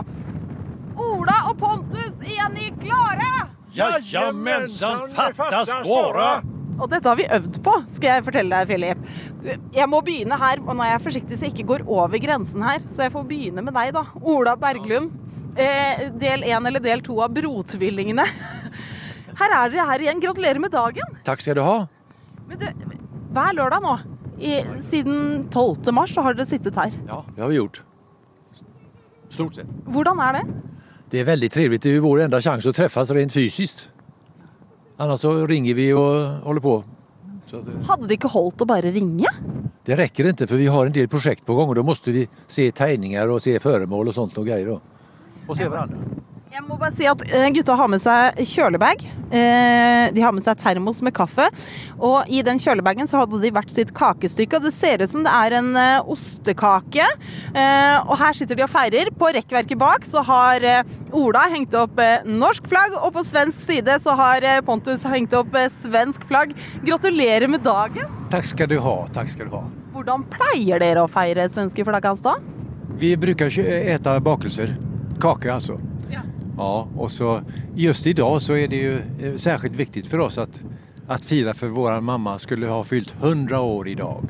Ola 1.02 1.40
og 1.50 1.58
Pontus, 1.58 2.20
er 2.22 2.52
ni 2.54 2.70
klare? 2.84 3.48
Jajamensan, 3.74 5.08
fattas 5.18 5.72
våre! 5.88 6.44
Og 6.82 6.90
dette 6.90 7.10
har 7.10 7.18
vi 7.18 7.26
øvd 7.30 7.58
på, 7.66 7.74
skal 7.94 8.16
jeg 8.16 8.26
fortelle 8.28 8.60
deg, 8.60 8.70
Philip. 8.70 9.02
Du, 9.44 9.50
Jeg 9.78 9.90
må 9.90 10.00
begynne 10.06 10.38
her, 10.42 10.62
og 10.62 10.78
nå 10.78 10.86
er 10.86 10.96
jeg 10.96 11.04
forsiktig 11.06 11.38
så 11.38 11.48
jeg 11.48 11.54
ikke 11.56 11.68
går 11.72 11.84
over 11.90 12.22
grensen 12.22 12.66
her. 12.66 12.82
Så 12.86 13.06
jeg 13.06 13.14
får 13.14 13.26
begynne 13.30 13.66
med 13.66 13.74
deg, 13.78 13.92
da. 13.96 14.06
Ola 14.22 14.56
Berglund. 14.60 15.12
Eh, 15.56 16.08
del 16.18 16.44
én 16.50 16.66
eller 16.68 16.82
del 16.82 17.02
to 17.06 17.20
av 17.22 17.34
Brotvillingene. 17.36 18.26
Her 19.38 19.54
er 19.54 19.70
dere 19.74 19.86
her 19.90 20.04
igjen. 20.06 20.22
Gratulerer 20.24 20.62
med 20.62 20.72
dagen. 20.74 21.18
Takk 21.26 21.42
skal 21.46 21.58
du 21.60 21.64
ha. 21.66 21.76
Men 22.50 22.60
du, 22.62 22.68
hver 23.34 23.56
lørdag 23.58 23.82
nå, 23.86 23.94
i, 24.42 24.60
siden 24.90 25.48
12. 25.54 25.92
mars, 25.94 26.14
så 26.14 26.22
har 26.26 26.34
dere 26.38 26.50
sittet 26.50 26.78
her. 26.78 26.94
Ja, 27.08 27.22
det 27.36 27.42
har 27.46 27.50
vi 27.54 27.60
gjort. 27.60 27.84
Stort 29.34 29.58
sett. 29.58 29.70
Hvordan 29.90 30.20
er 30.22 30.40
det? 30.40 30.44
Det 31.14 31.22
er 31.22 31.30
veldig 31.30 31.50
trivelig. 31.54 31.82
Det 31.82 31.94
er 31.96 32.02
vår 32.04 32.26
enda 32.26 32.42
sjanse 32.42 32.70
å 32.70 32.74
treffes 32.76 33.14
rent 33.14 33.34
fysisk. 33.34 33.86
Annars 35.02 35.22
så 35.26 35.32
ringer 35.50 35.78
vi 35.78 35.88
og 35.98 36.44
holder 36.46 36.64
på. 36.66 36.76
Så 37.50 37.62
det, 37.66 37.76
Hadde 37.90 38.08
det 38.10 38.18
ikke 38.20 38.32
holdt 38.34 38.62
å 38.62 38.70
bare 38.70 38.94
ringe? 38.94 39.30
det 39.84 39.98
rekker 40.00 40.30
ikke, 40.30 40.46
for 40.48 40.56
vi 40.62 40.70
har 40.72 40.88
en 40.88 40.94
del 40.96 41.10
prosjekt 41.12 41.44
på 41.46 41.58
gang, 41.58 41.68
og 41.68 41.76
da 41.76 41.84
måtte 41.84 42.14
vi 42.16 42.22
se 42.48 42.70
tegninger 42.72 43.28
og 43.34 43.42
se 43.44 43.58
føremål 43.60 44.14
og 44.14 44.16
sånt 44.16 44.38
og 44.40 44.46
greier. 44.48 44.70
då. 44.70 44.93
Och 45.48 45.58
se 45.58 45.68
hverandre. 45.68 45.98
Jeg 46.54 46.62
må 46.70 46.76
bare 46.78 46.94
si 46.94 47.08
at 47.10 47.18
eh, 47.34 47.48
gutta 47.50 47.74
har 47.74 47.88
med 47.90 47.98
seg 48.04 48.38
kjølebag. 48.46 49.00
Eh, 49.34 50.12
De 50.14 50.22
har 50.22 50.32
med 50.38 50.44
seg 50.46 50.60
termos 50.62 51.00
med 51.02 51.10
kaffe. 51.18 51.48
Og 51.98 52.30
i 52.30 52.44
den 52.46 52.60
kjølebagen 52.62 53.10
så 53.10 53.24
hadde 53.24 53.40
de 53.42 53.50
hvert 53.56 53.72
sitt 53.74 53.90
kakestykke. 53.98 54.60
Og 54.60 54.68
det 54.68 54.74
ser 54.76 55.02
ut 55.02 55.10
som 55.10 55.26
det 55.26 55.34
er 55.34 55.56
en 55.58 55.72
eh, 55.82 56.06
ostekake. 56.14 57.08
Og 58.06 58.14
her 58.22 58.38
sitter 58.38 58.60
de 58.60 58.68
og 58.68 58.70
feirer. 58.70 59.10
På 59.18 59.32
rekkverket 59.34 59.82
bak 59.82 60.06
så 60.06 60.22
har 60.30 60.62
Ola 61.10 61.48
hengt 61.50 61.74
opp 61.74 61.98
norsk 62.30 62.70
flagg, 62.70 62.94
og 63.02 63.10
på 63.18 63.26
svensk 63.26 63.58
side 63.66 63.98
så 64.06 64.14
har 64.22 64.46
Pontus 64.70 65.04
hengt 65.10 65.34
opp 65.38 65.58
svensk 65.74 66.22
flagg. 66.30 66.54
Gratulerer 66.86 67.50
med 67.50 67.66
dagen! 67.66 68.06
Takk 68.34 68.46
skal 68.54 68.70
du 68.70 68.78
ha, 68.82 68.96
Takk 69.14 69.34
skal 69.34 69.50
du 69.50 69.58
ha. 69.58 69.66
Hvordan 69.98 70.24
pleier 70.30 70.82
dere 70.82 71.04
å 71.06 71.10
feire 71.10 71.50
svenske 71.50 71.86
flaggans 71.86 72.22
da? 72.26 72.38
Vi 72.98 73.16
bruker 73.18 73.50
kö- 73.50 73.68
äta 73.98 74.20
bakelser, 74.22 74.76
kaka 75.24 75.54
alltså. 75.54 75.80
Ja. 76.58 76.88
och 76.98 77.12
så 77.12 77.42
just 77.76 78.08
idag 78.08 78.42
så 78.42 78.54
är 78.54 78.68
det 78.68 78.76
ju 78.76 78.98
eh, 78.98 79.36
särskilt 79.36 79.76
viktigt 79.76 80.06
för 80.06 80.20
oss 80.20 80.38
att, 80.38 80.62
att 81.08 81.26
fira 81.26 81.54
för 81.54 81.68
vår 81.68 82.02
mamma 82.02 82.40
skulle 82.40 82.68
ha 82.68 82.84
fyllt 82.84 83.16
100 83.22 83.62
år 83.62 83.88
idag. 83.88 84.30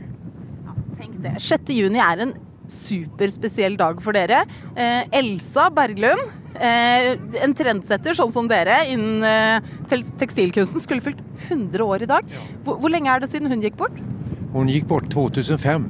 Tenk 0.97 1.11
det. 1.17 1.35
6. 1.39 1.69
juni 1.69 1.99
er 1.99 2.17
en 2.17 2.33
superspesiell 2.67 3.77
dag 3.77 4.01
for 4.03 4.15
dere. 4.15 4.45
Eh, 4.75 5.09
Elsa 5.11 5.69
Berglund, 5.73 6.29
eh, 6.55 7.17
en 7.43 7.57
trendsetter 7.57 8.13
sånn 8.13 8.31
som 8.31 8.47
dere 8.47 8.77
innen 8.93 9.25
eh, 9.25 9.73
tekstilkunsten, 10.21 10.81
skulle 10.81 11.01
fylt 11.01 11.21
100 11.49 11.83
år 11.83 12.05
i 12.05 12.11
dag. 12.13 12.33
Hvor, 12.63 12.77
hvor 12.79 12.93
lenge 12.93 13.11
er 13.11 13.23
det 13.23 13.33
siden 13.33 13.51
hun 13.51 13.65
gikk 13.65 13.77
bort? 13.81 13.99
Hun 14.53 14.69
gikk 14.69 14.85
bort 14.87 15.09
2005 15.11 15.89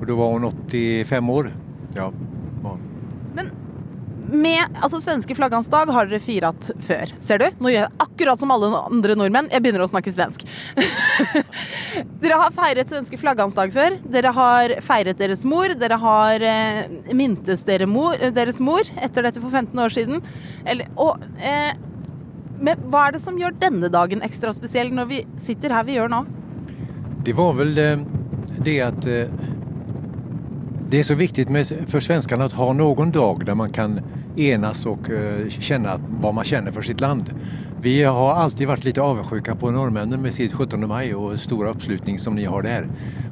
Og 0.00 0.06
da 0.08 0.14
var 0.18 0.32
hun 0.32 0.48
85 0.48 1.34
år. 1.36 1.52
Ja. 1.94 2.08
Med 4.32 4.64
altså, 4.80 4.96
svenske 5.00 5.34
flaggans 5.36 5.68
dag 5.68 5.90
har 5.92 6.08
dere 6.08 6.20
firat 6.22 6.70
før, 6.86 7.10
ser 7.20 7.42
du? 7.42 7.46
Nå 7.60 7.72
gjør 7.72 7.84
jeg 7.84 8.00
akkurat 8.06 8.40
som 8.40 8.52
alle 8.54 8.70
andre 8.80 9.16
nordmenn. 9.18 9.50
Jeg 9.52 9.60
begynner 9.64 9.84
å 9.84 9.90
snakke 9.90 10.12
svensk. 10.14 10.46
dere 12.22 12.38
har 12.40 12.54
feiret 12.56 12.88
svenske 12.88 13.20
flaggans 13.20 13.56
dag 13.58 13.72
før. 13.74 13.98
Dere 14.14 14.32
har 14.32 14.76
feiret 14.86 15.20
deres 15.20 15.44
mor. 15.48 15.74
Dere 15.76 16.00
har 16.00 16.46
eh, 16.48 16.82
mintes 17.12 17.66
dere 17.68 17.88
mor, 17.90 18.16
eh, 18.16 18.32
deres 18.32 18.60
mor 18.64 18.88
etter 18.96 19.28
dette 19.28 19.42
for 19.42 19.52
15 19.52 19.84
år 19.84 19.92
siden. 19.92 20.24
Eller, 20.64 20.88
og, 20.96 21.20
eh, 21.36 21.74
men 22.62 22.88
hva 22.88 23.08
er 23.08 23.18
det 23.18 23.24
som 23.24 23.36
gjør 23.36 23.58
denne 23.60 23.92
dagen 23.92 24.24
ekstra 24.24 24.54
spesiell 24.56 24.94
når 24.96 25.12
vi 25.12 25.22
sitter 25.40 25.76
her 25.76 25.84
vi 25.84 25.98
gjør 25.98 26.12
nå? 26.12 26.24
Det 27.26 27.36
var 27.36 27.52
vel 27.58 27.74
det, 27.74 27.90
det 28.64 28.80
att 28.80 29.06
eh, 29.06 29.28
det 30.90 30.98
är 30.98 31.02
så 31.02 31.14
viktigt 31.14 31.48
med, 31.48 31.66
för 31.86 32.00
svenskarna 32.00 32.46
ha 32.46 32.72
någon 32.72 33.10
dag 33.10 33.44
där 33.44 33.54
man 33.54 33.70
kan 33.70 34.00
enas 34.36 34.86
och 34.86 35.10
eh, 35.10 35.48
känna 35.48 36.00
vad 36.20 36.34
man 36.34 36.44
känner 36.44 36.72
för 36.72 36.82
sitt 36.82 37.00
land. 37.00 37.34
Vi 37.80 38.04
har 38.04 38.32
alltid 38.32 38.68
varit 38.68 38.84
lite 38.84 39.02
avundsjuka 39.02 39.54
på 39.56 39.70
norrmännen 39.70 40.22
med 40.22 40.34
sitt 40.34 40.52
17 40.52 40.88
maj 40.88 41.14
och 41.14 41.40
stora 41.40 41.70
uppslutning 41.70 42.18
som 42.18 42.34
ni 42.34 42.44
har 42.44 42.62
där. 42.62 42.88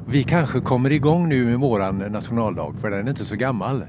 Vi 0.07 0.23
kanske 0.23 0.61
kommer 0.61 0.91
igång 0.91 1.29
nu 1.29 1.45
med 1.45 1.59
våran 1.59 1.97
nationaldag, 1.97 2.75
för 2.81 2.89
den 2.89 3.05
är 3.05 3.09
inte 3.09 3.25
så 3.25 3.35
gammal. 3.35 3.85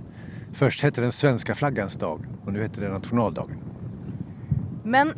Först 0.53 0.83
hette 0.83 1.01
den 1.01 1.13
svenska 1.13 1.55
flaggans 1.55 1.95
dag 1.95 2.27
och 2.45 2.53
nu 2.53 2.63
heter 2.63 2.83
det 2.83 2.89
nationaldagen. 2.89 3.57
Men 4.85 5.09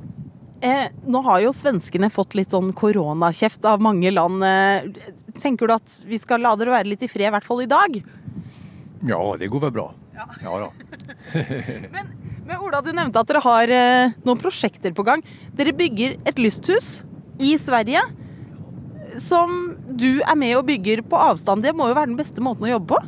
eh, 0.60 0.84
nå 1.06 1.20
har 1.20 1.40
jo 1.40 1.52
svenskene 1.52 2.10
fått 2.10 2.34
litt 2.34 2.54
sånn 2.54 2.72
koronakjeft 2.72 3.64
av 3.64 3.82
mange 3.82 4.10
land. 4.10 4.44
Eh, 4.44 4.88
tenker 5.40 5.66
du 5.66 5.74
at 5.74 5.98
vi 6.06 6.18
skal 6.18 6.44
la 6.44 6.54
dere 6.56 6.76
være 6.78 6.88
litt 6.94 7.02
i 7.02 7.08
fred, 7.08 7.28
i 7.28 7.34
hvert 7.34 7.44
fall 7.44 7.62
i 7.64 7.68
dag? 7.70 8.00
Ja, 9.08 9.36
det 9.38 9.46
går 9.52 9.60
väl 9.60 9.72
bra. 9.72 9.90
Ja, 10.14 10.58
då. 10.58 10.72
Men 12.46 12.60
Ola, 12.60 12.80
du 12.84 12.92
nevnte 12.92 13.20
at 13.22 13.30
dere 13.30 13.40
har 13.44 13.70
eh, 13.72 14.12
noen 14.26 14.40
prosjekter 14.40 14.92
på 14.94 15.04
gang. 15.06 15.22
Dere 15.56 15.72
bygger 15.76 16.18
et 16.28 16.38
lysthus 16.38 16.98
i 17.42 17.54
Sverige 17.58 18.02
som 19.20 19.74
du 19.88 20.20
er 20.20 20.36
med 20.38 20.56
og 20.58 20.66
bygger 20.68 21.02
på 21.06 21.18
avstand. 21.18 21.64
Det 21.64 21.72
må 21.76 21.88
jo 21.88 21.96
være 21.96 22.10
den 22.10 22.18
beste 22.18 22.42
måten 22.44 22.66
å 22.66 22.72
jobbe 22.74 22.96
på? 22.96 23.00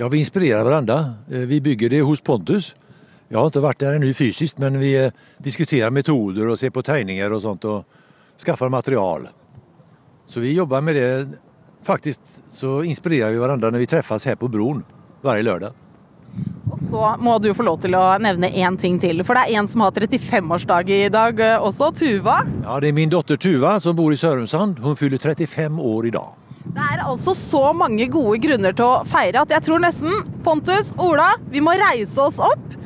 Ja, 0.00 0.08
vi 0.10 0.24
inspirerer 0.24 0.64
varandra. 0.66 0.98
Eh, 1.30 1.46
Vi 1.46 1.60
bygger 1.60 1.92
det 1.94 2.02
hos 2.02 2.20
Pontus. 2.20 2.74
Jeg 3.30 3.38
har 3.38 3.48
ikke 3.48 3.64
vært 3.64 3.80
der 3.80 3.96
ennå 3.96 4.10
fysisk, 4.14 4.58
men 4.60 4.76
vi 4.82 4.92
diskuterer 5.42 5.90
metoder 5.94 6.50
og 6.50 6.58
ser 6.60 6.70
på 6.74 6.82
tegninger 6.84 7.32
og 7.32 7.40
sånt 7.42 7.64
Og 7.64 7.84
skaffer 8.36 8.68
material. 8.68 9.28
Så 10.26 10.40
vi 10.42 10.54
jobber 10.54 10.82
med 10.82 10.96
det. 10.98 11.38
Faktisk 11.84 12.20
så 12.52 12.82
inspirerer 12.84 13.32
vi 13.32 13.38
hverandre 13.38 13.70
når 13.70 13.84
vi 13.84 13.86
treffes 13.86 14.24
her 14.24 14.36
på 14.40 14.48
broen 14.48 14.82
hver 15.22 15.42
lördag. 15.44 15.72
Og 16.74 16.80
så 16.90 17.10
må 17.22 17.36
du 17.38 17.52
få 17.54 17.66
lov 17.66 17.80
til 17.84 17.94
å 17.94 18.02
nevne 18.22 18.50
én 18.50 18.78
ting 18.80 18.96
til. 18.98 19.22
For 19.26 19.38
det 19.38 19.44
er 19.46 19.60
en 19.60 19.68
som 19.70 19.84
har 19.84 19.94
35-årsdag 19.94 20.90
i 20.90 21.02
dag 21.12 21.42
eh, 21.42 21.56
også. 21.62 21.92
Tuva. 21.94 22.40
Ja, 22.64 22.78
det 22.82 22.90
er 22.90 22.96
min 22.96 23.12
dotter 23.12 23.38
Tuva 23.38 23.76
som 23.82 23.94
bor 23.98 24.14
i 24.14 24.18
Sørumsand. 24.18 24.80
Hun 24.82 24.98
fyller 24.98 25.22
35 25.22 25.78
år 25.78 26.08
i 26.10 26.14
dag. 26.14 26.32
Det 26.64 26.80
er 26.80 27.02
altså 27.04 27.34
så 27.36 27.68
mange 27.76 28.06
gode 28.10 28.40
grunner 28.42 28.74
til 28.74 28.88
å 28.88 29.02
feire 29.06 29.42
at 29.44 29.52
jeg 29.52 29.66
tror 29.66 29.82
nesten 29.84 30.24
Pontus, 30.42 30.94
Ola, 30.98 31.34
vi 31.52 31.60
må 31.62 31.76
reise 31.78 32.18
oss 32.24 32.40
opp. 32.42 32.78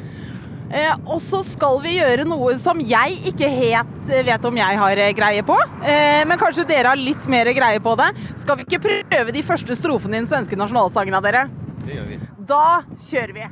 Eh, 0.69 0.91
og 1.09 1.23
så 1.25 1.41
skal 1.47 1.79
vi 1.81 1.95
gjøre 1.97 2.27
noe 2.29 2.53
som 2.61 2.81
jeg 2.85 3.17
ikke 3.31 3.49
helt 3.49 4.11
eh, 4.13 4.25
vet 4.27 4.45
om 4.45 4.59
jeg 4.59 4.81
har 4.83 5.01
eh, 5.01 5.15
greie 5.17 5.45
på. 5.47 5.57
Eh, 5.81 6.27
men 6.29 6.41
kanskje 6.41 6.67
dere 6.69 6.93
har 6.93 7.01
litt 7.01 7.25
mer 7.31 7.49
greie 7.57 7.81
på 7.81 7.95
det. 7.97 8.11
Skal 8.37 8.59
vi 8.59 8.67
ikke 8.69 8.83
prøve 9.09 9.33
de 9.33 9.47
første 9.47 9.79
strofene 9.79 10.19
i 10.19 10.21
den 10.21 10.29
svenske 10.29 10.59
nasjonalsangen 10.61 11.17
av 11.17 11.25
dere? 11.25 11.47
Det 11.89 11.95
gjør 11.97 12.09
vi. 12.11 12.17
Da 12.49 12.65
kjører 13.01 13.33
vi. 13.33 13.47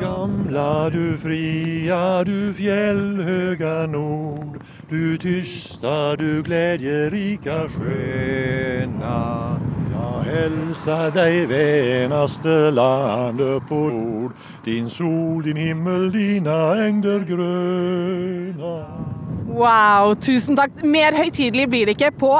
Gamla 0.00 0.90
du 0.92 1.16
fria, 1.20 2.22
du 2.24 2.52
fjellhøga 2.56 3.86
nord 3.88 4.60
Du 4.90 5.16
tysta, 5.16 6.16
du 6.16 6.42
gledjerika 6.42 7.68
sköna 7.68 9.60
Jag 9.92 10.22
hälsar 10.32 11.10
dig 11.10 11.46
vänaste 11.46 12.70
landet 12.70 13.68
på 13.68 13.74
jord 13.74 14.32
Din 14.64 14.90
sol, 14.90 15.42
din 15.42 15.56
himmel, 15.56 16.12
dina 16.12 16.86
ängder 16.86 17.20
gröna 17.20 19.00
Wow, 19.50 20.14
tusen 20.14 20.54
takk. 20.56 20.76
Mer 20.86 21.16
høytidelig 21.18 21.66
blir 21.68 21.88
det 21.88 21.96
ikke 21.96 22.12
på 22.20 22.30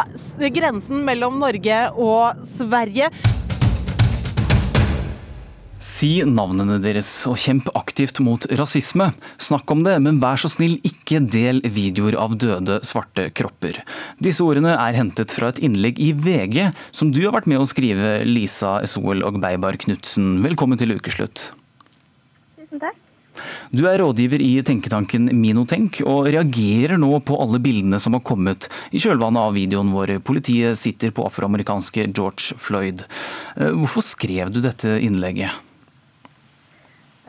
grensen 0.55 1.03
mellom 1.05 1.41
Norge 1.43 1.81
og 1.99 2.47
Sverige. 2.47 3.11
Si 5.81 6.19
navnene 6.29 6.77
deres 6.83 7.09
og 7.25 7.39
kjemp 7.41 7.71
aktivt 7.79 8.19
mot 8.21 8.45
rasisme. 8.61 9.07
Snakk 9.41 9.71
om 9.73 9.81
det, 9.87 9.95
men 10.05 10.19
vær 10.21 10.37
så 10.41 10.51
snill 10.53 10.75
ikke 10.85 11.23
del 11.25 11.63
videoer 11.65 12.19
av 12.21 12.35
døde 12.37 12.83
svarte 12.85 13.31
kropper. 13.33 13.79
Disse 14.21 14.45
ordene 14.45 14.75
er 14.77 14.99
hentet 14.99 15.33
fra 15.33 15.49
et 15.49 15.61
innlegg 15.65 15.97
i 15.97 16.11
VG 16.13 16.67
som 16.93 17.15
du 17.15 17.23
har 17.25 17.33
vært 17.39 17.49
med 17.49 17.63
å 17.63 17.69
skrive, 17.69 18.19
Lisa 18.29 18.77
Esoel 18.85 19.25
og 19.25 19.39
Beibar 19.41 19.81
Knutsen. 19.81 20.43
Velkommen 20.45 20.81
til 20.81 20.93
ukeslutt. 20.99 21.47
Tusen 22.61 22.83
takk. 22.83 23.01
Du 23.73 23.87
er 23.89 23.97
rådgiver 24.03 24.43
i 24.45 24.51
tenketanken 24.67 25.31
Minotenk, 25.39 26.03
og 26.05 26.29
reagerer 26.29 27.01
nå 27.01 27.23
på 27.25 27.39
alle 27.41 27.63
bildene 27.63 28.03
som 28.03 28.19
har 28.19 28.25
kommet 28.27 28.69
i 28.93 29.01
kjølvannet 29.01 29.49
av 29.49 29.57
videoen 29.57 29.95
hvor 29.95 30.13
politiet 30.29 30.77
sitter 30.77 31.15
på 31.15 31.25
afroamerikanske 31.25 32.11
George 32.11 32.59
Floyd. 32.61 33.07
Eh, 33.57 33.73
Hvorfor 33.81 34.05
skrev 34.05 34.53
du 34.53 34.61
dette 34.61 34.99
innlegget? 35.01 35.70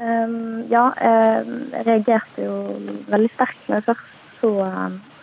Um, 0.01 0.63
ja, 0.71 0.87
eh, 0.97 1.45
jeg 1.75 1.85
reagerte 1.85 2.45
jo 2.47 2.55
veldig 3.11 3.29
sterkt 3.35 3.67
når 3.69 3.81
jeg 3.81 3.87
først 3.91 4.07
så, 4.41 4.51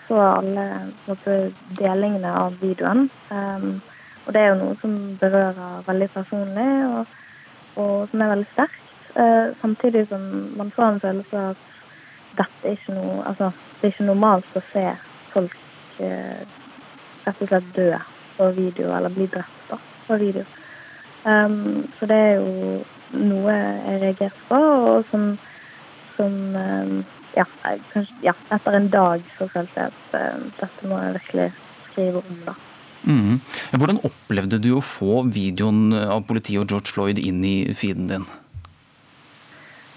så 0.06 0.20
alle 0.22 0.66
måte, 1.08 1.38
delingene 1.80 2.30
av 2.30 2.54
videoen. 2.62 3.08
Og 4.28 4.34
det 4.34 4.42
er 4.42 4.52
jo 4.52 4.58
noe 4.60 4.76
som 4.82 4.94
berører 5.18 5.82
veldig 5.86 6.08
personlig, 6.12 6.68
og, 6.84 7.16
og 7.80 8.10
som 8.10 8.22
er 8.22 8.30
veldig 8.34 8.48
sterkt. 8.52 8.84
Eh, 9.18 9.46
samtidig 9.60 10.04
som 10.08 10.20
man 10.56 10.70
får 10.70 10.84
en 10.84 11.00
følelse 11.00 11.38
av 11.40 11.50
at 11.50 11.62
dette 12.38 12.68
er 12.68 12.76
ikke 12.76 12.94
noe 12.94 13.22
Altså, 13.26 13.48
det 13.80 13.88
er 13.88 13.94
ikke 13.94 14.04
normalt 14.10 14.58
å 14.58 14.62
se 14.68 14.84
folk 15.32 15.56
eh, 16.04 16.44
rett 17.24 17.40
og 17.42 17.50
slett 17.50 17.72
dø 17.74 17.88
på 18.36 18.50
video, 18.58 18.92
eller 18.94 19.16
bli 19.16 19.26
drept 19.32 19.72
da, 19.72 19.80
på 20.06 20.18
video. 20.20 20.44
Um, 21.24 21.88
så 21.98 22.06
det 22.06 22.18
er 22.28 22.34
jo 22.38 22.84
noe 23.16 23.54
jeg 23.54 24.00
reagerte 24.02 24.42
på, 24.48 24.58
og 24.58 25.04
som, 25.10 25.30
som 26.16 26.34
um, 26.54 26.96
ja, 27.36 27.46
kanskje, 27.92 28.16
ja, 28.26 28.34
etter 28.54 28.78
en 28.78 28.90
dag 28.92 29.24
så 29.36 29.48
følte 29.52 29.84
jeg 29.84 29.92
at 29.92 30.18
um, 30.36 30.48
dette 30.58 30.90
må 30.90 31.00
jeg 31.02 31.16
virkelig 31.20 31.48
skrive 31.90 32.24
om, 32.24 32.42
da. 32.46 32.56
Mm. 33.08 33.38
Hvordan 33.78 34.00
opplevde 34.04 34.58
du 34.60 34.72
å 34.74 34.84
få 34.84 35.22
videoen 35.30 35.94
av 35.94 36.26
politiet 36.28 36.60
og 36.64 36.72
George 36.72 36.92
Floyd 36.92 37.20
inn 37.22 37.40
i 37.46 37.56
feeden 37.78 38.10
din? 38.10 38.26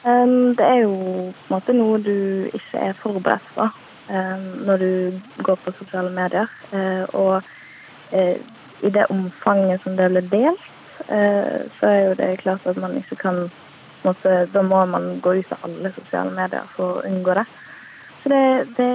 Um, 0.01 0.53
det 0.57 0.65
er 0.65 0.79
jo 0.83 0.95
på 0.95 1.49
en 1.49 1.53
måte 1.53 1.75
noe 1.77 1.99
du 2.01 2.47
ikke 2.49 2.87
er 2.89 2.97
forberedt 2.97 3.49
på 3.53 3.67
um, 3.67 4.45
når 4.65 4.81
du 4.81 5.19
går 5.45 5.59
på 5.61 5.73
sosiale 5.77 6.13
medier. 6.15 6.49
Uh, 6.73 7.05
og 7.13 7.35
uh, 8.13 8.35
i 8.81 8.89
det 8.89 9.05
omfanget 9.13 9.83
som 9.83 9.97
det 9.97 10.09
ble 10.13 10.23
delt, 10.31 10.70
så 11.07 11.87
er 11.87 11.99
jo 12.05 12.15
det 12.19 12.39
klart 12.41 12.65
at 12.69 12.77
man 12.77 12.95
ikke 12.99 13.15
kan 13.19 13.45
måte, 14.03 14.47
Da 14.53 14.61
må 14.61 14.85
man 14.85 15.19
gå 15.21 15.35
ut 15.39 15.51
av 15.51 15.65
alle 15.67 15.91
sosiale 15.95 16.33
medier 16.35 16.67
for 16.75 16.97
å 16.99 17.05
unngå 17.07 17.35
det. 17.37 17.45
Så 18.23 18.29
det, 18.29 18.43
det 18.77 18.91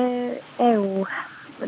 er 0.63 0.77
jo 0.77 1.07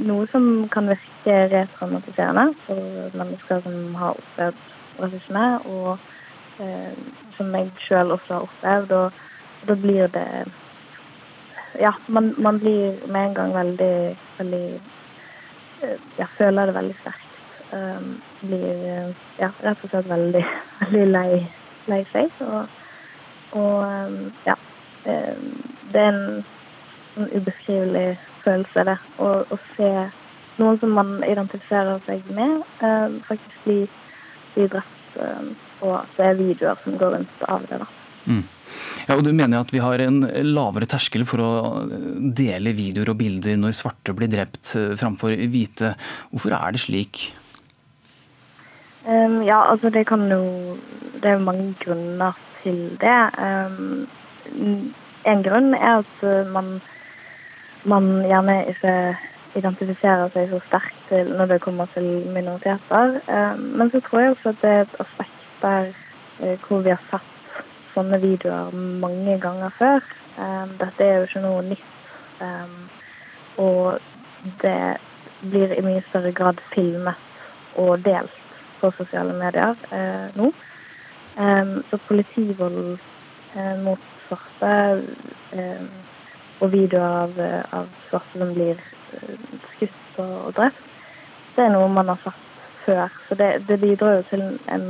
noe 0.05 0.27
som 0.31 0.69
kan 0.73 0.91
virke 0.91 1.39
retraumatiserende 1.53 2.53
for 2.67 3.17
mennesker 3.19 3.63
som 3.65 3.95
har 3.99 4.19
opplevd 4.21 4.65
rasisme, 4.99 5.45
og 5.71 6.63
eh, 6.63 6.95
som 7.37 7.55
jeg 7.55 7.71
sjøl 7.83 8.15
også 8.17 8.35
har 8.35 8.49
opplevd. 8.49 8.97
Og 8.99 9.69
da 9.69 9.79
blir 9.87 10.15
det 10.15 10.29
Ja, 11.79 11.93
man, 12.09 12.33
man 12.43 12.59
blir 12.59 12.97
med 13.07 13.29
en 13.29 13.35
gang 13.35 13.53
veldig, 13.55 14.17
veldig 14.39 14.67
eh, 14.75 15.99
Jeg 16.19 16.29
føler 16.39 16.67
det 16.67 16.75
veldig 16.75 16.97
sterkt. 17.01 17.28
Um, 17.69 18.15
blir 18.41 18.85
eh, 18.89 19.09
ja, 19.37 19.51
rett 19.61 19.83
og 19.85 19.91
slett 19.91 20.07
veldig, 20.09 20.45
veldig 20.83 21.09
lei 21.11 21.33
lei 21.89 22.03
seg. 22.13 22.33
Og, 22.45 22.79
og 23.59 23.83
um, 23.85 24.21
ja. 24.47 24.57
Um, 25.09 25.51
det 25.93 26.01
er 26.05 26.09
en, 26.13 26.45
en 27.17 27.31
ubeskrivelig 27.33 28.07
følelse, 28.43 28.85
det. 28.89 28.99
Å, 29.21 29.31
å 29.49 29.61
se 29.75 29.93
noen 30.59 30.81
som 30.81 30.93
man 30.97 31.19
identifiserer 31.25 32.03
seg 32.07 32.29
med, 32.37 32.61
um, 32.83 33.19
faktisk 33.29 33.65
bli, 33.65 33.81
bli 34.57 34.69
drept. 34.69 34.95
Og 35.83 35.95
at 35.97 36.19
det 36.19 36.27
er 36.27 36.39
videoer 36.39 36.81
som 36.83 36.97
går 37.01 37.17
rundt 37.17 37.45
av 37.49 37.65
det. 37.71 37.81
da. 37.81 37.87
Mm. 38.29 38.45
Ja, 39.09 39.17
og 39.17 39.25
Du 39.25 39.33
mener 39.33 39.63
at 39.63 39.73
vi 39.73 39.81
har 39.83 40.03
en 40.05 40.21
lavere 40.45 40.89
terskel 40.91 41.25
for 41.29 41.43
å 41.43 41.51
dele 42.37 42.75
videoer 42.77 43.15
og 43.15 43.21
bilder 43.23 43.57
når 43.57 43.77
svarte 43.79 44.15
blir 44.17 44.31
drept 44.31 44.75
eh, 44.77 44.93
framfor 45.01 45.33
hvite. 45.49 45.95
Hvorfor 46.33 46.57
er 46.59 46.77
det 46.77 46.83
slik? 46.85 47.29
Um, 49.09 49.43
ja, 49.43 49.71
altså 49.71 49.89
det 49.91 50.07
kan 50.07 50.31
jo 50.31 50.77
Det 51.23 51.31
er 51.31 51.39
mange 51.39 51.75
grunner 51.81 52.33
til 52.63 52.99
det. 53.01 53.31
Um, 53.39 54.11
en 55.25 55.43
grunn 55.43 55.75
er 55.75 55.99
at 55.99 56.23
eh, 56.23 56.47
man, 56.53 56.81
man 57.85 58.05
gjerne 58.27 58.55
ikke 58.69 58.93
identifiserer 59.55 60.31
seg 60.31 60.47
så 60.51 60.61
sterkt 60.67 61.11
når 61.11 61.47
det 61.51 61.61
kommer 61.61 61.91
til 61.95 62.07
minoriteter. 62.35 63.19
Um, 63.27 63.65
men 63.81 63.91
så 63.91 64.01
tror 64.01 64.21
jeg 64.21 64.31
også 64.31 64.49
at 64.49 64.63
det 64.63 64.71
er 64.71 64.81
et 64.81 64.97
aspekt 65.01 65.63
der 65.63 65.91
uh, 66.41 66.55
hvor 66.69 66.85
vi 66.87 66.95
har 66.95 67.03
sett 67.11 67.65
sånne 67.95 68.21
videoer 68.23 68.71
mange 69.03 69.39
ganger 69.43 69.75
før. 69.75 70.05
Dette 70.79 71.05
er 71.05 71.17
jo 71.17 71.27
ikke 71.27 71.43
noe 71.43 71.63
nytt. 71.67 71.95
Og 73.59 73.99
det 74.63 74.81
blir 75.41 75.75
i 75.75 75.83
mye 75.83 76.05
større 76.07 76.31
grad 76.33 76.61
filmet 76.71 77.19
og 77.75 78.05
delt 78.05 78.38
på 78.81 78.91
sosiale 78.97 79.37
medier 79.39 79.77
eh, 79.95 80.29
nå. 80.39 80.51
Um, 81.39 81.77
så 81.87 82.01
politivold 82.09 82.99
eh, 83.55 83.77
mot 83.85 84.07
svarte 84.27 84.73
og 86.59 86.73
videoer 86.73 87.21
av, 87.23 87.37
av, 87.79 87.87
svarte 88.09 88.41
som 88.41 88.51
blir 88.57 88.81
skutt 89.77 90.19
og, 90.19 90.33
og, 90.49 90.51
drept, 90.57 90.89
det 91.55 91.65
er 91.65 91.71
noe 91.73 91.87
man 91.95 92.11
har 92.11 92.19
sett 92.25 92.47
før. 92.83 93.15
Så 93.29 93.39
det, 93.39 93.53
det 93.69 93.79
bidrar 93.81 94.19
jo 94.19 94.27
til 94.33 94.43
en, 94.75 94.89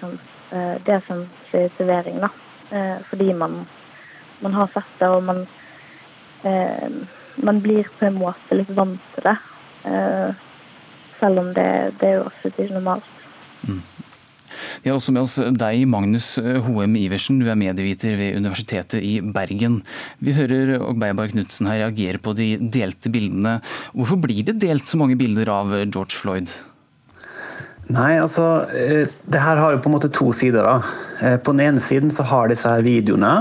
sånn 0.00 0.18
Eh, 0.54 1.70
servering, 1.76 2.20
da. 2.20 2.28
Eh, 2.70 2.98
fordi 3.08 3.32
man, 3.32 3.66
man, 4.40 4.52
har 4.52 4.66
sett 4.66 4.98
det, 4.98 5.08
og 5.08 5.22
man, 5.22 5.46
eh, 6.42 6.88
man 7.36 7.60
blir 7.60 7.88
på 7.98 8.06
en 8.06 8.18
måte 8.18 8.54
litt 8.54 8.70
vant 8.70 9.00
til 9.14 9.26
det. 9.26 9.36
Selv 11.24 11.40
om 11.40 11.50
det, 11.56 11.68
det 12.00 12.10
er 12.10 12.18
jo 12.18 12.28
absolutt 12.28 12.58
ikke 12.60 12.76
normalt. 12.76 13.12
Mm. 13.64 13.80
Vi 14.84 14.90
har 14.90 14.98
også 14.98 15.14
med 15.16 15.24
oss 15.24 15.38
deg, 15.56 15.86
Magnus 15.88 16.26
Hoem 16.66 16.98
Iversen, 17.00 17.40
du 17.40 17.48
er 17.48 17.56
medieviter 17.56 18.18
ved 18.18 18.36
Universitetet 18.36 19.00
i 19.00 19.14
Bergen. 19.24 19.80
Vi 20.20 20.34
hører 20.36 20.76
Ogbeibar 20.84 21.32
Knutsen 21.32 21.70
her 21.70 21.80
reagere 21.86 22.20
på 22.20 22.36
de 22.36 22.50
delte 22.60 23.08
bildene. 23.12 23.56
Hvorfor 23.96 24.20
blir 24.20 24.44
det 24.44 24.58
delt 24.62 24.84
så 24.90 25.00
mange 25.00 25.16
bilder 25.16 25.48
av 25.54 25.72
George 25.86 26.20
Floyd? 26.20 26.52
Nei, 27.92 28.14
altså 28.16 28.64
eh, 28.72 29.10
Det 29.28 29.40
her 29.40 29.60
har 29.60 29.74
jo 29.74 29.82
på 29.84 29.90
en 29.90 29.96
måte 29.96 30.12
to 30.12 30.30
sider. 30.36 30.64
da. 30.64 30.76
Eh, 31.20 31.36
på 31.40 31.52
den 31.52 31.66
ene 31.66 31.80
siden 31.84 32.12
så 32.12 32.24
har 32.28 32.48
disse 32.48 32.68
her 32.68 32.84
videoene 32.84 33.32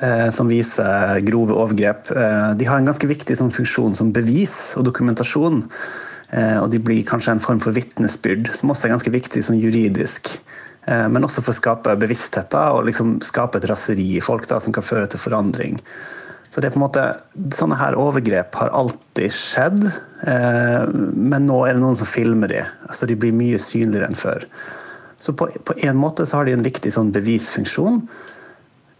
eh, 0.00 0.28
som 0.34 0.50
viser 0.50 1.20
grove 1.28 1.56
overgrep. 1.56 2.12
De 2.58 2.68
har 2.68 2.80
en 2.80 2.88
ganske 2.88 3.08
viktig 3.08 3.38
sånn, 3.38 3.54
funksjon 3.54 3.96
som 3.96 4.12
bevis 4.12 4.76
og 4.76 4.88
dokumentasjon. 4.88 5.64
Og 6.28 6.66
de 6.68 6.76
blir 6.84 7.06
kanskje 7.08 7.32
en 7.32 7.40
form 7.40 7.60
for 7.64 7.72
vitnesbyrd, 7.72 8.50
som 8.58 8.68
også 8.68 8.84
er 8.84 8.92
ganske 8.92 9.12
viktig 9.14 9.40
sånn, 9.46 9.62
juridisk. 9.62 10.34
Men 10.84 11.24
også 11.24 11.40
for 11.40 11.54
å 11.54 11.56
skape 11.56 11.94
bevissthet 12.02 12.50
da, 12.52 12.66
og 12.76 12.84
liksom 12.84 13.14
skape 13.24 13.56
et 13.56 13.68
raseri 13.70 14.04
i 14.18 14.20
folk 14.20 14.44
da, 14.50 14.58
som 14.60 14.74
kan 14.76 14.84
føre 14.84 15.08
til 15.08 15.22
forandring. 15.22 15.78
Så 16.50 16.60
det 16.60 16.68
er 16.68 16.74
på 16.74 16.80
en 16.80 16.86
måte, 16.86 17.04
Sånne 17.54 17.78
her 17.78 17.96
overgrep 18.00 18.56
har 18.58 18.72
alltid 18.76 19.34
skjedd, 19.36 19.84
eh, 20.26 20.88
men 20.88 21.46
nå 21.48 21.60
er 21.66 21.76
det 21.76 21.82
noen 21.82 21.98
som 22.00 22.08
filmer 22.08 22.50
de. 22.50 22.62
Altså 22.88 23.08
De 23.08 23.16
blir 23.18 23.36
mye 23.36 23.60
synligere 23.62 24.08
enn 24.08 24.18
før. 24.18 24.46
Så 25.20 25.34
på, 25.36 25.50
på 25.66 25.76
en 25.82 25.98
måte 25.98 26.26
så 26.26 26.40
har 26.40 26.48
de 26.48 26.56
en 26.56 26.64
viktig 26.64 26.92
sånn 26.94 27.12
bevisfunksjon. 27.14 28.00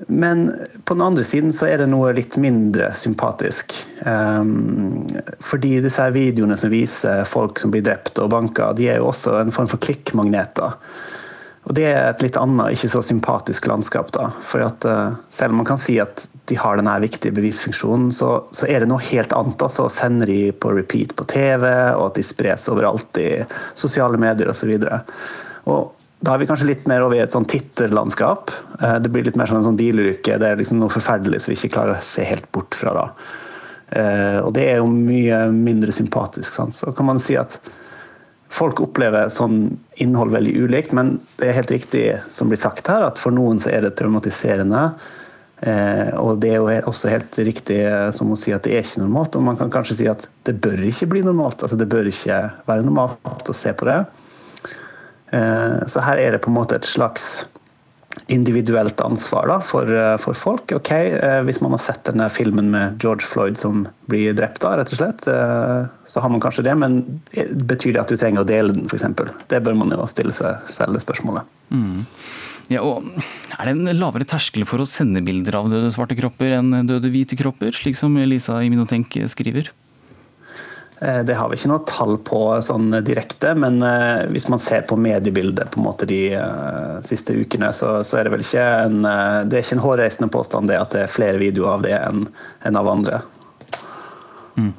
Men 0.07 0.53
på 0.85 0.95
den 0.95 1.03
andre 1.03 1.25
siden 1.27 1.53
så 1.53 1.67
er 1.67 1.81
det 1.83 1.89
noe 1.91 2.13
litt 2.15 2.37
mindre 2.39 2.93
sympatisk. 2.95 3.75
Um, 4.07 5.09
fordi 5.43 5.81
disse 5.83 6.05
her 6.05 6.15
videoene 6.15 6.57
som 6.59 6.71
viser 6.71 7.27
folk 7.27 7.59
som 7.59 7.75
blir 7.75 7.83
drept 7.87 8.21
og 8.23 8.31
banka, 8.31 8.71
de 8.79 8.87
er 8.93 9.01
jo 9.03 9.11
også 9.11 9.41
en 9.41 9.55
form 9.55 9.71
for 9.71 9.83
klikkmagneter. 9.83 10.79
Og 11.69 11.75
Det 11.75 11.85
er 11.91 12.07
et 12.07 12.23
litt 12.25 12.39
annet, 12.41 12.79
ikke 12.79 12.93
så 12.95 13.03
sympatisk 13.05 13.67
landskap. 13.67 14.13
da, 14.15 14.31
for 14.47 14.63
at 14.65 14.87
uh, 14.87 15.19
Selv 15.31 15.53
om 15.53 15.65
man 15.65 15.69
kan 15.69 15.83
si 15.83 15.99
at 16.01 16.29
de 16.49 16.57
har 16.57 16.79
denne 16.79 16.95
viktige 17.03 17.35
bevisfunksjonen, 17.35 18.13
så, 18.15 18.47
så 18.55 18.71
er 18.71 18.81
det 18.81 18.89
noe 18.89 19.03
helt 19.11 19.35
annet. 19.37 19.61
altså 19.61 19.89
sender 19.93 20.31
de 20.31 20.53
på 20.53 20.73
repeat 20.73 21.13
på 21.19 21.27
TV, 21.29 21.67
og 21.99 22.07
at 22.07 22.15
de 22.17 22.25
spres 22.25 22.71
overalt 22.73 23.19
i 23.21 23.31
sosiale 23.75 24.17
medier 24.17 24.49
osv. 24.49 24.79
Da 26.19 26.35
er 26.35 26.43
vi 26.43 26.49
kanskje 26.51 26.71
litt 26.71 26.87
mer 26.91 27.05
over 27.05 27.19
i 27.19 27.23
et 27.23 27.35
sånn 27.35 27.47
titterlandskap. 27.49 28.53
Uh, 28.83 28.97
det 29.03 29.11
blir 29.15 29.27
litt 29.27 29.39
mer 29.39 29.51
som 29.51 29.61
en 29.61 29.67
sånn 29.69 29.79
bilulykke. 29.79 30.39
Det 30.41 30.49
er 30.49 30.59
liksom 30.59 30.81
noe 30.83 30.93
forferdelig 30.93 31.45
som 31.45 31.53
vi 31.53 31.59
ikke 31.61 31.75
klarer 31.77 31.99
å 31.99 32.07
se 32.07 32.27
helt 32.27 32.49
bort 32.55 32.79
fra. 32.79 32.95
da. 32.97 33.09
Uh, 33.89 34.39
og 34.45 34.53
det 34.57 34.67
er 34.69 34.81
jo 34.83 34.89
mye 34.91 35.45
mindre 35.55 35.95
sympatisk. 35.95 36.53
Sant? 36.57 36.77
Så 36.77 36.93
kan 36.97 37.09
man 37.09 37.23
si 37.23 37.39
at 37.39 37.61
Folk 38.49 38.81
opplever 38.81 39.29
sånn 39.33 39.77
innhold 40.01 40.33
veldig 40.33 40.55
ulikt, 40.65 40.95
men 40.97 41.19
det 41.37 41.51
er 41.51 41.59
helt 41.59 41.73
riktig 41.73 42.05
som 42.33 42.49
blir 42.49 42.61
sagt 42.61 42.89
her, 42.89 43.05
at 43.11 43.21
for 43.21 43.35
noen 43.35 43.61
så 43.61 43.69
er 43.75 43.85
det 43.85 43.93
traumatiserende. 43.99 44.87
Eh, 45.61 46.15
og 46.17 46.39
det 46.41 46.55
er 46.55 46.63
jo 46.63 46.71
også 46.89 47.11
helt 47.13 47.37
riktig 47.45 47.81
eh, 47.83 48.09
som 48.15 48.31
å 48.31 48.39
si 48.39 48.55
at 48.55 48.65
det 48.65 48.77
er 48.77 48.87
ikke 48.87 49.03
normalt. 49.03 49.37
Og 49.37 49.45
man 49.45 49.59
kan 49.61 49.73
kanskje 49.75 49.99
si 50.01 50.09
at 50.09 50.25
det 50.49 50.57
bør 50.65 50.81
ikke 50.89 51.11
bli 51.13 51.23
normalt. 51.27 51.61
altså 51.63 51.77
Det 51.77 51.91
bør 51.91 52.09
ikke 52.09 52.41
være 52.69 52.87
normalt 52.87 53.53
å 53.53 53.57
se 53.57 53.75
på 53.77 53.89
det. 53.91 53.99
Eh, 55.31 55.87
så 55.87 56.03
her 56.05 56.21
er 56.21 56.35
det 56.35 56.43
på 56.45 56.53
en 56.53 56.57
måte 56.57 56.79
et 56.79 56.89
slags 56.89 57.47
individuelt 58.33 58.99
ansvar 59.01 59.47
da, 59.49 59.59
for, 59.65 59.89
eh, 59.89 60.17
for, 60.21 60.37
folk. 60.37 60.73
Ok, 60.75 60.91
eh, 60.93 61.41
Hvis 61.47 61.61
man 61.61 61.73
har 61.77 61.83
sett 61.85 62.05
denne 62.09 62.29
filmen 62.33 62.71
med 62.71 62.99
George 63.03 63.27
Floyd 63.27 63.59
som 63.61 63.87
blir 64.09 64.35
drept, 64.37 64.61
da, 64.65 64.77
rett 64.77 64.93
og 64.93 65.01
slett, 65.01 65.29
så 66.09 66.21
har 66.21 66.29
man 66.29 66.41
kanskje 66.41 66.65
det, 66.65 66.75
men 66.77 67.21
betyr 67.69 67.95
det 67.95 68.03
at 68.03 68.09
du 68.09 68.17
trenger 68.17 68.43
å 68.43 68.49
dele 68.49 68.73
den, 68.73 68.89
f.eks.? 68.89 69.07
Det 69.49 69.63
bør 69.63 69.77
man 69.77 69.93
jo 69.93 70.09
stille 70.09 70.33
seg 70.33 70.73
selv 70.73 70.97
det 70.97 71.05
spørsmålet. 71.05 71.45
Mm. 71.71 72.05
Ja, 72.69 72.83
og 72.85 73.05
Er 73.59 73.65
det 73.65 73.73
en 73.75 73.99
lavere 73.99 74.27
terskel 74.29 74.67
for 74.69 74.79
å 74.79 74.87
sende 74.87 75.23
bilder 75.25 75.57
av 75.57 75.71
døde 75.73 75.89
svarte 75.91 76.17
kropper 76.17 76.53
enn 76.59 76.87
døde 76.87 77.09
hvite 77.11 77.37
kropper, 77.37 77.73
slik 77.73 77.97
som 77.97 78.15
Lisa 78.15 78.61
i 78.63 78.69
Minotenk 78.69 79.17
skriver? 79.27 79.73
Eh, 81.01 81.21
det 81.25 81.37
har 81.39 81.49
vi 81.51 81.59
ikke 81.59 81.71
noe 81.71 81.85
tall 81.87 82.17
på 82.27 82.41
sånn 82.65 82.91
direkte, 83.07 83.53
men 83.55 83.79
eh, 83.87 84.25
hvis 84.33 84.49
man 84.51 84.63
ser 84.63 84.83
på 84.89 84.99
mediebildet 84.99 85.71
på 85.71 85.81
en 85.81 85.87
måte 85.87 86.09
de 86.11 86.23
uh, 86.35 86.99
siste 87.07 87.37
ukene, 87.39 87.71
så, 87.77 88.01
så, 88.03 88.19
er 88.19 88.27
det 88.27 88.35
vel 88.35 88.43
ikke 88.43 88.65
en, 88.89 89.01
det 89.47 89.61
er 89.61 89.63
ikke 89.63 89.79
en 89.79 89.85
hårreisende 89.85 90.31
påstand 90.35 90.71
det 90.73 90.81
at 90.81 90.95
det 90.95 91.05
er 91.05 91.13
flere 91.13 91.39
videoer 91.39 91.77
av 91.77 91.87
det 91.87 91.95
enn 92.01 92.27
en 92.67 92.81
av 92.81 92.91
andre. 92.91 93.23
Mm. 94.59 94.73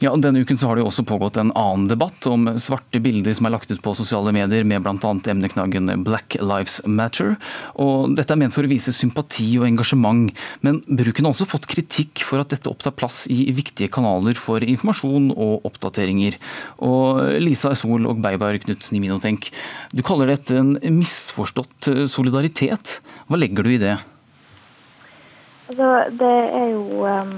Ja, 0.00 0.14
Denne 0.16 0.40
uken 0.40 0.56
så 0.56 0.70
har 0.70 0.78
det 0.78 0.80
jo 0.80 0.86
også 0.88 1.02
pågått 1.04 1.36
en 1.36 1.50
annen 1.52 1.82
debatt 1.90 2.24
om 2.24 2.46
svarte 2.56 3.02
bilder 3.04 3.34
som 3.36 3.44
er 3.44 3.52
lagt 3.52 3.68
ut 3.68 3.82
på 3.84 3.92
sosiale 3.98 4.32
medier 4.32 4.64
med 4.64 4.80
bl.a. 4.80 5.10
emneknaggen 5.28 5.92
Black 6.06 6.38
Lives 6.40 6.78
Matter. 6.88 7.34
Og 7.76 8.14
Dette 8.16 8.32
er 8.32 8.40
ment 8.40 8.56
for 8.56 8.64
å 8.64 8.70
vise 8.70 8.94
sympati 8.96 9.50
og 9.60 9.68
engasjement, 9.68 10.32
men 10.64 10.80
bruken 10.88 11.28
har 11.28 11.36
også 11.36 11.50
fått 11.52 11.68
kritikk 11.68 12.24
for 12.24 12.40
at 12.40 12.48
dette 12.56 12.72
opptar 12.72 12.96
plass 12.96 13.26
i 13.28 13.52
viktige 13.52 13.92
kanaler 13.92 14.40
for 14.40 14.64
informasjon 14.64 15.34
og 15.36 15.68
oppdateringer. 15.68 16.40
Og 16.80 17.36
Lisa 17.44 17.76
Sol 17.76 18.08
og 18.08 18.24
Beibar 18.24 18.56
Knutsen 18.64 18.96
i 18.96 19.04
Minotenk, 19.04 19.52
du 19.92 20.00
kaller 20.00 20.32
dette 20.32 20.56
en 20.64 20.78
misforstått 20.96 21.92
solidaritet. 22.08 23.02
Hva 23.28 23.36
legger 23.36 23.68
du 23.68 23.74
i 23.76 23.82
det? 23.84 23.98
Altså, 25.68 25.96
det 26.16 26.38
er 26.56 26.70
jo 26.72 27.04
um 27.04 27.34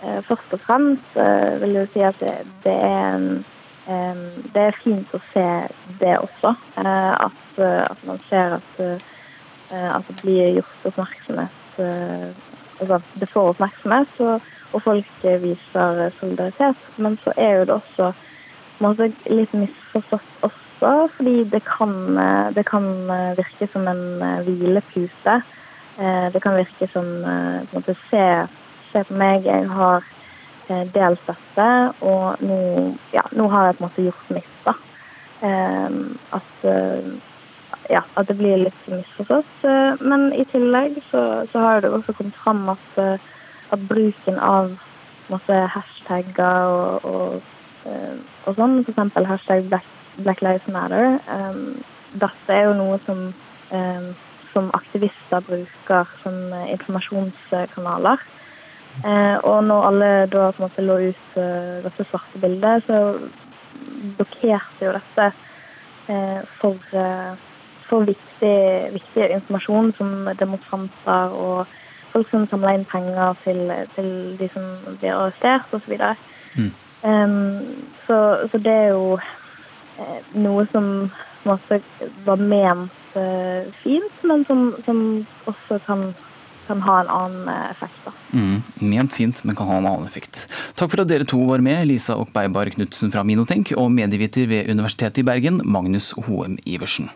først 0.00 0.52
og 0.52 0.60
fremst 0.60 1.16
eh, 1.16 1.60
vil 1.60 1.78
jeg 1.78 1.88
si 1.92 2.02
at 2.04 2.18
det, 2.20 2.32
det, 2.64 2.74
er, 2.74 3.22
det, 4.52 4.62
er, 4.62 4.80
fint 4.82 5.14
å 5.16 5.20
se 5.32 5.46
det 6.00 6.16
også. 6.18 6.52
Eh, 6.82 7.12
at, 7.26 7.60
at 7.62 8.04
man 8.08 8.20
ser 8.28 8.58
at, 8.58 8.82
at, 9.70 10.10
det 10.10 10.18
blir 10.22 10.58
gjort 10.58 10.90
oppmerksomhet 10.92 11.62
Altså 12.76 12.98
det 13.16 13.26
får 13.32 13.54
oppmerksomhet, 13.54 14.18
og, 14.20 14.48
og, 14.74 14.82
folk 14.84 15.22
viser 15.40 16.10
solidaritet. 16.18 16.82
Men 17.00 17.14
så 17.22 17.32
er 17.40 17.54
jo 17.56 17.62
det 17.64 17.74
også 17.74 18.10
måte, 18.84 19.06
litt 19.32 19.54
misforstått 19.56 20.44
også, 20.44 20.90
fordi 21.16 21.46
det 21.48 21.62
kan, 21.64 21.94
det 22.52 22.66
kan 22.68 22.84
virke 23.38 23.68
som 23.72 23.88
en 23.88 24.04
hvilepute. 24.44 25.38
Det 25.96 26.42
kan 26.44 26.58
virke 26.60 26.88
som 26.92 27.08
på 27.24 27.24
en 27.64 27.72
måte, 27.78 27.96
se 28.10 28.26
se 28.96 29.04
på 29.08 29.16
meg, 29.18 29.46
jeg 29.46 29.68
har 29.68 30.04
eh, 30.70 30.84
delt 30.94 31.22
dette, 31.28 31.68
og 32.06 32.42
nå, 32.44 32.58
ja, 33.14 33.24
nå 33.36 33.48
har 33.52 33.68
jeg 33.68 33.78
på 33.78 33.82
en 33.82 33.88
måte 33.88 34.04
gjort 34.06 34.34
mitt. 34.36 34.52
da. 34.64 34.76
Ehm, 35.46 35.98
at, 36.32 36.52
eh, 36.64 37.10
ja, 37.92 38.02
at 38.16 38.28
det 38.30 38.38
blir 38.38 38.62
litt 38.64 38.86
misforstått. 38.88 39.56
Eh, 39.68 40.04
men 40.06 40.30
i 40.32 40.46
tillegg 40.48 41.00
så, 41.10 41.44
så 41.52 41.64
har 41.64 41.84
det 41.84 41.92
også 41.92 42.16
kommet 42.16 42.38
fram 42.40 42.64
at, 42.72 43.00
at 43.74 43.88
bruken 43.90 44.40
av 44.40 44.72
masse 45.28 45.58
hashtagger 45.74 46.70
og, 46.70 47.04
og, 47.10 47.52
og 48.46 48.54
sånn, 48.54 48.78
f.eks. 48.86 49.18
hashtag 49.26 49.66
Black, 49.70 49.88
Black, 50.22 50.40
Lives 50.42 50.68
Matter, 50.70 51.18
dette 52.16 52.54
er 52.54 52.68
jo 52.68 52.76
noe 52.78 52.96
som, 53.02 53.24
som 54.52 54.70
aktivister 54.78 55.42
bruker 55.44 56.14
som 56.22 56.38
informasjonskanaler. 56.62 58.22
Og 59.04 59.58
når 59.66 59.86
alle 59.90 60.06
da 60.32 60.46
på 60.50 60.62
en 60.62 60.64
måte 60.64 60.84
lå 60.84 60.94
ut 61.10 61.34
dette 61.84 62.06
svarte 62.08 62.40
bildet, 62.40 62.86
så 62.86 63.18
blokkerte 64.16 64.86
jo 64.86 64.94
dette 64.96 65.26
for 66.56 66.96
for 67.86 68.06
viktig, 68.06 68.92
viktig 68.92 69.28
informasjon 69.30 69.92
som 69.96 70.12
demonstranter 70.38 71.34
og 71.38 71.74
folk 72.12 72.28
som 72.30 72.46
samler 72.50 72.78
inn 72.78 72.88
penger 72.88 73.36
til, 73.44 73.62
til 73.94 74.10
de 74.40 74.48
som 74.52 74.66
blir 75.00 75.14
arrestert 75.14 75.74
osv. 75.76 75.96
Så, 76.00 76.12
mm. 76.56 76.70
um, 77.04 77.88
så, 78.06 78.20
så 78.50 78.60
det 78.62 78.74
er 78.74 78.94
jo 78.94 79.18
eh, 79.18 80.20
noe 80.40 80.66
som 80.72 81.10
måte, 81.46 81.80
var 82.26 82.40
ment 82.42 83.02
fint, 83.80 84.16
men 84.28 84.42
som, 84.44 84.74
som 84.84 84.98
også 85.48 85.78
kan, 85.86 86.10
kan, 86.66 86.82
ha 86.86 87.00
en 87.00 87.12
annen 87.12 87.50
eh, 87.52 87.70
effekt. 87.70 88.08
Mm, 88.32 88.62
ment 88.92 89.12
fint, 89.12 89.44
men 89.44 89.56
kan 89.58 89.70
ha 89.70 89.78
en 89.80 89.86
annen 89.86 90.08
effekt. 90.08 90.46
Takk 90.78 90.92
for 90.92 91.04
at 91.04 91.12
dere 91.12 91.28
to 91.28 91.42
var 91.48 91.64
med, 91.64 91.86
Lisa 91.88 92.18
og 92.18 92.32
Beibar 92.34 92.70
Knutsen 92.74 93.14
fra 93.14 93.24
Minotenk 93.26 93.74
og 93.76 93.92
medieviter 93.94 94.50
ved 94.50 94.70
Universitetet 94.72 95.22
i 95.22 95.26
Bergen, 95.26 95.62
Magnus 95.64 96.12
Hoem 96.26 96.58
Iversen. 96.66 97.10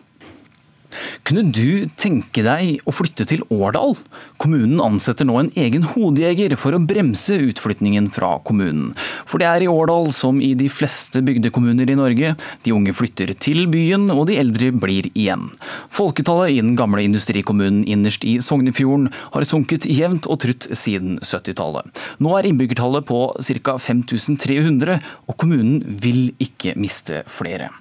Kunne 1.27 1.43
du 1.53 1.87
tenke 1.99 2.43
deg 2.45 2.81
å 2.87 2.93
flytte 2.95 3.25
til 3.29 3.43
Årdal? 3.53 3.95
Kommunen 4.41 4.81
ansetter 4.83 5.27
nå 5.27 5.37
en 5.39 5.51
egen 5.59 5.85
hodejeger 5.93 6.55
for 6.59 6.75
å 6.75 6.81
bremse 6.83 7.37
utflytningen 7.49 8.09
fra 8.13 8.33
kommunen. 8.47 8.91
For 9.29 9.41
det 9.41 9.49
er 9.49 9.65
i 9.65 9.69
Årdal, 9.71 10.11
som 10.15 10.41
i 10.43 10.53
de 10.57 10.69
fleste 10.71 11.21
bygdekommuner 11.25 11.89
i 11.91 11.97
Norge, 11.99 12.33
de 12.65 12.75
unge 12.75 12.95
flytter 12.97 13.33
til 13.41 13.67
byen 13.71 14.09
og 14.13 14.25
de 14.29 14.39
eldre 14.41 14.71
blir 14.75 15.09
igjen. 15.13 15.49
Folketallet 15.93 16.55
i 16.55 16.61
den 16.61 16.75
gamle 16.79 17.03
industrikommunen 17.05 17.83
innerst 17.89 18.25
i 18.27 18.37
Sognefjorden 18.43 19.09
har 19.35 19.47
sunket 19.47 19.87
jevnt 19.89 20.27
og 20.31 20.41
trutt 20.43 20.69
siden 20.77 21.19
70-tallet. 21.23 21.91
Nå 22.23 22.35
er 22.37 22.49
innbyggertallet 22.49 23.07
på 23.09 23.23
ca. 23.61 23.77
5300, 23.81 24.99
og 25.27 25.37
kommunen 25.39 25.81
vil 26.01 26.31
ikke 26.41 26.75
miste 26.79 27.23
flere. 27.31 27.71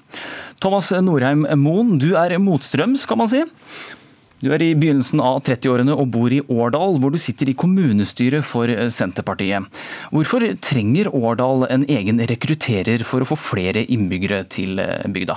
Thomas 0.61 0.91
Norheim 1.03 1.47
Moen, 1.61 1.97
du 2.01 2.13
er 2.19 2.37
motstrøms, 2.43 3.07
kan 3.09 3.21
man 3.21 3.31
si. 3.31 3.45
Du 4.41 4.49
er 4.55 4.63
i 4.65 4.73
begynnelsen 4.73 5.21
av 5.21 5.43
30-årene 5.45 5.93
og 5.93 6.09
bor 6.15 6.33
i 6.33 6.41
Årdal, 6.41 6.97
hvor 7.01 7.13
du 7.13 7.19
sitter 7.21 7.51
i 7.53 7.57
kommunestyret 7.61 8.47
for 8.49 8.73
Senterpartiet. 8.93 9.69
Hvorfor 10.15 10.47
trenger 10.65 11.13
Årdal 11.13 11.67
en 11.69 11.85
egen 11.85 12.23
rekrutterer 12.31 13.05
for 13.05 13.21
å 13.21 13.29
få 13.29 13.37
flere 13.37 13.85
innbyggere 13.85 14.47
til 14.49 14.81
bygda? 15.13 15.37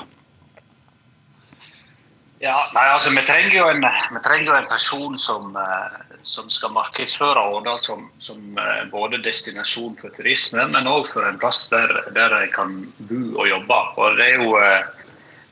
Ja, 2.44 2.58
nei, 2.76 2.88
altså 2.92 3.12
Vi 3.16 3.24
trenger 3.24 3.56
jo 3.56 3.68
en, 3.72 3.86
trenger 4.24 4.50
jo 4.50 4.56
en 4.58 4.72
person 4.72 5.16
som, 5.20 5.56
eh, 5.56 6.13
som, 6.24 6.50
skal 6.50 6.74
markedsføre 6.76 7.44
Årdal 7.56 7.80
som, 7.80 8.08
som, 8.18 8.40
eh, 8.58 8.84
både 8.92 9.22
destinasjon 9.24 9.98
for 10.00 10.14
turisme, 10.18 10.66
men 10.72 10.90
òg 10.90 11.06
for 11.10 11.28
en 11.28 11.40
plass 11.42 11.68
der, 11.74 11.92
der 12.16 12.36
en 12.40 12.52
kan 12.54 12.76
bo 13.10 13.22
og 13.44 13.50
jobbe. 13.50 13.80
Og 14.00 14.18
Det 14.18 14.30
er 14.32 14.44
jo 14.44 14.58
eh, 14.60 15.04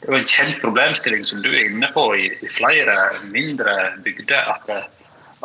det 0.02 0.10
er 0.10 0.18
en 0.18 0.32
kjent 0.32 0.58
problemstilling 0.64 1.26
som 1.28 1.44
du 1.44 1.52
er 1.52 1.68
inne 1.68 1.92
på 1.94 2.08
i, 2.18 2.32
flere 2.50 2.96
mindre 3.30 3.76
bygder. 4.02 4.48
At, 4.50 4.72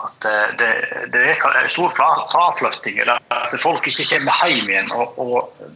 at 0.00 0.28
det, 0.56 0.70
det, 1.12 1.24
er 1.28 1.68
stor 1.68 1.92
fraflytting, 1.92 3.02
at 3.04 3.56
folk 3.60 3.84
ikke 3.90 4.08
kommer 4.14 4.48
hjem 4.48 4.70
igjen. 4.72 4.88
Og, 4.96 5.20
og, 5.20 5.66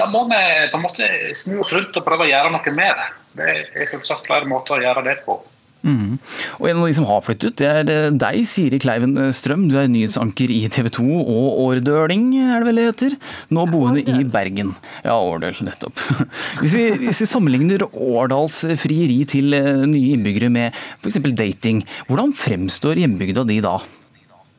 da 0.00 0.08
må 0.08 0.24
vi 0.30 0.40
på 0.72 0.80
en 0.80 0.86
måte 0.86 1.10
snu 1.36 1.58
oss 1.60 1.74
rundt 1.76 2.00
og 2.00 2.06
prøve 2.06 2.24
å 2.24 2.30
gjøre 2.30 2.54
noe 2.54 2.72
med 2.72 2.96
det. 3.02 3.08
Det 3.36 3.50
er 3.52 3.90
selvsagt 3.92 4.24
flere 4.30 4.48
måter 4.48 4.78
å 4.78 4.84
gjøre 4.86 5.04
det 5.04 5.18
på. 5.26 5.36
Mm. 5.80 6.18
Og 6.60 6.66
En 6.68 6.80
av 6.82 6.88
de 6.88 6.94
som 6.96 7.06
har 7.08 7.22
flyttet, 7.24 7.56
det 7.60 7.68
er 7.68 7.90
eh, 7.92 8.08
deg, 8.12 8.40
Siri 8.48 8.80
Kleiven 8.82 9.14
eh, 9.16 9.30
Strøm. 9.34 9.66
Du 9.70 9.78
er 9.80 9.88
nyhetsanker 9.90 10.52
i 10.52 10.60
TV 10.72 10.90
2 10.92 11.06
og 11.20 11.60
årdøling, 11.64 12.26
er 12.36 12.60
det 12.60 12.68
vel 12.68 12.80
det 12.80 12.86
heter? 12.90 13.16
Nå 13.54 13.64
boende 13.70 14.04
i 14.04 14.26
Bergen. 14.28 14.74
Ja, 15.06 15.16
Årdøl, 15.16 15.56
nettopp. 15.64 15.96
Hvis 16.60 16.74
vi, 16.76 16.84
hvis 17.00 17.22
vi 17.22 17.28
sammenligner 17.28 17.86
Årdals 17.88 18.60
frieri 18.80 19.22
til 19.28 19.56
eh, 19.56 19.86
nye 19.88 20.16
innbyggere 20.16 20.50
med 20.52 20.76
f.eks. 21.00 21.20
dating, 21.36 21.82
hvordan 22.10 22.34
fremstår 22.36 23.00
hjembygda 23.00 23.46
di 23.48 23.60
da? 23.64 23.78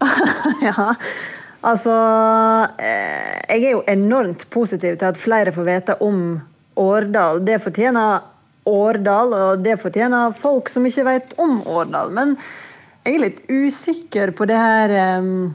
ja, 0.66 0.94
altså 1.62 1.94
Jeg 2.74 3.60
er 3.60 3.76
jo 3.76 3.84
enormt 3.92 4.48
positiv 4.50 4.98
til 4.98 5.12
at 5.12 5.20
flere 5.22 5.54
får 5.54 5.68
vite 5.68 5.98
om 6.02 6.24
Årdal. 6.82 7.44
Det 7.46 7.60
fortjener 7.62 8.24
Årdal, 8.70 9.34
og 9.34 9.64
det 9.66 9.80
fortjener 9.82 10.36
folk 10.38 10.70
som 10.70 10.86
ikke 10.86 11.06
vet 11.08 11.32
om 11.42 11.62
Årdal. 11.66 12.12
Men 12.14 12.36
jeg 13.02 13.16
er 13.16 13.24
litt 13.24 13.40
usikker 13.50 14.34
på 14.38 14.46
det 14.50 14.60
her 14.60 14.94
um, 15.22 15.54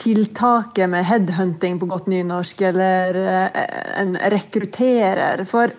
tiltaket 0.00 0.90
med 0.90 1.06
headhunting 1.06 1.78
på 1.78 1.90
godt 1.92 2.08
nynorsk, 2.10 2.64
eller 2.70 3.20
uh, 3.20 3.60
en 4.00 4.16
rekrutterer. 4.34 5.44
For 5.46 5.70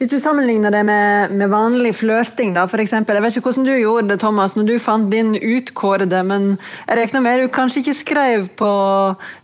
hvis 0.00 0.08
du 0.08 0.16
sammenligner 0.16 0.72
det 0.72 0.80
med, 0.88 1.32
med 1.36 1.50
vanlig 1.52 1.90
flørting, 2.00 2.54
da, 2.56 2.62
f.eks. 2.64 2.94
Jeg 2.96 3.04
vet 3.04 3.34
ikke 3.36 3.50
hvordan 3.50 3.66
du 3.66 3.74
gjorde 3.74 4.08
det, 4.08 4.16
Thomas, 4.22 4.54
når 4.56 4.68
du 4.70 4.78
fant 4.80 5.10
din 5.12 5.34
utkårede, 5.36 6.22
men 6.24 6.46
jeg 6.86 6.96
regner 6.96 7.20
med 7.20 7.42
du 7.42 7.50
kanskje 7.52 7.82
ikke 7.82 7.94
skrev 7.98 8.46
på 8.56 8.70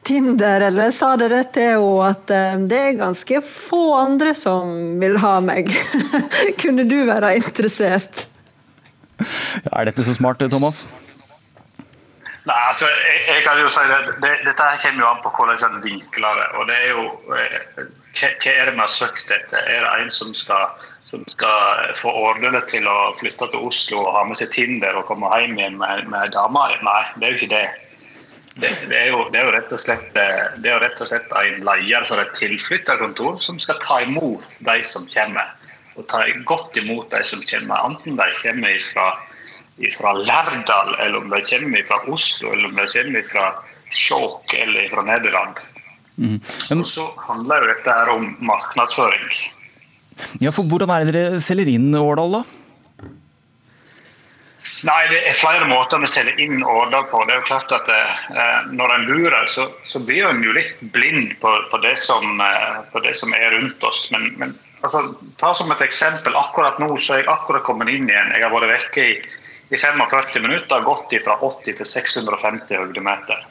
Tinder 0.09 0.64
eller 0.71 0.95
sa 0.97 1.11
det 1.21 1.29
rett 1.35 1.53
til 1.53 1.75
henne 1.75 2.09
at 2.09 2.33
uh, 2.33 2.57
det 2.73 2.79
er 2.81 2.97
ganske 3.03 3.42
få 3.45 3.83
andre 3.99 4.33
som 4.33 4.97
vil 5.03 5.21
ha 5.21 5.35
meg. 5.45 5.69
Kunne 6.62 6.88
du 6.88 7.03
være 7.05 7.35
interessert? 7.42 8.25
Ja, 9.21 9.83
er 9.83 9.90
dette 9.90 10.09
så 10.09 10.16
smart, 10.16 10.40
Thomas? 10.40 10.87
Nei, 12.47 12.57
altså, 12.71 12.88
jeg, 12.88 13.21
jeg, 13.29 13.45
kan 13.45 13.61
jo 13.61 13.69
si 13.69 13.85
det, 13.92 14.16
det, 14.25 14.33
Dette 14.47 14.73
kommer 14.81 15.05
jo 15.05 15.12
an 15.12 15.23
på 15.25 15.37
hvordan 15.37 15.69
en 15.69 15.81
vinkler 15.85 16.40
det. 16.40 16.49
og 16.57 16.69
det 16.71 16.77
er 16.81 16.92
jo 16.95 17.07
eh, 18.22 18.37
hva, 18.40 18.52
er 18.52 18.68
det 18.68 18.74
vi 18.76 18.83
har 18.83 18.92
søkt 18.92 19.33
etter? 19.33 19.64
Er 19.70 19.85
det 19.85 19.94
en 20.02 20.12
som 20.12 20.35
skal, 20.35 20.87
som 21.09 21.24
skal 21.31 21.90
få 21.98 22.12
ordene 22.12 22.62
til 22.70 22.87
å 22.90 23.12
flytte 23.20 23.50
til 23.52 23.66
Oslo 23.68 24.05
og 24.05 24.14
ha 24.16 24.24
med 24.29 24.38
seg 24.40 24.52
Tinder 24.55 24.96
og 24.98 25.09
komme 25.11 25.31
hjem 25.35 25.59
igjen 25.59 25.76
med, 25.81 26.07
med 26.12 26.33
dame? 26.37 26.68
Nei, 26.87 27.02
det 27.16 27.29
er 27.29 27.35
jo 27.35 27.40
ikke 27.40 27.52
det. 27.55 27.66
Det, 28.57 28.70
det, 28.88 28.96
er 28.96 29.11
jo, 29.12 29.20
jo, 29.29 29.48
rett 29.52 29.72
og 29.76 29.81
slett, 29.83 30.07
det 30.16 30.70
er 30.72 30.81
rett 30.81 31.00
og 31.05 31.09
slett 31.11 31.33
en 31.37 31.59
leder 31.66 32.07
for 32.09 32.22
et 32.22 32.33
tilflytterkontor 32.38 33.37
som 33.42 33.59
skal 33.61 33.76
ta 33.85 34.00
imot 34.07 34.48
de 34.64 34.76
som 34.81 35.05
kommer. 35.11 35.52
Og 35.96 36.05
ta 36.09 36.22
godt 36.48 36.76
imot 36.81 37.12
de 37.12 37.20
som 37.24 37.42
kommer, 37.44 37.85
enten 37.88 38.16
de 38.16 38.26
kommer 38.40 38.81
fra, 38.85 39.07
fra 39.96 40.12
Lærdal, 40.16 40.96
eller 41.05 41.20
om 41.20 41.33
de 41.33 41.40
kommer 41.44 41.85
fra 41.88 42.00
Oslo, 42.12 42.52
eller 42.52 42.68
om 42.68 42.81
de 42.81 42.88
kommer 42.92 43.29
fra 43.29 43.46
Skjåk 43.92 44.55
eller 44.57 44.88
fra 44.88 45.05
Nederland. 45.07 45.61
Mm. 46.16 46.38
Men, 46.70 46.81
og 46.81 46.88
så 46.88 47.07
handler 47.26 47.62
jo 47.62 47.72
dette 47.74 47.96
her 47.98 48.12
om 48.14 48.31
markedsføring. 48.48 49.26
Ja, 50.40 50.52
for 50.55 50.64
Hvordan 50.68 50.92
er 50.92 51.05
det 51.05 51.16
dere 51.16 51.42
selger 51.44 51.68
inn 51.68 51.90
Årdal, 51.96 52.38
da? 52.38 52.44
Nei, 54.87 55.09
Det 55.09 55.18
er 55.24 55.37
flere 55.37 55.66
måter 55.70 56.00
vi 56.02 56.09
selger 56.11 56.40
inn 56.42 56.62
Årdal 56.64 57.07
på. 57.11 57.22
Det 57.24 57.35
er 57.35 57.40
jo 57.40 57.48
klart 57.48 57.72
at 57.72 57.88
eh, 57.92 58.68
Når 58.76 58.94
en 58.94 59.07
bor 59.09 59.37
her, 59.38 59.48
så, 59.50 59.66
så, 59.83 60.00
blir 60.05 60.29
en 60.29 60.44
jo 60.44 60.52
litt 60.57 60.81
blind 60.94 61.37
på, 61.40 61.52
på, 61.72 61.81
det, 61.85 61.96
som, 62.02 62.40
eh, 62.40 62.79
på 62.92 63.02
det, 63.05 63.16
som, 63.16 63.33
er 63.37 63.57
rundt 63.57 63.85
oss. 63.88 64.07
Men, 64.12 64.29
men 64.40 64.55
altså, 64.83 65.02
ta 65.40 65.52
som 65.57 65.72
et 65.72 65.85
eksempel. 65.85 66.37
Akkurat 66.37 66.81
nå 66.83 66.92
så 66.96 67.16
er 67.16 67.24
jeg 67.24 67.33
akkurat 67.33 67.64
kommet 67.66 67.92
inn 67.92 68.09
igjen. 68.09 68.33
Jeg 68.37 68.44
har 68.44 68.55
vært 68.55 68.72
vekke 68.74 69.09
i, 69.11 69.18
i 69.72 69.81
45 69.81 70.44
minutter, 70.44 70.85
gått 70.87 71.16
fra 71.24 71.38
80 71.40 71.81
til 71.81 71.92
650 71.96 72.85
høydemeter. 72.85 73.46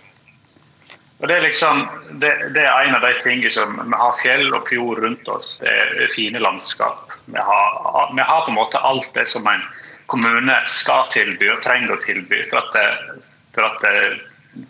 Og 1.26 1.30
det 1.32 1.40
er 1.40 1.46
liksom, 1.48 1.80
det, 2.22 2.30
det, 2.54 2.62
er 2.70 2.86
en 2.86 2.96
av 3.00 3.02
de 3.02 3.16
tingene 3.18 3.50
som 3.50 3.80
Vi 3.80 3.98
har 3.98 4.12
fjell 4.20 4.52
og 4.54 4.68
fjord 4.70 5.00
rundt 5.02 5.30
oss. 5.34 5.56
Det 5.58 5.72
er 5.74 6.12
fine 6.14 6.38
landskap. 6.38 7.16
Vi 7.26 7.42
har, 7.48 7.80
vi 8.14 8.22
har, 8.22 8.44
på 8.46 8.54
en 8.54 8.60
måte 8.60 8.78
alt 8.86 9.10
det 9.18 9.24
som 9.32 9.48
en 9.50 9.64
kommune 10.06 10.60
skal 10.70 11.10
tilby 11.10 11.50
og 11.50 11.64
trenger 11.66 11.96
å 11.96 11.98
tilby 12.04 12.44
for 12.46 12.62
at, 12.62 12.78
det, 12.78 13.26
for 13.58 13.66
at 13.66 13.82
det, 13.82 13.96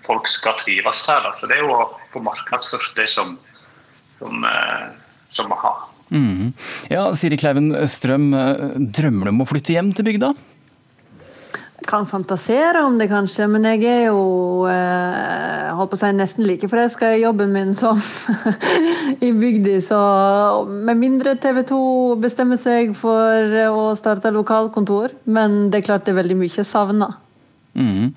folk 0.07 0.31
skal 0.31 0.55
trives 0.61 1.03
her. 1.11 1.27
Så 1.35 1.51
det 1.51 1.59
er 1.59 1.67
jo 1.67 1.75
å 1.75 1.89
få 2.15 2.23
markedsført 2.23 2.95
det 2.95 3.09
som, 3.11 3.35
som, 4.21 4.47
eh, 4.47 4.87
som 5.27 5.51
vi 5.51 5.59
har. 5.65 5.85
Mm. 6.15 6.53
Ja, 6.87 7.09
Siri 7.19 7.35
Kleiven 7.41 7.73
Strøm, 7.91 8.31
drømmer 8.95 9.27
du 9.27 9.35
om 9.35 9.43
å 9.43 9.51
flytte 9.51 9.75
hjem 9.75 9.91
til 9.91 10.07
bygda? 10.07 10.31
Kan 11.89 12.07
fantasere 12.09 12.81
om 12.85 12.97
det, 12.99 13.07
kanskje, 13.11 13.47
men 13.51 13.65
jeg 13.69 13.83
er 13.89 14.01
jo 14.07 14.65
eh, 14.69 15.71
holdt 15.75 15.93
på 15.93 15.97
å 15.97 16.01
si 16.01 16.11
nesten 16.15 16.47
like 16.47 16.69
forelska 16.71 17.11
i 17.15 17.23
jobben 17.23 17.53
min 17.55 17.73
som 17.77 17.99
i 19.25 19.31
bygda. 19.35 19.77
Så 19.83 19.99
med 20.69 21.01
mindre 21.01 21.35
TV 21.41 21.63
2 21.69 21.81
bestemmer 22.23 22.59
seg 22.61 22.95
for 22.97 23.59
å 23.69 23.91
starte 23.97 24.33
lokalkontor. 24.33 25.15
Men 25.25 25.69
det 25.69 25.81
er 25.81 25.87
klart 25.91 26.07
det 26.07 26.15
er 26.15 26.21
veldig 26.23 26.39
mye 26.39 26.65
savna. 26.67 27.11
Mm. 27.75 28.13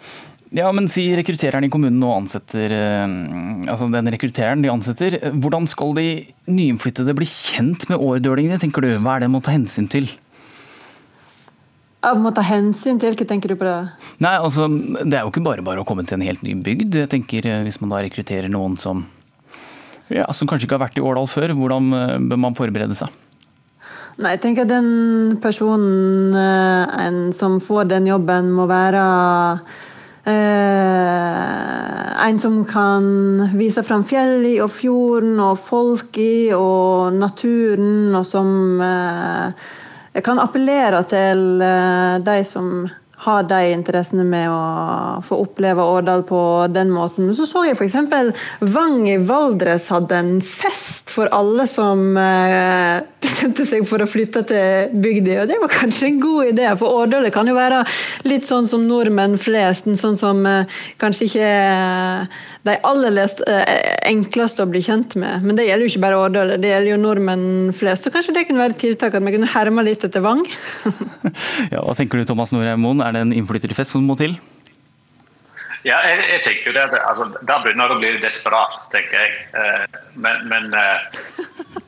Ja, 0.56 0.70
men 0.72 0.86
si 0.88 1.04
rekruttereren 1.12 1.66
i 1.66 1.68
kommunen 1.68 1.98
nå 2.00 2.08
ansetter 2.14 2.72
Altså 2.72 3.88
den 3.92 4.08
rekruttereren 4.14 4.62
de 4.64 4.70
ansetter. 4.72 5.18
Hvordan 5.34 5.68
skal 5.68 5.92
de 5.98 6.06
nyinnflyttede 6.48 7.12
bli 7.18 7.28
kjent 7.28 7.84
med 7.90 8.00
årdølingene, 8.00 8.60
tenker 8.62 8.86
du? 8.86 8.94
Hva 8.96 9.16
er 9.16 9.24
det 9.24 9.28
de 9.28 9.34
må 9.34 9.42
ta 9.44 9.52
hensyn 9.52 9.90
til? 9.92 10.08
Jeg 11.98 12.18
må 12.22 12.30
ta 12.30 12.44
hensyn 12.46 12.98
til, 13.02 13.14
Hva 13.18 13.26
tenker 13.26 13.50
du 13.50 13.56
på 13.58 13.66
det? 13.66 13.78
Nei, 14.22 14.36
altså, 14.38 14.68
Det 14.70 15.18
er 15.18 15.24
jo 15.24 15.32
ikke 15.32 15.42
bare 15.46 15.64
bare 15.66 15.82
å 15.82 15.86
komme 15.88 16.04
til 16.06 16.18
en 16.18 16.26
helt 16.28 16.44
ny 16.46 16.54
bygd. 16.54 16.94
Jeg 16.94 17.10
tenker 17.10 17.46
eh, 17.48 17.62
Hvis 17.66 17.80
man 17.82 17.90
da 17.94 18.02
rekrutterer 18.04 18.50
noen 18.52 18.76
som, 18.78 19.02
ja, 20.12 20.28
som 20.32 20.46
kanskje 20.50 20.68
ikke 20.68 20.78
har 20.78 20.86
vært 20.86 21.00
i 21.00 21.04
Årdal 21.04 21.26
før, 21.30 21.56
hvordan 21.58 21.90
eh, 21.98 22.14
bør 22.30 22.40
man 22.46 22.58
forberede 22.58 22.94
seg? 22.98 23.10
Nei, 24.18 24.32
jeg 24.34 24.42
tenker 24.42 24.66
at 24.66 24.70
Den 24.70 25.38
personen 25.42 26.34
eh, 26.38 26.96
en 27.06 27.18
som 27.34 27.58
får 27.62 27.90
den 27.90 28.06
jobben, 28.10 28.52
må 28.54 28.66
være 28.70 29.02
eh, 30.26 31.48
en 32.28 32.40
som 32.42 32.60
kan 32.68 33.04
vise 33.58 33.82
fram 33.86 34.02
fjellet 34.06 34.58
og 34.62 34.70
fjorden 34.74 35.38
og 35.42 35.58
folk 35.62 36.18
i 36.22 36.50
og 36.54 37.14
naturen, 37.14 38.14
og 38.18 38.26
som 38.26 38.82
eh, 38.82 39.68
jeg 40.16 40.24
kan 40.26 40.40
appellere 40.42 41.02
til 41.10 41.62
eh, 41.64 42.16
de 42.24 42.40
som 42.46 42.88
har 43.18 43.46
de 43.50 43.72
interessene 43.74 44.22
med 44.26 44.46
å 44.50 45.22
få 45.26 45.40
oppleve 45.42 45.82
Årdal 45.82 46.22
på 46.26 46.40
den 46.70 46.92
måten. 46.94 47.32
Så 47.34 47.48
så 47.50 47.64
jeg 47.66 47.74
f.eks. 47.74 47.96
Vang 48.62 49.08
i 49.10 49.16
Valdres 49.18 49.88
hadde 49.90 50.20
en 50.20 50.36
fest 50.42 50.97
for 51.08 51.30
alle 51.34 51.66
som 51.70 52.16
eh, 52.20 53.00
bestemte 53.24 53.66
seg 53.68 53.86
for 53.88 54.02
å 54.02 54.08
flytte 54.08 54.42
til 54.48 54.94
bygda. 55.02 55.42
Og 55.42 55.50
det 55.50 55.58
var 55.62 55.72
kanskje 55.72 56.10
en 56.10 56.20
god 56.22 56.52
idé, 56.52 56.66
for 56.80 57.02
Årdal 57.02 57.28
kan 57.34 57.48
jo 57.48 57.56
være 57.56 57.82
litt 58.28 58.48
sånn 58.48 58.68
som 58.70 58.86
nordmenn 58.88 59.38
flest. 59.40 59.88
Sånn 60.00 60.18
som 60.20 60.44
eh, 60.48 60.78
kanskje 61.02 61.28
ikke 61.28 61.48
er 61.48 62.28
de 62.68 62.74
aller 62.84 63.14
lest, 63.14 63.40
enkleste 64.04 64.60
å 64.60 64.68
bli 64.68 64.82
kjent 64.84 65.14
med. 65.16 65.46
Men 65.46 65.56
det 65.56 65.68
gjelder 65.68 65.86
jo 65.86 65.92
ikke 65.94 66.04
bare 66.04 66.20
Årdal, 66.26 66.52
det 66.60 66.72
gjelder 66.74 66.92
jo 66.92 67.00
nordmenn 67.00 67.48
flest. 67.76 68.04
Så 68.04 68.12
kanskje 68.12 68.34
det 68.36 68.44
kunne 68.48 68.60
være 68.60 68.76
et 68.76 68.82
tiltak 68.82 69.16
at 69.16 69.24
vi 69.24 69.34
kunne 69.38 69.48
herme 69.54 69.86
litt 69.86 70.04
etter 70.04 70.24
Vang. 70.24 70.44
ja, 71.72 71.80
Hva 71.80 71.96
tenker 71.96 72.20
du 72.20 72.28
Thomas 72.28 72.52
Norheim 72.52 72.84
Moen, 72.84 73.00
er 73.04 73.16
det 73.16 73.24
en 73.24 73.36
innflytterfest 73.40 73.96
som 73.96 74.04
må 74.04 74.18
til? 74.20 74.36
Ja, 75.86 75.98
jeg, 76.02 76.24
jeg 76.32 76.40
tenker 76.42 76.70
jo 76.70 76.74
det, 76.74 76.84
altså, 77.06 77.28
Da 77.46 77.58
begynner 77.62 77.90
det 77.90 77.96
å 77.96 78.00
bli 78.00 78.10
desperat, 78.22 78.80
tenker 78.90 79.20
jeg. 79.22 79.36
Men, 80.18 80.48
men, 80.50 80.72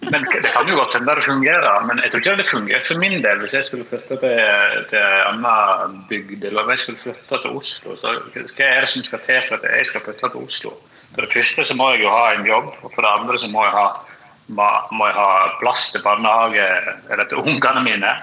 men 0.07 0.27
det 0.31 0.53
kan 0.55 0.69
jo 0.71 0.77
godt 0.79 0.95
hende 0.95 1.17
det 1.19 1.25
fungerer. 1.27 1.87
Men 1.89 2.03
jeg 2.05 2.13
tror 2.13 2.23
ikke 2.23 2.37
det 2.39 2.47
fungerer 2.51 2.87
for 2.87 3.03
min 3.03 3.19
del. 3.25 3.43
Hvis 3.43 3.57
jeg 3.59 3.67
skulle 3.67 3.89
flytte 3.91 4.21
til, 4.23 4.87
til 4.93 5.03
en 5.03 5.43
annen 5.43 5.99
bygd, 6.11 6.45
eller 6.45 6.63
om 6.63 6.71
jeg 6.71 6.85
skulle 6.85 7.03
flytte 7.03 7.43
til 7.43 7.59
Oslo, 7.59 7.97
så 7.99 8.15
hva 8.15 8.69
er 8.69 8.85
det 8.85 8.93
som 8.93 9.09
skal 9.09 9.25
til 9.27 9.43
for 9.49 9.59
at 9.59 9.69
jeg 9.73 9.91
skal 9.91 10.07
flytte 10.07 10.33
til 10.37 10.47
Oslo? 10.47 10.77
For 11.15 11.27
det 11.27 11.33
første 11.33 11.67
så 11.67 11.75
må 11.75 11.91
jeg 11.93 12.05
jo 12.05 12.15
ha 12.15 12.25
en 12.37 12.47
jobb, 12.47 12.71
og 12.85 12.93
for 12.95 13.03
det 13.03 13.11
andre 13.19 13.39
så 13.43 13.51
må 13.51 13.65
jeg 13.67 13.75
ha, 13.75 13.87
må 14.55 15.09
jeg 15.09 15.17
ha 15.19 15.31
plass 15.59 15.91
til 15.95 16.05
barnehage 16.07 16.67
eller 17.11 17.27
til 17.27 17.43
ungene 17.43 17.83
mine. 17.87 18.15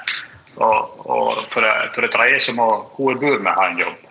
Og, 0.58 1.04
og 1.06 1.34
for, 1.52 1.62
det, 1.62 1.74
for, 1.94 2.02
det, 2.02 2.12
tredje 2.16 2.40
så 2.48 2.56
må 2.58 2.68
hun 2.96 3.12
jeg 3.12 3.22
bor 3.22 3.44
med, 3.44 3.54
ha 3.60 3.68
en 3.70 3.82
jobb. 3.82 4.07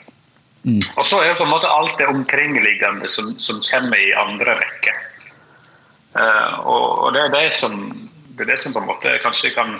Mm. 0.66 0.82
Og 0.98 1.04
så 1.06 1.20
er 1.22 1.30
det 1.30 1.38
på 1.38 1.46
en 1.46 1.52
måte 1.52 1.70
alt 1.70 1.94
det 2.00 2.08
omkringliggende 2.10 3.06
som, 3.08 3.30
som 3.38 3.60
kommer 3.62 4.02
i 4.02 4.10
andre 4.18 4.58
rekke. 4.58 4.96
Uh, 6.16 6.58
og, 6.64 6.84
og 7.06 7.14
det, 7.14 7.22
er 7.26 7.32
det, 7.36 7.44
som, 7.54 7.76
det 8.34 8.46
er 8.46 8.54
det 8.54 8.58
som 8.62 8.74
på 8.74 8.82
en 8.82 8.88
måte 8.88 9.12
kanskje 9.22 9.52
kan 9.54 9.76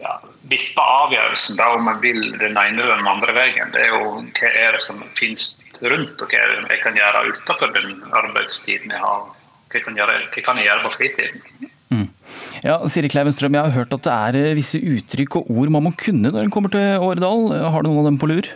ja, 0.00 0.14
vippe 0.52 0.84
avgjørelsen 0.84 1.58
da 1.60 1.70
om 1.76 1.84
man 1.88 2.00
vil 2.02 2.20
den 2.40 2.58
ene 2.58 2.82
eller 2.82 3.00
den 3.00 3.08
andre 3.08 3.36
veien. 3.36 3.72
Det 3.74 3.86
er 3.86 3.92
jo 3.94 4.20
hva 4.20 4.52
er 4.52 4.76
det 4.76 4.84
som 4.84 5.02
finnes 5.16 5.62
rundt, 5.80 6.16
og 6.20 6.28
hva 6.28 6.40
er 6.44 6.56
det 6.56 6.76
jeg 6.76 6.84
kan 6.84 6.98
gjøre 6.98 7.26
utenfor 7.32 7.76
den 7.76 8.08
arbeidstiden 8.22 8.96
jeg 8.96 9.04
har. 9.04 9.28
Hva 9.70 9.84
kan, 9.86 9.96
gjøre, 9.96 10.22
hva 10.34 10.42
kan 10.44 10.58
jeg 10.60 10.66
gjøre 10.66 10.84
på 10.84 10.96
fritiden? 10.98 11.68
Mm. 11.90 12.08
Ja, 12.66 12.76
Siri 12.90 13.08
Kleivenstrøm, 13.10 13.54
jeg 13.56 13.64
har 13.64 13.78
hørt 13.78 13.94
at 13.96 14.04
det 14.04 14.16
er 14.44 14.58
visse 14.58 14.78
uttrykk 14.78 15.40
og 15.40 15.54
ord 15.56 15.72
man 15.72 15.88
må 15.88 15.94
kunne 15.98 16.32
når 16.34 16.44
en 16.44 16.52
kommer 16.52 16.72
til 16.74 17.00
Åredal. 17.00 17.48
Har 17.72 17.80
du 17.80 17.88
noen 17.88 18.02
av 18.02 18.10
dem 18.10 18.20
på 18.20 18.28
lur? 18.28 18.50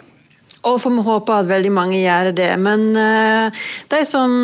Og 0.65 0.79
får 0.81 0.95
vi 0.95 1.05
håpe 1.05 1.37
at 1.37 1.49
veldig 1.49 1.73
mange 1.77 2.01
gjør 2.01 2.31
det. 2.37 2.51
Men 2.61 2.87
uh, 2.97 3.65
de 3.93 4.01
som 4.09 4.35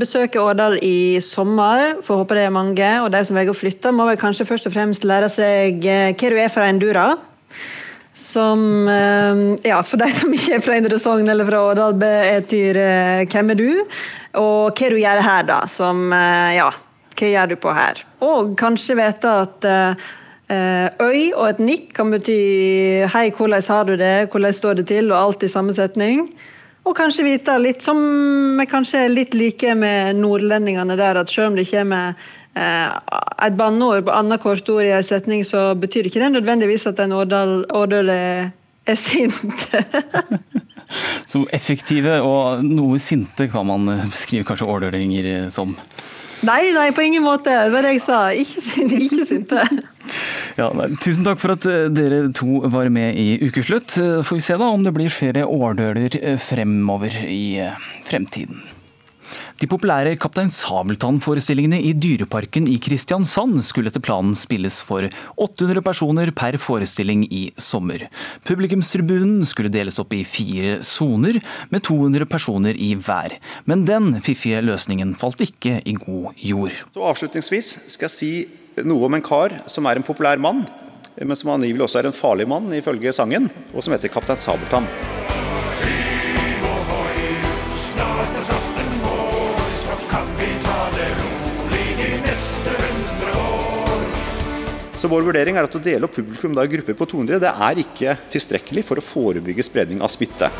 besøker 0.00 0.42
Årdal 0.42 0.76
i 0.84 1.20
sommer, 1.24 2.00
får 2.04 2.22
håpe 2.22 2.36
det 2.36 2.46
er 2.46 2.54
mange. 2.54 2.90
Og 3.04 3.08
de 3.14 3.22
som 3.24 3.38
velger 3.38 3.54
å 3.54 3.60
flytte, 3.60 3.92
må 3.94 4.08
vel 4.08 4.20
kanskje 4.20 4.48
først 4.48 4.68
og 4.68 4.76
fremst 4.76 5.06
lære 5.08 5.30
seg 5.32 5.80
uh, 5.86 6.10
hva 6.12 6.32
du 6.34 6.36
er 6.36 6.52
fra 6.52 6.68
Endura. 6.68 7.06
Som 8.20 8.84
uh, 8.90 9.56
Ja, 9.64 9.80
for 9.86 10.02
de 10.02 10.10
som 10.20 10.36
ikke 10.36 10.58
er 10.58 10.66
fra 10.68 10.76
Indre 10.80 11.00
Sogn 11.00 11.32
eller 11.32 11.48
fra 11.48 11.64
Årdal, 11.70 11.96
betyr 12.02 12.84
hvem 13.32 13.56
er 13.56 13.60
du? 13.60 13.68
Og 14.40 14.76
hva 14.76 14.92
du 14.92 15.00
gjør 15.00 15.24
her, 15.24 15.48
da. 15.48 15.64
Som 15.70 16.08
ja 16.12 16.70
hva 17.20 17.28
gjør 17.28 17.50
du 17.52 17.56
på 17.60 17.74
her? 17.76 18.00
Og 18.24 18.54
kanskje 18.60 18.96
vite 18.98 19.34
at 19.44 19.66
uh, 19.68 20.08
øy 20.50 21.30
og 21.36 21.44
et 21.46 21.60
nikk 21.62 21.92
kan 21.94 22.10
bety 22.10 22.38
hei, 23.12 23.28
hvordan 23.30 23.62
har 23.68 23.84
du 23.86 23.92
det, 23.96 24.30
hvordan 24.32 24.52
står 24.52 24.80
det 24.80 24.86
til, 24.90 25.12
og 25.12 25.18
alt 25.20 25.44
i 25.46 25.52
samme 25.52 25.74
setning. 25.76 26.24
Og 26.88 26.96
kanskje 26.96 27.26
vite 27.26 27.54
litt 27.60 27.84
som 27.84 27.98
vi 28.58 28.66
kanskje 28.68 29.04
er 29.04 29.12
litt 29.12 29.34
like 29.36 29.74
med 29.76 30.16
nordlendingene 30.20 30.96
der, 30.98 31.20
at 31.20 31.30
selv 31.30 31.52
om 31.52 31.58
det 31.58 31.68
kommer 31.68 32.14
uh, 32.56 32.88
et 33.44 33.58
banneord 33.58 34.06
på 34.08 34.14
annethvert 34.16 34.70
ord 34.72 34.86
i 34.88 34.94
en 34.96 35.06
setning, 35.06 35.44
så 35.46 35.74
betyr 35.78 36.08
ikke 36.08 36.22
det 36.24 36.32
nødvendigvis 36.38 36.88
at 36.90 37.02
en 37.04 37.14
årdøl 37.14 38.14
er, 38.14 38.50
er 38.86 38.98
sint. 38.98 39.36
så 41.30 41.44
effektive 41.54 42.18
og 42.26 42.64
noe 42.64 42.98
sinte 42.98 43.46
kan 43.52 43.68
man 43.68 43.92
beskrive 44.08 44.48
kanskje 44.48 44.70
årdølinger 44.72 45.50
som? 45.52 45.76
Nei, 46.40 46.70
nei, 46.72 46.88
på 46.96 47.04
ingen 47.04 47.22
måte. 47.22 47.52
Det 47.52 47.72
var 47.74 47.84
det 47.84 47.96
jeg 47.98 48.04
sa. 48.06 48.20
Ikke, 48.32 48.62
ikke 48.88 49.26
sinte. 49.28 49.66
Ja, 50.58 50.70
tusen 51.02 51.26
takk 51.26 51.40
for 51.42 51.54
at 51.54 51.68
dere 51.94 52.24
to 52.36 52.64
var 52.72 52.90
med 52.92 53.18
i 53.20 53.38
Ukeslutt. 53.46 53.94
Får 54.26 54.36
vi 54.36 54.44
se 54.44 54.58
da 54.60 54.72
om 54.72 54.84
det 54.86 54.94
blir 54.96 55.12
flere 55.12 55.46
årdøler 55.46 56.18
fremover 56.42 57.22
i 57.26 57.70
fremtiden. 58.08 58.62
De 59.60 59.68
populære 59.68 60.14
Kaptein 60.16 60.48
Sabeltann-forestillingene 60.48 61.76
i 61.84 61.90
Dyreparken 61.92 62.64
i 62.70 62.78
Kristiansand 62.80 63.58
skulle 63.66 63.90
etter 63.92 64.00
planen 64.00 64.32
spilles 64.38 64.78
for 64.84 65.04
800 65.36 65.82
personer 65.84 66.32
per 66.32 66.56
forestilling 66.56 67.26
i 67.28 67.42
sommer. 67.60 68.06
Publikumstribunen 68.48 69.44
skulle 69.48 69.72
deles 69.72 70.00
opp 70.00 70.14
i 70.16 70.22
fire 70.24 70.78
soner, 70.86 71.42
med 71.68 71.84
200 71.84 72.24
personer 72.30 72.78
i 72.80 72.94
hver. 72.96 73.36
Men 73.68 73.84
den 73.84 74.14
fiffige 74.24 74.62
løsningen 74.64 75.12
falt 75.20 75.44
ikke 75.44 75.82
i 75.84 75.96
god 75.98 76.40
jord. 76.40 76.80
Så 76.96 77.04
Avslutningsvis 77.12 77.74
skal 77.92 78.08
jeg 78.08 78.16
si 78.16 78.32
noe 78.88 79.08
om 79.08 79.16
en 79.16 79.24
kar 79.24 79.60
som 79.70 79.88
er 79.88 79.98
en 79.98 80.06
populær 80.06 80.40
mann, 80.40 80.64
men 81.20 81.36
som 81.36 81.52
angivelig 81.52 81.84
også 81.84 82.00
er 82.00 82.10
en 82.10 82.16
farlig 82.16 82.46
mann, 82.48 82.70
ifølge 82.76 83.12
sangen, 83.12 83.50
og 83.74 83.84
som 83.84 83.94
heter 83.96 84.12
Kaptein 84.12 84.40
Sabeltann. 84.40 84.88
Så 95.00 95.08
vår 95.08 95.24
vurdering 95.24 95.56
er 95.56 95.64
at 95.64 95.76
å 95.76 95.80
dele 95.80 96.04
opp 96.04 96.12
publikum 96.12 96.52
i 96.60 96.66
grupper 96.74 96.96
på 96.98 97.06
200 97.08 97.40
det 97.40 97.54
er 97.68 97.78
ikke 97.80 98.18
tilstrekkelig 98.34 98.84
for 98.84 99.00
å 99.00 99.04
forebygge 99.04 99.64
spredning 99.64 100.04
av 100.04 100.12
smitte. 100.12 100.50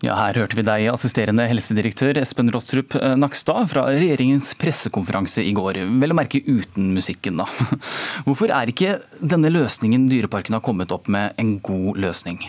Ja, 0.00 0.14
her 0.16 0.38
hørte 0.40 0.56
vi 0.56 0.62
deg, 0.64 0.86
assisterende 0.88 1.44
helsedirektør 1.44 2.16
Espen 2.22 2.48
Rostrup 2.54 2.94
Nakstad 3.20 3.66
fra 3.68 3.82
regjeringens 3.90 4.54
pressekonferanse 4.56 5.42
i 5.44 5.50
går. 5.52 5.82
Vel 6.00 6.14
å 6.14 6.16
merke 6.16 6.40
uten 6.46 6.94
musikken, 6.96 7.36
da. 7.42 7.44
Hvorfor 8.24 8.48
er 8.56 8.72
ikke 8.72 8.94
denne 9.20 9.50
løsningen 9.52 10.06
Dyreparken 10.08 10.56
har 10.56 10.62
kommet 10.64 10.94
opp 10.96 11.10
med 11.12 11.36
en 11.36 11.58
god 11.60 12.00
løsning? 12.00 12.40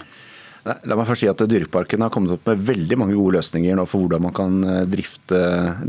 La 0.63 0.95
meg 0.95 1.09
først 1.09 1.25
si 1.25 1.27
at 1.27 1.43
Dyreparken 1.51 2.05
har 2.05 2.13
kommet 2.13 2.37
opp 2.37 2.47
med 2.47 2.61
veldig 2.69 2.97
mange 3.01 3.17
gode 3.17 3.41
løsninger 3.41 3.75
nå 3.75 3.83
for 3.89 4.05
hvordan 4.05 4.23
man 4.29 4.35
kan 4.37 4.55
drifte 4.87 5.41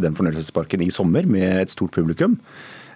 den 0.03 0.19
fornøyelsesparken 0.19 0.83
i 0.83 0.91
sommer 0.91 1.29
med 1.31 1.61
et 1.61 1.75
stort 1.75 1.95
publikum. 1.95 2.41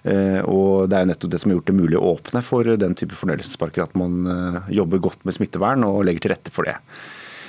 Og 0.03 0.89
Det 0.89 0.97
er 0.97 1.05
jo 1.05 1.11
nettopp 1.13 1.31
det 1.31 1.39
som 1.39 1.53
har 1.53 1.59
gjort 1.61 1.71
det 1.71 1.77
mulig 1.77 2.01
å 2.01 2.11
åpne 2.17 2.43
for 2.43 2.67
den 2.83 2.99
type 2.99 3.15
fornøyelsesparker, 3.15 3.87
at 3.87 3.95
man 3.99 4.67
jobber 4.67 5.05
godt 5.07 5.23
med 5.23 5.37
smittevern 5.39 5.87
og 5.87 6.03
legger 6.09 6.27
til 6.27 6.35
rette 6.35 6.51
for 6.51 6.67
det. 6.67 6.75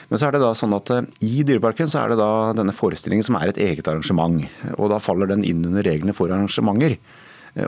Men 0.09 0.21
så 0.21 0.29
er 0.29 0.35
det 0.35 0.41
da 0.41 0.55
sånn 0.57 0.77
at 0.77 0.91
i 1.25 1.43
Dyreparken 1.45 1.91
så 1.91 2.03
er 2.03 2.13
det 2.13 2.21
da 2.21 2.55
denne 2.57 2.73
forestillingen 2.77 3.27
som 3.27 3.37
er 3.37 3.51
et 3.51 3.61
eget 3.61 3.89
arrangement. 3.91 4.47
og 4.79 4.89
Da 4.93 5.01
faller 5.05 5.29
den 5.29 5.45
inn 5.45 5.67
under 5.69 5.85
reglene 5.85 6.17
for 6.17 6.33
arrangementer. 6.33 6.97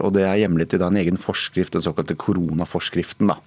Og 0.01 0.15
Det 0.17 0.25
er 0.25 0.41
hjemlet 0.41 0.73
i 0.73 0.81
da 0.81 0.89
en 0.89 1.01
egen 1.01 1.21
forskrift, 1.21 1.75
den 1.77 1.85
såkalte 1.85 2.17
koronaforskriften. 2.17 3.29
da. 3.29 3.41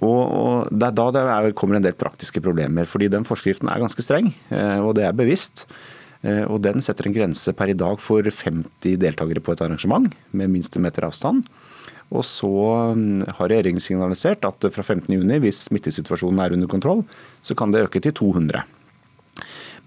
Og, 0.00 0.20
og 0.20 0.68
Det 0.68 0.90
er 0.90 0.98
da 0.98 1.06
det 1.16 1.24
er, 1.24 1.52
kommer 1.56 1.80
en 1.80 1.86
del 1.86 1.96
praktiske 1.96 2.42
problemer. 2.44 2.84
fordi 2.84 3.08
Den 3.08 3.24
forskriften 3.24 3.72
er 3.72 3.80
ganske 3.80 4.04
streng, 4.04 4.34
og 4.84 4.94
det 4.96 5.08
er 5.08 5.16
bevisst. 5.16 5.66
Og 6.22 6.60
Den 6.60 6.84
setter 6.84 7.08
en 7.08 7.16
grense 7.16 7.52
per 7.56 7.72
i 7.72 7.76
dag 7.76 8.00
for 8.00 8.20
50 8.22 9.00
deltakere 9.00 9.40
på 9.40 9.52
et 9.56 9.64
arrangement 9.64 10.12
med 10.32 10.52
minste 10.52 10.78
meter 10.78 11.08
avstand. 11.08 11.48
Og 12.10 12.26
så 12.26 12.50
mm, 12.96 13.30
har 13.38 13.50
regjeringen 13.52 13.82
signalisert 13.82 14.44
at 14.48 14.66
fra 14.74 14.84
15.6, 14.84 15.38
hvis 15.44 15.64
smittesituasjonen 15.68 16.42
er 16.42 16.56
under 16.56 16.70
kontroll, 16.70 17.04
så 17.42 17.56
kan 17.58 17.72
det 17.72 17.84
øke 17.86 18.02
til 18.02 18.16
200. 18.18 18.64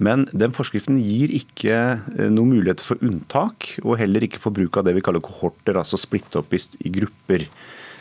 Men 0.01 0.25
den 0.33 0.53
forskriften 0.55 0.97
gir 1.03 1.33
ikke 1.35 1.75
eh, 1.75 2.29
noen 2.31 2.55
muligheter 2.55 2.87
for 2.87 3.01
unntak, 3.05 3.75
og 3.83 3.99
heller 4.01 4.25
ikke 4.25 4.41
for 4.41 4.55
bruk 4.55 4.79
av 4.79 4.87
det 4.87 4.95
vi 4.97 5.03
kaller 5.05 5.23
kohorter, 5.23 5.77
altså 5.77 5.99
splitte 6.01 6.41
opp 6.41 6.55
i, 6.55 6.61
grupper. 6.97 7.45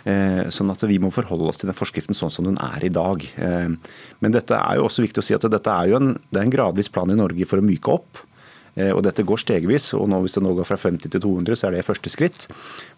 Eh, 0.08 0.48
sånn 0.50 0.72
at 0.72 0.82
vi 0.88 0.98
må 1.02 1.12
forholde 1.14 1.46
oss 1.50 1.60
til 1.60 1.70
den 1.70 1.78
forskriften 1.78 2.16
sånn 2.16 2.32
som 2.32 2.48
den 2.48 2.58
er 2.62 2.86
i 2.86 2.92
dag. 2.92 3.26
Eh, 3.36 3.98
men 4.24 4.34
dette 4.34 4.56
er 4.56 4.78
jo 4.78 4.88
også 4.88 5.04
viktig 5.04 5.22
å 5.22 5.26
si 5.26 5.36
at 5.36 5.46
dette 5.52 5.74
er 5.74 5.92
jo 5.92 6.00
en, 6.00 6.14
det 6.30 6.40
er 6.40 6.46
en 6.46 6.54
gradvis 6.54 6.90
plan 6.92 7.10
i 7.12 7.18
Norge 7.18 7.48
for 7.50 7.60
å 7.60 7.66
myke 7.66 7.98
opp. 7.98 8.22
Og 8.72 9.02
Dette 9.04 9.24
går 9.26 9.40
stegvis, 9.42 9.90
og 9.98 10.06
nå, 10.08 10.22
hvis 10.24 10.38
det 10.38 10.42
nå 10.46 10.54
går 10.56 10.64
fra 10.64 10.78
50 10.80 11.12
til 11.12 11.20
200, 11.20 11.58
så 11.60 11.68
er 11.68 11.74
det 11.76 11.82
første 11.84 12.08
skritt. 12.08 12.46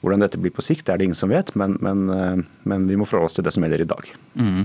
Hvordan 0.04 0.22
dette 0.22 0.38
blir 0.38 0.54
på 0.54 0.62
sikt, 0.62 0.86
er 0.86 1.00
det 1.00 1.08
ingen 1.08 1.18
som 1.18 1.32
vet, 1.34 1.50
men, 1.58 1.74
men, 1.82 2.04
men 2.62 2.86
vi 2.86 2.98
må 3.00 3.08
forholde 3.08 3.32
oss 3.32 3.38
til 3.40 3.46
det 3.46 3.50
som 3.56 3.66
gjelder 3.66 3.82
i 3.82 3.88
dag. 3.90 4.12
Mm. 4.38 4.60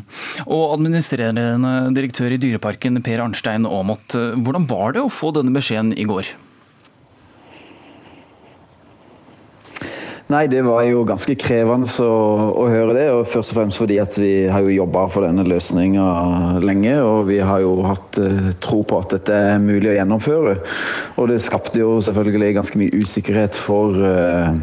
Og 0.46 0.76
Administrerende 0.76 1.74
direktør 1.98 2.36
i 2.36 2.38
Dyreparken, 2.42 3.02
Per 3.02 3.24
Arnstein 3.26 3.66
Aamodt, 3.66 4.14
hvordan 4.38 4.70
var 4.70 4.94
det 4.94 5.02
å 5.02 5.10
få 5.10 5.34
denne 5.34 5.56
beskjeden 5.56 5.96
i 5.98 6.06
går? 6.10 6.30
Nei, 10.30 10.44
det 10.46 10.60
var 10.62 10.84
jo 10.86 11.00
ganske 11.10 11.34
krevende 11.42 11.90
å, 12.06 12.18
å, 12.62 12.66
høre 12.70 12.94
det. 12.94 13.06
og 13.10 13.24
Først 13.32 13.50
og 13.50 13.58
fremst 13.58 13.80
fordi 13.82 13.96
at 13.98 14.14
vi 14.22 14.46
har 14.46 14.62
jo 14.62 14.76
jobba 14.76 15.08
for 15.10 15.26
denne 15.26 15.42
løsninga 15.42 16.04
lenge. 16.62 16.94
Og 17.02 17.24
vi 17.32 17.40
har 17.42 17.64
jo 17.64 17.72
hatt 17.88 18.20
uh, 18.22 18.52
tro 18.62 18.84
på 18.86 19.00
at 19.02 19.16
dette 19.16 19.34
er 19.34 19.64
mulig 19.64 19.90
å 19.90 19.96
gjennomføre. 19.98 20.54
Og 21.18 21.32
det 21.32 21.40
skapte 21.42 21.82
jo 21.82 21.96
selvfølgelig 22.06 22.52
ganske 22.60 22.84
mye 22.84 23.02
usikkerhet 23.02 23.58
for 23.58 23.98
uh, 23.98 24.54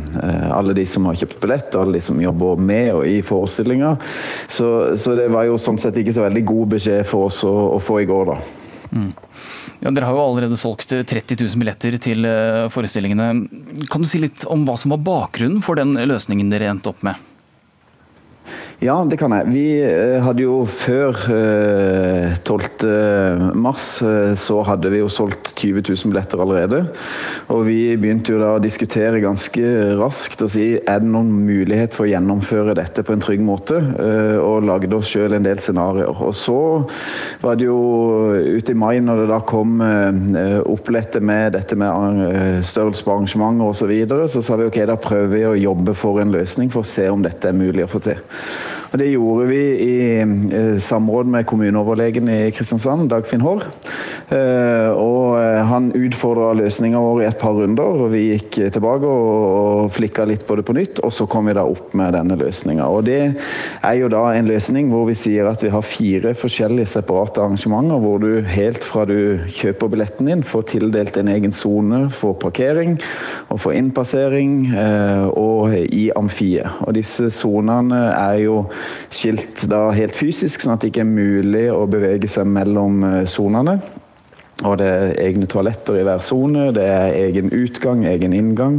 alle 0.55 0.77
de 0.79 0.87
som 0.87 1.11
har 1.11 1.19
kjøpt 1.19 1.43
billett, 1.43 1.75
og 1.75 1.83
alle 1.83 1.99
de 1.99 2.07
som 2.12 2.23
jobber 2.23 2.62
med 2.62 2.93
og 3.01 3.03
i 3.11 3.19
forestillinga. 3.27 3.97
Så, 4.47 4.71
så, 4.95 5.19
det 5.19 5.27
var 5.35 5.51
jo 5.51 5.59
sånn 5.59 5.83
sett 5.83 5.99
ikke 5.99 6.14
så 6.14 6.29
veldig 6.29 6.47
god 6.47 6.77
beskjed 6.77 7.03
for 7.11 7.27
oss 7.27 7.43
å, 7.43 7.57
å 7.75 7.83
få 7.83 8.05
i 8.05 8.07
går, 8.07 8.37
da. 8.37 8.39
Mm. 8.95 9.11
Ja, 9.83 9.91
dere 9.91 10.09
har 10.09 10.17
jo 10.17 10.25
allerede 10.25 10.59
solgt 10.61 10.93
30 10.95 11.39
000 11.43 11.62
billetter 11.62 11.97
til 12.03 12.29
eh, 12.29 12.67
forestillingene. 12.73 13.31
Kan 13.93 14.05
du 14.05 14.11
si 14.11 14.21
litt 14.23 14.47
om 14.51 14.67
hva 14.69 14.77
som 14.81 14.95
var 14.95 15.03
bakgrunnen 15.07 15.64
for 15.64 15.79
den 15.79 15.97
løsningen 15.97 16.53
dere 16.53 16.71
endte 16.73 16.93
opp 16.93 17.03
med? 17.07 17.26
Ja, 18.77 18.99
det 19.09 19.16
kan 19.16 19.33
jeg. 19.33 19.49
Vi 19.55 19.68
eh, 19.81 20.18
hadde 20.20 20.43
jo 20.45 20.59
før 20.68 21.16
12. 22.45 22.66
Eh, 22.85 23.45
mars 23.57 23.87
eh, 24.05 24.35
så 24.37 24.59
hadde 24.68 24.91
vi 24.93 24.99
jo 25.01 25.09
solgt 25.09 25.55
20 25.57 25.81
000 25.81 26.12
billetter 26.12 26.43
allerede. 26.45 26.83
Og 27.55 27.62
vi 27.70 27.95
begynte 27.97 28.35
jo 28.35 28.41
da 28.43 28.51
å 28.53 28.61
diskutere 28.61 29.22
ganske 29.24 29.62
raskt 29.97 30.45
og 30.45 30.53
si 30.53 30.66
er 30.77 31.01
det 31.01 31.09
noen 31.09 31.33
mulighet 31.47 31.97
for 31.97 32.05
å 32.05 32.11
gjennomføre 32.11 32.77
dette 32.77 33.01
på 33.01 33.16
en 33.16 33.24
trygg 33.24 33.41
måte. 33.47 33.81
Og 34.45 34.68
lagde 34.68 34.93
oss 34.99 35.09
sjøl 35.09 35.39
en 35.39 35.49
del 35.49 35.62
scenarioer. 35.62 36.20
Og 36.29 36.37
så 36.37 36.61
var 37.41 37.57
det 37.57 37.70
jo 37.70 37.81
ute 38.37 38.77
i 38.77 38.77
mai, 38.77 38.99
når 39.01 39.24
det 39.24 39.31
da 39.33 39.41
kom 39.41 39.81
opplettet 39.81 41.24
med 41.24 41.57
dette 41.57 41.81
med 41.81 42.61
størrelse 42.66 43.07
på 43.07 43.16
arrangementer 43.16 43.72
osv., 43.72 43.87
så, 43.87 43.89
videre, 43.89 44.29
så 44.29 44.45
sa 44.45 44.57
vi 44.59 44.66
ok, 44.66 44.81
da 44.89 45.01
prøver 45.01 45.33
vi 45.33 45.45
å 45.47 45.59
jobbe 45.68 45.95
for 45.97 46.18
en 46.20 46.33
løsning 46.35 46.72
for 46.72 46.83
å 46.83 46.89
se 46.91 47.07
om 47.12 47.22
dette 47.24 47.53
er 47.53 47.57
mulig 47.57 47.87
å 47.87 47.93
få 47.93 48.03
til. 48.05 48.24
Og 48.93 48.99
Det 48.99 49.09
gjorde 49.11 49.47
vi 49.51 49.62
i 49.82 49.95
eh, 50.22 50.78
samråd 50.82 51.30
med 51.30 51.47
kommuneoverlegen 51.49 52.28
i 52.30 52.39
Kristiansand, 52.55 53.09
Dagfinn 53.11 53.43
Haarr. 53.43 53.64
Eh, 54.30 54.91
og 54.93 55.37
eh, 55.41 55.62
han 55.66 55.91
utfordra 55.97 56.53
løsninga 56.59 57.01
vår 57.03 57.22
i 57.22 57.26
et 57.28 57.39
par 57.41 57.57
runder, 57.57 58.03
og 58.07 58.12
vi 58.14 58.22
gikk 58.28 58.61
tilbake 58.74 59.11
og 59.11 59.91
flikka 59.95 60.26
litt 60.28 60.47
på 60.47 60.59
det 60.59 60.66
på 60.66 60.76
nytt. 60.76 61.03
Og 61.07 61.14
så 61.14 61.26
kom 61.30 61.51
vi 61.51 61.57
da 61.59 61.66
opp 61.66 61.95
med 61.99 62.14
denne 62.16 62.39
løsninga. 62.39 62.87
Og 62.87 63.07
det 63.09 63.20
er 63.26 63.99
jo 63.99 64.11
da 64.12 64.22
en 64.37 64.51
løsning 64.51 64.91
hvor 64.93 65.09
vi 65.11 65.18
sier 65.18 65.51
at 65.51 65.64
vi 65.64 65.72
har 65.74 65.87
fire 65.87 66.34
forskjellige 66.39 66.93
separate 66.97 67.43
arrangementer, 67.43 68.01
hvor 68.03 68.22
du 68.22 68.47
helt 68.47 68.87
fra 68.87 69.07
du 69.09 69.43
kjøper 69.57 69.93
billetten 69.93 70.30
din, 70.30 70.47
får 70.47 70.68
tildelt 70.74 71.18
en 71.18 71.32
egen 71.32 71.55
sone 71.55 72.07
for 72.14 72.39
parkering 72.39 72.97
og 73.51 73.61
for 73.62 73.74
innpassering, 73.76 74.72
og 75.37 75.72
i 75.74 76.09
amfiet. 76.16 76.80
Og 76.87 76.95
disse 76.97 77.28
sonene 77.34 77.99
er 78.12 78.41
jo 78.45 78.57
skilt 79.11 79.66
da 79.70 79.89
helt 79.97 80.16
fysisk, 80.16 80.62
sånn 80.62 80.77
at 80.77 80.85
det 80.85 80.93
ikke 80.93 81.05
er 81.05 81.12
mulig 81.12 81.68
å 81.72 81.85
bevege 81.91 82.31
seg 82.31 82.49
mellom 82.51 83.05
eh, 83.05 83.22
sonene. 83.31 83.81
Og 84.64 84.79
det 84.81 84.87
er 84.89 85.11
egne 85.20 85.45
toaletter 85.53 85.99
i 86.01 86.03
hver 86.07 86.22
sone, 86.24 86.70
det 86.72 86.85
er 86.89 87.12
egen 87.27 87.51
utgang, 87.53 88.07
egen 88.09 88.33
inngang. 88.33 88.79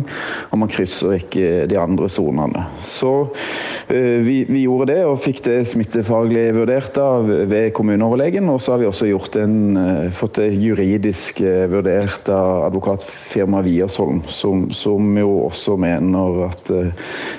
Og 0.50 0.58
man 0.58 0.72
krysser 0.74 1.20
ikke 1.20 1.68
de 1.70 1.78
andre 1.78 2.08
sonene. 2.10 2.64
Så 2.82 3.12
uh, 3.30 4.18
vi, 4.26 4.40
vi, 4.50 4.64
gjorde 4.64 4.88
det, 4.90 5.04
og 5.06 5.22
fikk 5.22 5.44
det 5.46 5.60
smittefaglig 5.70 6.48
vurdert 6.58 6.98
da 6.98 7.12
ved 7.22 7.70
kommuneoverlegen. 7.78 8.50
Og 8.50 8.58
så 8.58 8.74
har 8.74 8.82
vi 8.82 8.88
også 8.90 9.12
gjort 9.12 9.38
en, 9.44 9.60
uh, 9.78 10.08
fått 10.18 10.40
det 10.42 10.50
juridisk 10.56 11.44
vurdert 11.70 12.32
av 12.34 12.72
advokatfirmaet 12.72 13.70
Wiersholm, 13.70 14.24
som, 14.34 14.72
som, 14.74 15.14
jo 15.22 15.44
også 15.46 15.78
mener 15.78 16.42
at 16.48 16.74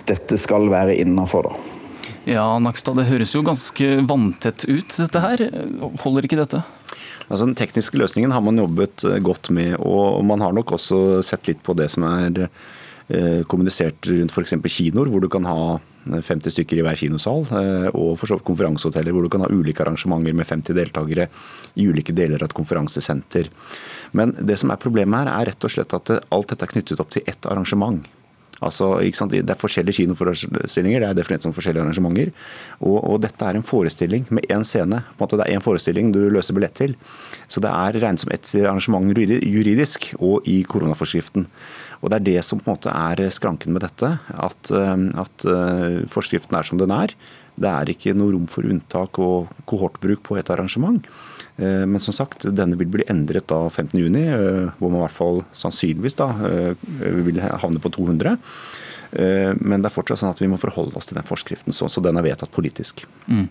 dette 0.07 0.39
skal 0.39 0.71
være 0.71 0.95
innafor, 1.03 1.51
da. 1.51 1.78
Ja, 2.29 2.59
Nakstad, 2.61 2.99
det 2.99 3.07
høres 3.09 3.31
jo 3.33 3.41
ganske 3.41 3.87
vanntett 4.05 4.67
ut, 4.69 4.93
dette 5.01 5.21
her. 5.23 5.43
Holder 6.03 6.27
ikke 6.29 6.37
dette? 6.43 6.61
Altså, 7.29 7.47
den 7.47 7.57
tekniske 7.57 7.97
løsningen 8.01 8.35
har 8.35 8.43
man 8.45 8.61
jobbet 8.61 9.05
eh, 9.09 9.21
godt 9.25 9.49
med, 9.55 9.79
og 9.81 10.21
man 10.29 10.45
har 10.45 10.53
nok 10.57 10.75
også 10.77 11.23
sett 11.25 11.49
litt 11.49 11.63
på 11.65 11.73
det 11.79 11.87
som 11.93 12.05
er 12.09 12.43
eh, 12.45 13.41
kommunisert 13.49 14.11
rundt 14.13 14.35
f.eks. 14.35 14.59
kinoer, 14.61 15.09
hvor 15.09 15.25
du 15.25 15.29
kan 15.33 15.49
ha 15.49 15.79
50 16.09 16.37
eh, 16.37 16.53
stykker 16.59 16.83
i 16.83 16.85
hver 16.85 17.01
kinosal, 17.01 17.47
og 17.95 18.13
for 18.21 18.29
så 18.29 18.37
vidt 18.37 18.49
konferansehoteller 18.49 19.17
hvor 19.17 19.25
du 19.25 19.33
kan 19.33 19.47
ha 19.47 19.53
ulike 19.53 19.85
arrangementer 19.85 20.37
med 20.37 20.49
50 20.53 20.77
deltakere 20.77 21.31
i 21.81 21.89
ulike 21.89 22.17
deler 22.17 22.45
av 22.45 22.51
et 22.51 22.59
konferansesenter. 22.61 23.49
Men 24.13 24.37
det 24.37 24.61
som 24.61 24.73
er 24.73 24.85
problemet 24.85 25.25
her, 25.25 25.33
er 25.33 25.53
rett 25.53 25.65
og 25.65 25.77
slett 25.79 25.97
at 25.97 26.17
alt 26.29 26.53
dette 26.53 26.69
er 26.69 26.77
knyttet 26.77 27.01
opp 27.01 27.17
til 27.17 27.25
ett 27.25 27.49
arrangement. 27.49 28.05
Altså, 28.61 28.99
Det 28.99 29.51
er 29.51 29.55
forskjellige 29.55 30.03
kinoforestillinger, 30.03 31.01
det 31.01 31.09
er 31.09 31.15
definert 31.15 31.43
som 31.43 31.53
forskjellige 31.53 31.83
arrangementer. 31.85 32.33
Og, 32.81 32.99
og 33.05 33.21
dette 33.23 33.45
er 33.45 33.57
en 33.57 33.63
forestilling 33.63 34.27
med 34.31 34.47
én 34.51 34.65
scene. 34.65 35.03
På 35.17 35.25
en 35.25 35.27
måte 35.27 35.39
Det 35.39 35.47
er 35.47 35.59
én 35.59 35.63
forestilling 35.65 36.13
du 36.13 36.29
løser 36.31 36.55
billett 36.55 36.75
til. 36.75 36.97
Så 37.49 37.61
det 37.61 37.71
er 37.71 38.01
regnet 38.01 38.21
som 38.21 38.33
ett 38.33 38.51
arrangement 38.59 39.15
juridisk 39.17 40.15
og 40.19 40.47
i 40.47 40.65
koronaforskriften. 40.65 41.47
Og 42.03 42.11
Det 42.11 42.17
er 42.17 42.27
det 42.35 42.45
som 42.45 42.59
på 42.59 42.71
en 42.71 42.77
måte 42.77 42.91
er 42.91 43.31
skranken 43.31 43.73
med 43.73 43.83
dette. 43.83 44.19
At, 44.35 44.71
eh, 44.71 44.97
at 45.19 45.45
eh, 45.45 46.07
forskriften 46.09 46.59
er 46.59 46.63
som 46.63 46.79
den 46.79 46.91
er. 46.91 47.15
Det 47.59 47.69
er 47.69 47.91
ikke 47.91 48.15
noe 48.15 48.33
rom 48.33 48.47
for 48.47 48.67
unntak 48.67 49.19
og 49.19 49.49
kohortbruk 49.67 50.23
på 50.23 50.39
et 50.39 50.51
arrangement. 50.51 51.07
Eh, 51.59 51.87
men 51.87 52.01
som 52.01 52.15
sagt, 52.15 52.47
denne 52.55 52.79
vil 52.79 52.91
bli 52.91 53.07
endret 53.11 53.49
da 53.51 53.65
15.6, 53.69 54.19
eh, 54.23 54.75
hvor 54.79 54.93
man 54.93 55.03
i 55.03 55.07
hvert 55.07 55.17
fall 55.17 55.41
sannsynligvis 55.57 56.19
da 56.19 56.31
eh, 56.47 56.91
vil 57.27 57.41
havne 57.43 57.83
på 57.83 57.95
200. 57.99 58.37
Men 59.09 59.81
det 59.81 59.89
er 59.89 59.93
fortsatt 59.95 60.21
sånn 60.21 60.35
at 60.35 60.41
vi 60.43 60.51
må 60.53 60.59
forholde 60.61 60.93
oss 61.01 61.07
til 61.09 61.17
den 61.17 61.25
forskriften 61.25 61.73
så 61.73 61.89
den 62.05 62.19
er 62.21 62.27
vedtatt 62.27 62.51
politisk. 62.53 63.07
Mm. 63.25 63.47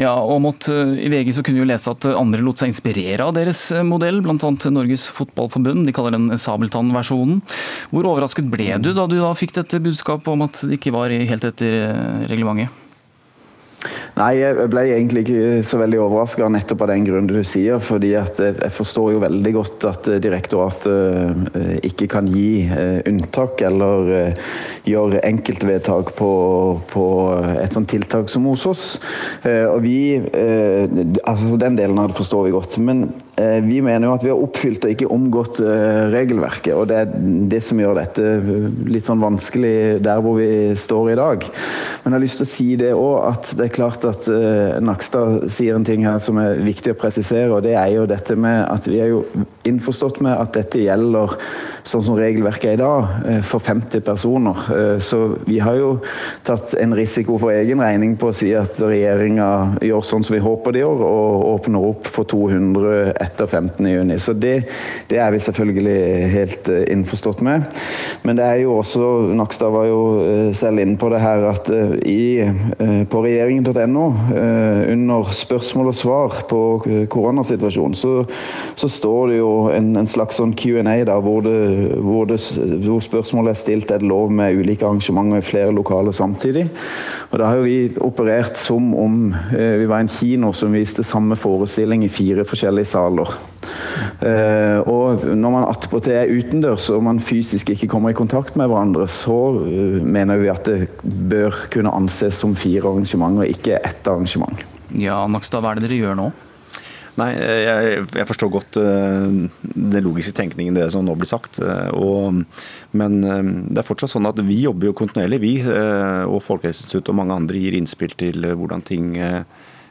Ja, 0.00 0.14
og 0.16 0.38
mot, 0.40 0.64
I 0.64 1.10
VG 1.12 1.34
så 1.36 1.42
kunne 1.44 1.58
vi 1.58 1.60
jo 1.60 1.68
lese 1.68 1.92
at 1.92 2.06
andre 2.08 2.40
lot 2.40 2.62
seg 2.62 2.70
inspirere 2.72 3.26
av 3.26 3.34
deres 3.36 3.66
modell, 3.84 4.22
bl.a. 4.24 4.38
Norges 4.72 5.04
Fotballforbund. 5.12 5.84
De 5.84 5.92
kaller 5.92 6.16
den 6.16 6.32
Sabeltann-versjonen. 6.40 7.42
Hvor 7.92 8.08
overrasket 8.14 8.48
ble 8.48 8.78
du 8.80 8.94
da 8.96 9.04
du 9.04 9.18
da 9.18 9.34
fikk 9.36 9.52
dette 9.58 9.82
budskapet 9.84 10.32
om 10.32 10.46
at 10.48 10.64
det 10.64 10.80
ikke 10.80 10.96
var 10.96 11.12
helt 11.12 11.50
etter 11.52 11.76
reglementet? 12.32 12.72
Nei, 14.14 14.36
jeg 14.38 14.68
ble 14.70 14.84
egentlig 14.92 15.24
ikke 15.24 15.62
så 15.66 15.78
veldig 15.80 15.98
overraska 16.04 16.48
nettopp 16.52 16.84
av 16.86 16.92
den 16.92 17.06
grunnen 17.06 17.30
du 17.30 17.42
sier. 17.46 17.80
fordi 17.82 18.12
jeg 18.14 18.70
forstår 18.72 19.12
jo 19.14 19.22
veldig 19.24 19.52
godt 19.56 19.86
at 19.90 20.10
direktoratet 20.22 21.56
eh, 21.58 21.74
ikke 21.90 22.08
kan 22.12 22.28
gi 22.30 22.64
eh, 22.68 23.00
unntak 23.10 23.64
eller 23.66 24.12
eh, 24.14 24.52
gjøre 24.88 25.24
enkeltvedtak 25.26 26.14
på, 26.18 26.30
på 26.92 27.06
et 27.58 27.74
sånt 27.74 27.90
tiltak 27.90 28.30
som 28.30 28.46
hos 28.50 28.66
oss. 28.70 28.86
Og 29.44 29.80
vi 29.84 29.94
Altså, 30.14 31.56
den 31.60 31.76
delen 31.78 31.98
av 31.98 32.10
det 32.10 32.18
forstår 32.18 32.46
vi 32.46 32.52
godt. 32.54 32.76
Men 32.84 33.06
vi 33.34 33.80
mener 33.82 34.06
jo 34.06 34.14
at 34.14 34.22
vi 34.22 34.30
har 34.30 34.42
oppfylt 34.42 34.84
og 34.86 34.92
ikke 34.94 35.10
omgått 35.10 35.58
regelverket. 36.12 36.70
Og 36.76 36.86
det 36.90 37.00
er 37.00 37.14
det 37.50 37.60
som 37.66 37.80
gjør 37.82 37.98
dette 37.98 38.28
litt 38.86 39.08
sånn 39.08 39.22
vanskelig 39.22 40.02
der 40.04 40.22
hvor 40.22 40.38
vi 40.38 40.76
står 40.78 41.10
i 41.10 41.16
dag. 41.18 41.46
Men 42.04 42.12
jeg 42.12 42.14
har 42.14 42.22
lyst 42.22 42.40
til 42.40 42.46
å 42.46 42.52
si 42.52 42.68
det 42.78 42.92
òg, 42.94 43.16
at 43.32 43.50
det 43.58 43.66
er 43.66 43.74
klart 43.74 44.06
at 44.06 44.28
Nakstad 44.84 45.48
sier 45.50 45.74
en 45.74 45.86
ting 45.86 46.06
her 46.06 46.20
som 46.22 46.38
er 46.42 46.62
viktig 46.62 46.94
å 46.94 47.00
presisere, 47.00 47.50
og 47.50 47.64
det 47.66 47.74
er 47.74 47.90
jo 47.96 48.06
dette 48.10 48.38
med 48.38 48.62
at 48.68 48.86
vi 48.86 49.00
er 49.02 49.10
jo 49.16 49.24
innforstått 49.66 50.20
med 50.24 50.34
at 50.36 50.54
dette 50.56 50.82
gjelder 50.84 51.34
sånn 51.84 52.04
som 52.04 52.16
regelverket 52.18 52.70
er 52.70 52.78
i 52.78 52.80
dag, 52.80 53.08
eh, 53.28 53.40
for 53.44 53.60
50 53.60 54.00
personer. 54.00 54.56
Eh, 54.70 54.98
Så 54.98 55.38
vi 55.46 55.58
har 55.58 55.74
jo 55.74 56.00
tatt 56.44 56.74
en 56.80 56.94
risiko 56.94 57.38
for 57.38 57.50
egen 57.50 57.78
regning 57.78 58.16
på 58.16 58.28
å 58.28 58.34
si 58.34 58.52
at 58.54 58.78
regjeringa 58.78 59.78
gjør 59.80 60.02
sånn 60.02 60.24
som 60.24 60.34
vi 60.34 60.40
håper 60.40 60.72
de 60.72 60.78
gjør, 60.80 61.00
og 61.04 61.60
åpner 61.60 61.88
opp 61.90 62.06
for 62.06 62.24
200 62.24 63.12
etter 63.24 63.48
15.6. 63.48 64.18
Så 64.24 64.32
det, 64.38 64.54
det 65.10 65.18
er 65.20 65.32
vi 65.34 65.42
selvfølgelig 65.42 66.30
helt 66.34 66.68
eh, 66.68 66.84
innforstått 66.92 67.42
med. 67.44 67.64
Men 68.24 68.38
det 68.38 68.44
er 68.44 68.60
jo 68.62 68.78
også, 68.78 69.08
Nakstad 69.36 69.72
var 69.74 69.88
jo 69.88 70.00
eh, 70.24 70.50
selv 70.56 70.82
inne 70.82 70.96
på 71.00 71.10
det 71.12 71.20
her, 71.22 71.46
at 71.50 71.70
eh, 71.72 71.94
i, 72.04 72.24
på 73.10 73.22
regjeringen.no, 73.24 74.04
under 74.92 75.30
spørsmål 75.34 75.90
og 75.90 75.96
svar 75.96 76.36
på 76.48 76.60
koronasituasjonen, 77.10 77.94
så, 77.98 78.12
så 78.78 78.88
står 78.90 79.32
det 79.32 79.38
jo 79.38 79.50
en, 79.72 79.92
en 79.98 80.08
slags 80.10 80.38
sånn 80.40 80.54
Q&A 80.58 80.96
da, 81.06 81.16
hvor, 81.22 81.44
det, 81.44 81.54
hvor, 82.02 82.26
det, 82.28 82.38
hvor 82.84 83.02
spørsmålet 83.04 83.54
er 83.54 83.60
stilt 83.60 83.92
er 83.94 84.02
det 84.02 84.10
lov 84.10 84.32
med 84.34 84.58
ulike 84.58 84.86
arrangementer 84.86 85.40
i 85.40 85.46
flere 85.46 85.74
lokaler 85.74 86.14
samtidig. 86.14 86.66
Og 87.30 87.38
da 87.40 87.50
har 87.50 87.60
jo 87.60 87.66
vi 87.66 87.78
operert 88.04 88.58
som 88.60 88.92
om 88.98 89.20
vi 89.54 89.88
var 89.90 90.02
en 90.02 90.12
kino 90.12 90.52
som 90.56 90.74
viste 90.74 91.04
samme 91.06 91.38
forestilling 91.38 92.04
i 92.06 92.12
fire 92.12 92.44
forskjellige 92.48 92.90
saler. 92.90 93.13
Eh, 94.24 94.78
og 94.88 95.24
når 95.36 95.52
man 95.52 95.66
attpåtil 95.68 96.16
er 96.16 96.32
utendørs 96.32 96.86
og 96.94 97.02
man 97.06 97.20
fysisk 97.22 97.72
ikke 97.74 97.90
kommer 97.90 98.12
i 98.12 98.16
kontakt 98.16 98.56
med 98.58 98.70
hverandre, 98.70 99.06
så 99.10 99.36
uh, 99.58 100.00
mener 100.00 100.40
vi 100.40 100.50
at 100.52 100.66
det 100.68 100.88
bør 101.02 101.66
kunne 101.74 101.92
anses 101.94 102.38
som 102.40 102.56
fire 102.58 102.88
arrangementer, 102.88 103.50
ikke 103.50 103.80
ett 103.82 104.08
arrangement. 104.08 104.64
Ja, 104.94 105.24
Nakstad, 105.30 105.64
hva 105.64 105.74
er 105.74 105.80
det 105.80 105.88
dere 105.88 106.00
gjør 106.00 106.18
nå? 106.18 106.32
Nei, 107.14 107.28
jeg, 107.38 108.06
jeg 108.10 108.26
forstår 108.26 108.50
godt 108.50 108.78
uh, 108.82 109.28
den 109.74 110.06
logiske 110.06 110.34
tenkningen 110.34 110.74
det 110.78 110.88
som 110.90 111.04
nå 111.06 111.14
blir 111.18 111.30
sagt. 111.30 111.60
Uh, 111.62 111.90
og, 111.94 112.40
men 112.96 113.20
uh, 113.22 113.38
det 113.70 113.82
er 113.82 113.86
fortsatt 113.86 114.14
sånn 114.16 114.30
at 114.30 114.42
vi 114.46 114.64
jobber 114.64 114.90
jo 114.90 114.96
kontinuerlig, 114.98 115.42
vi 115.42 115.54
og 115.64 116.40
Folkehelseinstituttet 116.42 117.12
og 117.12 117.20
mange 117.20 117.38
andre 117.38 117.60
gir 117.60 117.78
innspill 117.78 118.16
til 118.18 118.46
hvordan 118.54 118.82
ting 118.86 119.14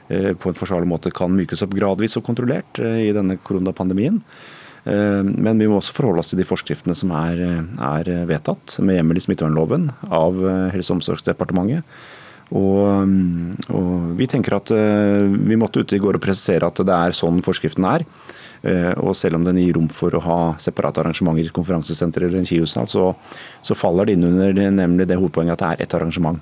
på 0.07 0.49
en 0.49 0.57
forsvarlig 0.57 0.89
måte 0.89 1.13
kan 1.15 1.31
mykes 1.33 1.63
opp 1.65 1.77
gradvis 1.77 2.17
og 2.19 2.25
kontrollert 2.27 2.81
i 2.81 3.13
denne 3.15 3.37
koronapandemien. 3.39 4.19
Men 4.83 5.61
vi 5.61 5.69
må 5.71 5.77
også 5.79 5.93
forholde 5.95 6.19
oss 6.19 6.33
til 6.33 6.41
de 6.41 6.47
forskriftene 6.47 6.95
som 6.97 7.13
er, 7.15 7.39
er 7.79 8.09
vedtatt 8.27 8.75
med 8.83 8.97
hjemmel 8.99 9.21
i 9.21 9.23
smittevernloven 9.23 9.87
av 10.11 10.41
Helse- 10.73 10.91
og 10.91 10.99
omsorgsdepartementet. 10.99 11.87
Og, 12.53 13.09
og, 13.73 13.91
vi 14.19 14.27
tenker 14.29 14.57
at 14.57 14.71
vi 14.73 15.57
måtte 15.57 15.81
ute 15.81 15.97
i 15.97 16.01
går 16.03 16.19
og 16.19 16.25
presisere 16.25 16.67
at 16.67 16.81
det 16.85 16.95
er 16.95 17.15
sånn 17.17 17.41
forskriften 17.45 17.87
er. 17.89 18.05
Og 19.01 19.11
selv 19.17 19.39
om 19.39 19.47
den 19.47 19.59
gir 19.59 19.75
rom 19.75 19.89
for 19.91 20.13
å 20.15 20.21
ha 20.23 20.37
separate 20.61 21.01
arrangementer 21.01 21.43
i 21.43 21.49
et 21.49 21.55
konferansesenter 21.55 22.27
eller 22.27 22.39
en 22.39 22.47
kiosal, 22.47 22.87
så, 22.87 23.09
så, 23.61 23.75
faller 23.75 24.07
det 24.07 24.17
inn 24.17 24.29
under 24.29 24.55
nemlig 24.71 25.09
det 25.09 25.19
hovedpoenget 25.19 25.57
at 25.57 25.63
det 25.63 25.71
er 25.71 25.87
ett 25.87 25.97
arrangement. 25.97 26.39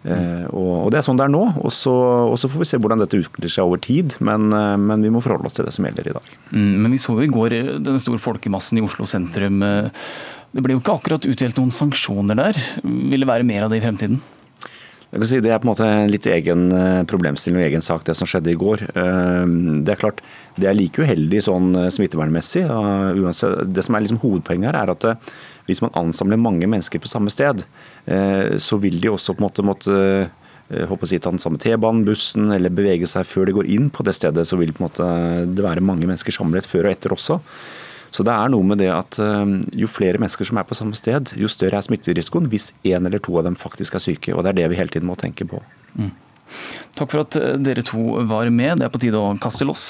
Mm. 0.00 0.46
Og, 0.56 0.88
Det 0.92 1.00
er 1.00 1.04
sånn 1.04 1.18
det 1.20 1.26
er 1.26 1.32
nå. 1.32 1.42
Og 1.60 1.72
så, 1.74 1.92
og 2.30 2.38
så, 2.40 2.48
får 2.48 2.62
vi 2.62 2.68
se 2.70 2.80
hvordan 2.80 3.02
dette 3.02 3.20
utvikler 3.20 3.52
seg 3.52 3.68
over 3.68 3.82
tid. 3.84 4.16
Men, 4.24 4.48
men, 4.50 5.04
vi 5.04 5.12
må 5.12 5.22
forholde 5.24 5.50
oss 5.50 5.58
til 5.58 5.68
det 5.68 5.76
som 5.76 5.86
gjelder 5.88 6.10
i 6.10 6.16
dag. 6.16 6.34
Mm, 6.54 6.74
men 6.82 6.96
vi 6.96 7.00
så 7.02 7.18
jo 7.18 7.26
i 7.26 7.32
går 7.32 7.56
denne 7.84 8.00
store 8.02 8.22
folkemassen 8.22 8.80
i 8.80 8.84
Oslo 8.86 9.08
sentrum. 9.08 9.62
Det 10.50 10.64
ble 10.64 10.74
jo 10.74 10.82
ikke 10.82 10.98
akkurat 10.98 11.30
utdelt 11.30 11.58
noen 11.60 11.74
sanksjoner 11.74 12.38
der. 12.38 12.60
Vil 12.82 13.22
det 13.22 13.30
være 13.30 13.46
mer 13.46 13.66
av 13.66 13.72
det 13.72 13.80
i 13.80 13.84
fremtiden? 13.86 14.20
Si, 15.10 15.40
det 15.42 15.50
er 15.50 15.58
på 15.58 15.66
en 15.66 15.72
måte 15.72 15.86
en 15.90 16.10
litt 16.10 16.26
egen 16.30 16.68
problemstilling 17.10 17.58
og 17.58 17.66
egen 17.66 17.82
sak, 17.82 18.04
det 18.06 18.14
som 18.14 18.28
skjedde 18.30 18.52
i 18.52 18.58
går. 18.58 18.84
Det 18.94 19.90
er 19.90 19.98
klart, 19.98 20.20
det 20.54 20.68
er 20.70 20.76
like 20.78 21.02
uheldig 21.02 21.40
sånn 21.42 21.72
smittevernmessig. 21.90 22.62
Det 23.66 23.82
som 23.82 23.98
er 23.98 24.04
liksom 24.04 24.20
hovedpoenget 24.22 24.70
her, 24.70 24.78
er 24.78 24.92
at 24.94 25.08
hvis 25.70 25.82
man 25.84 25.94
ansamler 25.98 26.40
mange 26.40 26.68
mennesker 26.68 27.02
på 27.02 27.10
samme 27.10 27.32
sted, 27.32 27.64
så 28.60 28.78
vil 28.82 28.98
de 29.00 29.12
også 29.12 29.36
på 29.36 29.42
en 29.42 29.46
måte 29.46 29.64
måtte 29.66 29.98
håper 30.70 31.06
å 31.06 31.10
si, 31.10 31.18
ta 31.18 31.32
den 31.32 31.42
samme 31.42 31.58
T-banen, 31.58 32.04
bussen 32.06 32.52
eller 32.54 32.70
bevege 32.74 33.08
seg 33.10 33.26
før 33.26 33.48
de 33.48 33.54
går 33.56 33.70
inn 33.74 33.88
på 33.90 34.04
det 34.06 34.14
stedet. 34.18 34.46
Så 34.46 34.58
vil 34.60 34.74
måte 34.78 35.06
det 35.50 35.64
være 35.66 35.82
mange 35.84 36.06
mennesker 36.06 36.34
samlet 36.34 36.68
før 36.70 36.86
og 36.86 36.94
etter 36.94 37.14
også. 37.16 37.40
Så 38.10 38.26
det 38.26 38.34
er 38.34 38.50
noe 38.50 38.66
med 38.66 38.80
det 38.82 38.90
at 38.90 39.18
jo 39.78 39.90
flere 39.90 40.18
mennesker 40.18 40.46
som 40.46 40.58
er 40.58 40.66
på 40.66 40.78
samme 40.78 40.98
sted, 40.98 41.34
jo 41.38 41.50
større 41.50 41.78
er 41.78 41.86
smitterisikoen 41.86 42.48
hvis 42.50 42.72
én 42.82 43.06
eller 43.06 43.22
to 43.22 43.36
av 43.38 43.46
dem 43.46 43.58
faktisk 43.58 43.98
er 43.98 44.02
syke. 44.02 44.34
Og 44.34 44.42
det 44.42 44.54
er 44.54 44.60
det 44.62 44.72
vi 44.72 44.80
hele 44.80 44.94
tiden 44.94 45.10
må 45.10 45.18
tenke 45.18 45.46
på. 45.50 45.62
Mm. 45.94 46.10
Takk 46.98 47.12
for 47.12 47.22
at 47.22 47.36
dere 47.62 47.84
to 47.86 48.20
var 48.28 48.50
med. 48.52 48.80
Det 48.80 48.88
er 48.88 48.92
på 48.92 49.00
tide 49.02 49.20
å 49.20 49.34
kaste 49.40 49.66
loss. 49.68 49.84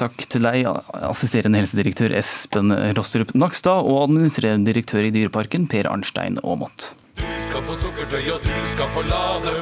Takk 0.00 0.26
til 0.28 0.44
deg, 0.44 0.66
assisterende 1.02 1.62
helsedirektør 1.62 2.16
Espen 2.18 2.74
Rostrup 2.98 3.32
Nakstad, 3.38 3.86
og 3.86 4.08
administrerende 4.08 4.68
direktør 4.68 5.06
i 5.08 5.14
Dyreparken, 5.14 5.68
Per 5.70 5.88
Arnstein 5.90 6.40
Aamodt. 6.42 6.92
Du 7.20 7.28
skal 7.46 7.64
få 7.68 7.76
sukkertøy, 7.78 8.22
og 8.34 8.42
du 8.44 8.54
skal 8.72 8.90
få 8.94 9.06
lade. 9.08 9.56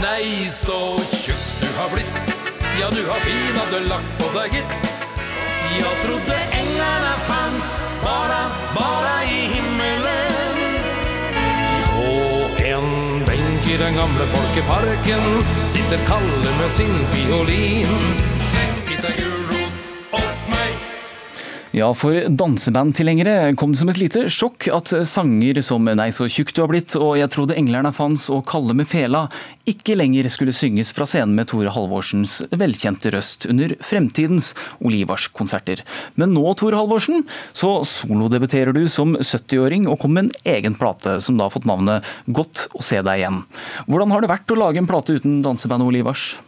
Nei, 0.00 0.48
så 0.52 0.78
tjukk 1.12 1.44
du 1.60 1.68
har 1.78 1.92
blitt. 1.92 2.34
Ja, 2.80 2.88
du 2.90 3.02
har 3.06 3.20
pinadø 3.22 3.84
lagt 3.88 4.18
på 4.18 4.28
deg, 4.34 4.58
gitt. 4.58 4.90
Jeg 5.74 5.94
trodde 6.04 6.34
englene 6.58 7.12
fanns 7.26 7.70
bara, 8.02 8.40
bara 8.76 9.14
i 9.26 9.40
himmelen. 9.54 10.60
Og 12.02 12.62
en 12.62 12.88
i 13.72 13.76
den 13.76 13.94
gamle 13.94 14.26
folkeparken 14.26 15.24
sitter 15.64 15.98
Kalle 16.06 16.50
med 16.60 16.70
sin 16.70 16.94
fiolin. 17.12 18.33
Ja, 21.74 21.88
for 21.90 22.14
dansebandtilhengere 22.30 23.48
kom 23.58 23.72
det 23.72 23.80
som 23.80 23.88
et 23.90 23.98
lite 23.98 24.20
sjokk 24.30 24.68
at 24.70 24.92
sanger 25.10 25.58
som 25.66 25.82
'Nei, 25.82 26.06
så 26.14 26.28
tjukk 26.30 26.52
du 26.54 26.60
har 26.62 26.70
blitt' 26.70 26.94
og 26.94 27.18
'Jeg 27.18 27.32
trodde 27.34 27.56
englerne 27.58 27.90
fanns' 27.90 28.30
og 28.30 28.46
'Kalle 28.46 28.76
med 28.78 28.86
fela' 28.86 29.26
ikke 29.66 29.98
lenger 29.98 30.30
skulle 30.30 30.54
synges 30.54 30.92
fra 30.94 31.02
scenen 31.04 31.34
med 31.34 31.48
Tore 31.48 31.74
Halvorsens 31.74 32.46
velkjente 32.54 33.10
røst 33.10 33.50
under 33.50 33.74
fremtidens 33.82 34.54
Olivars-konserter. 34.78 35.82
Men 36.14 36.30
nå, 36.30 36.46
Tore 36.54 36.78
Halvorsen, 36.78 37.26
så 37.52 37.82
solodebuterer 37.82 38.72
du 38.72 38.86
som 38.86 39.16
70-åring 39.16 39.88
og 39.88 39.98
kom 39.98 40.14
med 40.14 40.30
en 40.30 40.54
egen 40.54 40.78
plate 40.78 41.20
som 41.20 41.36
da 41.36 41.50
har 41.50 41.50
fått 41.50 41.66
navnet 41.66 42.04
'Godt 42.30 42.68
å 42.70 42.82
se 42.84 43.02
deg 43.02 43.18
igjen'. 43.18 43.42
Hvordan 43.90 44.12
har 44.12 44.20
det 44.20 44.30
vært 44.30 44.46
å 44.46 44.62
lage 44.62 44.78
en 44.78 44.86
plate 44.86 45.18
uten 45.18 45.42
dansebandet 45.42 45.88
Olivars? 45.88 46.38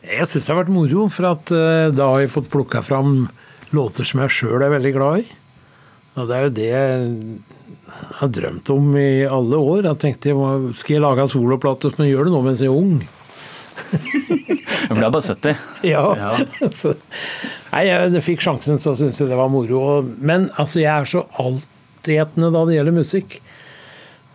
Jeg 0.00 0.24
syns 0.24 0.46
det 0.46 0.54
har 0.54 0.64
vært 0.64 0.72
moro, 0.72 1.10
for 1.10 1.26
at 1.26 1.52
uh, 1.52 1.92
da 1.92 2.08
har 2.08 2.20
jeg 2.20 2.32
fått 2.32 2.48
plukka 2.48 2.80
fram 2.80 3.28
låter 3.74 4.06
som 4.06 4.22
jeg 4.22 4.34
sjøl 4.36 4.62
er 4.62 4.72
veldig 4.74 4.94
glad 4.94 5.24
i. 5.24 5.26
Og 6.16 6.28
det 6.28 6.36
er 6.36 6.46
jo 6.46 6.54
det 6.56 6.68
jeg 6.70 7.06
har 8.20 8.30
drømt 8.32 8.70
om 8.72 8.96
i 8.98 9.26
alle 9.28 9.58
år. 9.60 9.88
Jeg 9.90 10.00
tenkte 10.02 10.34
skal 10.76 10.96
jeg 10.96 11.04
lage 11.04 11.24
en 11.24 11.32
soloplate 11.32 11.92
som 11.92 12.04
jeg 12.04 12.14
gjør 12.14 12.28
det 12.28 12.34
nå 12.34 12.42
mens 12.46 12.62
jeg 12.64 12.72
er 12.72 12.78
ung? 12.80 13.00
For 14.86 14.96
du 14.96 15.04
er 15.04 15.12
bare 15.12 15.26
70? 15.26 15.64
Ja. 15.86 16.04
ja. 16.16 16.30
så, 16.80 16.94
nei, 17.72 17.82
jeg 17.88 18.22
fikk 18.24 18.44
sjansen, 18.44 18.78
så 18.80 18.94
syntes 18.96 19.20
jeg 19.20 19.32
det 19.32 19.38
var 19.38 19.50
moro. 19.52 19.80
Men 20.16 20.48
altså, 20.56 20.80
jeg 20.82 20.92
er 20.92 21.10
så 21.10 21.26
altetende 21.42 22.52
da 22.54 22.64
det 22.68 22.78
gjelder 22.78 22.96
musikk. 22.96 23.40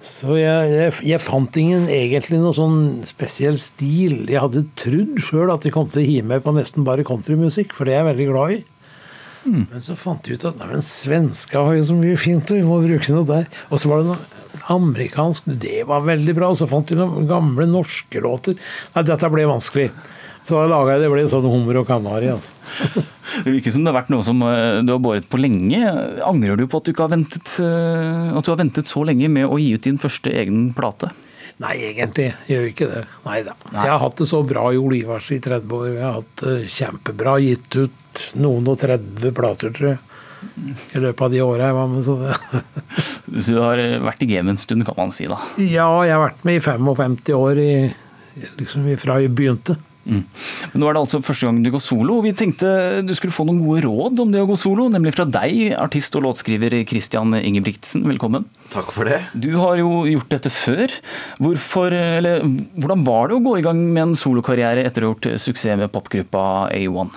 Så 0.01 0.33
jeg, 0.33 0.69
jeg, 0.73 0.93
jeg, 1.11 1.21
fant 1.21 1.57
ingen 1.61 1.85
egentlig 1.93 2.39
noe 2.41 2.55
sånn 2.57 3.01
spesiell 3.05 3.59
stil. 3.61 4.23
Jeg 4.25 4.41
hadde 4.41 4.65
trodd 4.79 5.19
sjøl 5.21 5.53
at 5.53 5.65
jeg 5.65 5.75
kom 5.75 5.89
til 5.93 6.01
å 6.01 6.07
hive 6.07 6.29
meg 6.31 6.45
på 6.45 6.53
nesten 6.57 6.85
bare 6.87 7.05
countrymusikk, 7.05 7.75
for 7.77 7.85
det 7.85 7.95
er 7.95 8.01
jeg 8.01 8.09
veldig 8.09 8.29
glad 8.31 8.55
i. 8.57 8.61
Mm. 9.45 9.65
Men 9.71 9.83
så 9.83 9.95
fant 9.97 10.27
jeg 10.27 10.37
ut 10.37 10.47
at 10.51 10.59
nei, 10.61 10.81
svenska 10.85 11.63
har 11.65 11.77
jo 11.77 11.87
så 11.89 11.97
mye 11.97 12.19
fint, 12.19 12.53
vi 12.53 12.63
må 12.65 12.81
bruke 12.83 13.15
noe 13.15 13.27
der. 13.29 13.47
Og 13.69 13.81
så 13.81 13.91
var 13.91 14.01
det 14.01 14.11
noe 14.11 14.65
amerikansk, 14.75 15.47
det 15.61 15.85
var 15.89 16.05
veldig 16.07 16.35
bra. 16.37 16.51
Og 16.53 16.59
så 16.59 16.69
fant 16.69 16.91
jeg 16.91 16.99
noen 16.99 17.29
gamle 17.29 17.67
norske 17.69 18.21
låter. 18.23 18.59
Nei, 18.95 19.05
dette 19.07 19.31
ble 19.33 19.47
vanskelig. 19.49 19.89
Så 20.41 20.57
da 20.57 20.65
laga 20.69 20.95
jeg 20.95 21.03
det 21.03 21.09
ble 21.13 21.25
sånn 21.29 21.49
hummer 21.49 21.81
og 21.81 21.89
kanari. 21.89 22.31
Altså. 22.33 23.03
Det 23.31 23.47
virker 23.53 23.71
som 23.71 23.85
det 23.85 23.87
har 23.93 23.95
vært 23.95 24.09
noe 24.11 24.23
som 24.25 24.41
du 24.43 24.89
har 24.91 24.97
båret 24.99 25.27
på 25.31 25.39
lenge. 25.39 25.79
Angrer 26.27 26.57
du 26.59 26.65
på 26.67 26.81
at 26.81 26.87
du, 26.87 26.89
ikke 26.91 27.05
har 27.05 27.13
ventet, 27.13 27.53
at 27.63 28.43
du 28.43 28.49
har 28.51 28.59
ventet 28.59 28.89
så 28.91 29.05
lenge 29.07 29.29
med 29.31 29.47
å 29.47 29.55
gi 29.61 29.69
ut 29.77 29.85
din 29.87 29.99
første 30.01 30.33
egen 30.35 30.65
plate? 30.75 31.13
Nei, 31.61 31.75
egentlig 31.91 32.31
gjør 32.49 32.61
gjør 32.61 32.69
ikke 32.71 32.87
det. 32.89 33.01
Nei 33.25 33.41
da. 33.45 33.55
Jeg 33.69 33.89
har 33.91 33.99
hatt 34.01 34.21
det 34.21 34.27
så 34.29 34.39
bra 34.47 34.63
i 34.73 34.79
Olivars 34.81 35.27
i 35.33 35.39
30 35.43 35.75
år. 35.77 35.89
Jeg 35.91 36.05
har 36.05 36.15
hatt 36.17 36.45
det 36.45 36.55
kjempebra. 36.77 37.35
Gitt 37.43 37.77
ut 37.77 38.23
noen 38.41 38.71
og 38.71 38.79
30 38.81 39.35
plater, 39.37 39.75
tror 39.75 39.93
jeg. 39.93 39.99
I 40.97 41.01
løpet 41.03 41.21
av 41.21 41.33
de 41.35 41.43
åra 41.45 41.69
jeg 41.69 41.77
var 41.77 41.91
med. 41.91 42.07
Så, 42.07 42.17
det. 42.21 42.63
så 43.45 43.53
du 43.53 43.61
har 43.61 43.83
vært 44.07 44.25
i 44.25 44.29
gamet 44.31 44.55
en 44.55 44.61
stund, 44.61 44.85
kan 44.87 44.97
man 44.97 45.13
si 45.13 45.29
da? 45.29 45.37
Ja, 45.61 45.89
jeg 46.07 46.15
har 46.15 46.25
vært 46.25 46.43
med 46.47 46.57
i 46.57 46.65
55 46.65 47.19
år, 47.37 47.61
i, 47.61 47.71
liksom 48.57 48.89
fra 49.01 49.21
jeg 49.21 49.33
begynte. 49.37 49.77
Mm. 50.05 50.23
Men 50.73 50.81
nå 50.81 50.87
er 50.87 50.95
det 50.95 51.01
altså 51.03 51.21
første 51.23 51.47
gang 51.47 51.59
du 51.61 51.69
går 51.73 51.83
solo. 51.83 52.19
Vi 52.25 52.33
tenkte 52.37 53.01
du 53.05 53.13
skulle 53.17 53.35
få 53.35 53.45
noen 53.47 53.61
gode 53.61 53.85
råd 53.85 54.21
om 54.23 54.33
det 54.33 54.41
å 54.41 54.49
gå 54.49 54.57
solo, 54.59 54.87
nemlig 54.91 55.13
fra 55.15 55.27
deg, 55.29 55.75
artist 55.77 56.15
og 56.17 56.25
låtskriver 56.25 56.75
Christian 56.89 57.35
Ingebrigtsen. 57.37 58.05
Velkommen. 58.09 58.47
Takk 58.73 58.93
for 58.95 59.09
det. 59.09 59.19
Du 59.33 59.51
har 59.59 59.77
jo 59.81 60.05
gjort 60.09 60.31
dette 60.31 60.51
før. 60.53 60.93
Hvorfor, 61.41 61.93
eller, 61.93 62.45
hvordan 62.79 63.03
var 63.07 63.29
det 63.29 63.37
å 63.37 63.43
gå 63.45 63.57
i 63.59 63.65
gang 63.65 63.81
med 63.91 64.05
en 64.09 64.17
solokarriere 64.17 64.85
etter 64.87 65.03
å 65.03 65.11
ha 65.11 65.15
gjort 65.15 65.43
suksess 65.43 65.77
med 65.79 65.91
popgruppa 65.93 66.71
A1? 66.71 67.11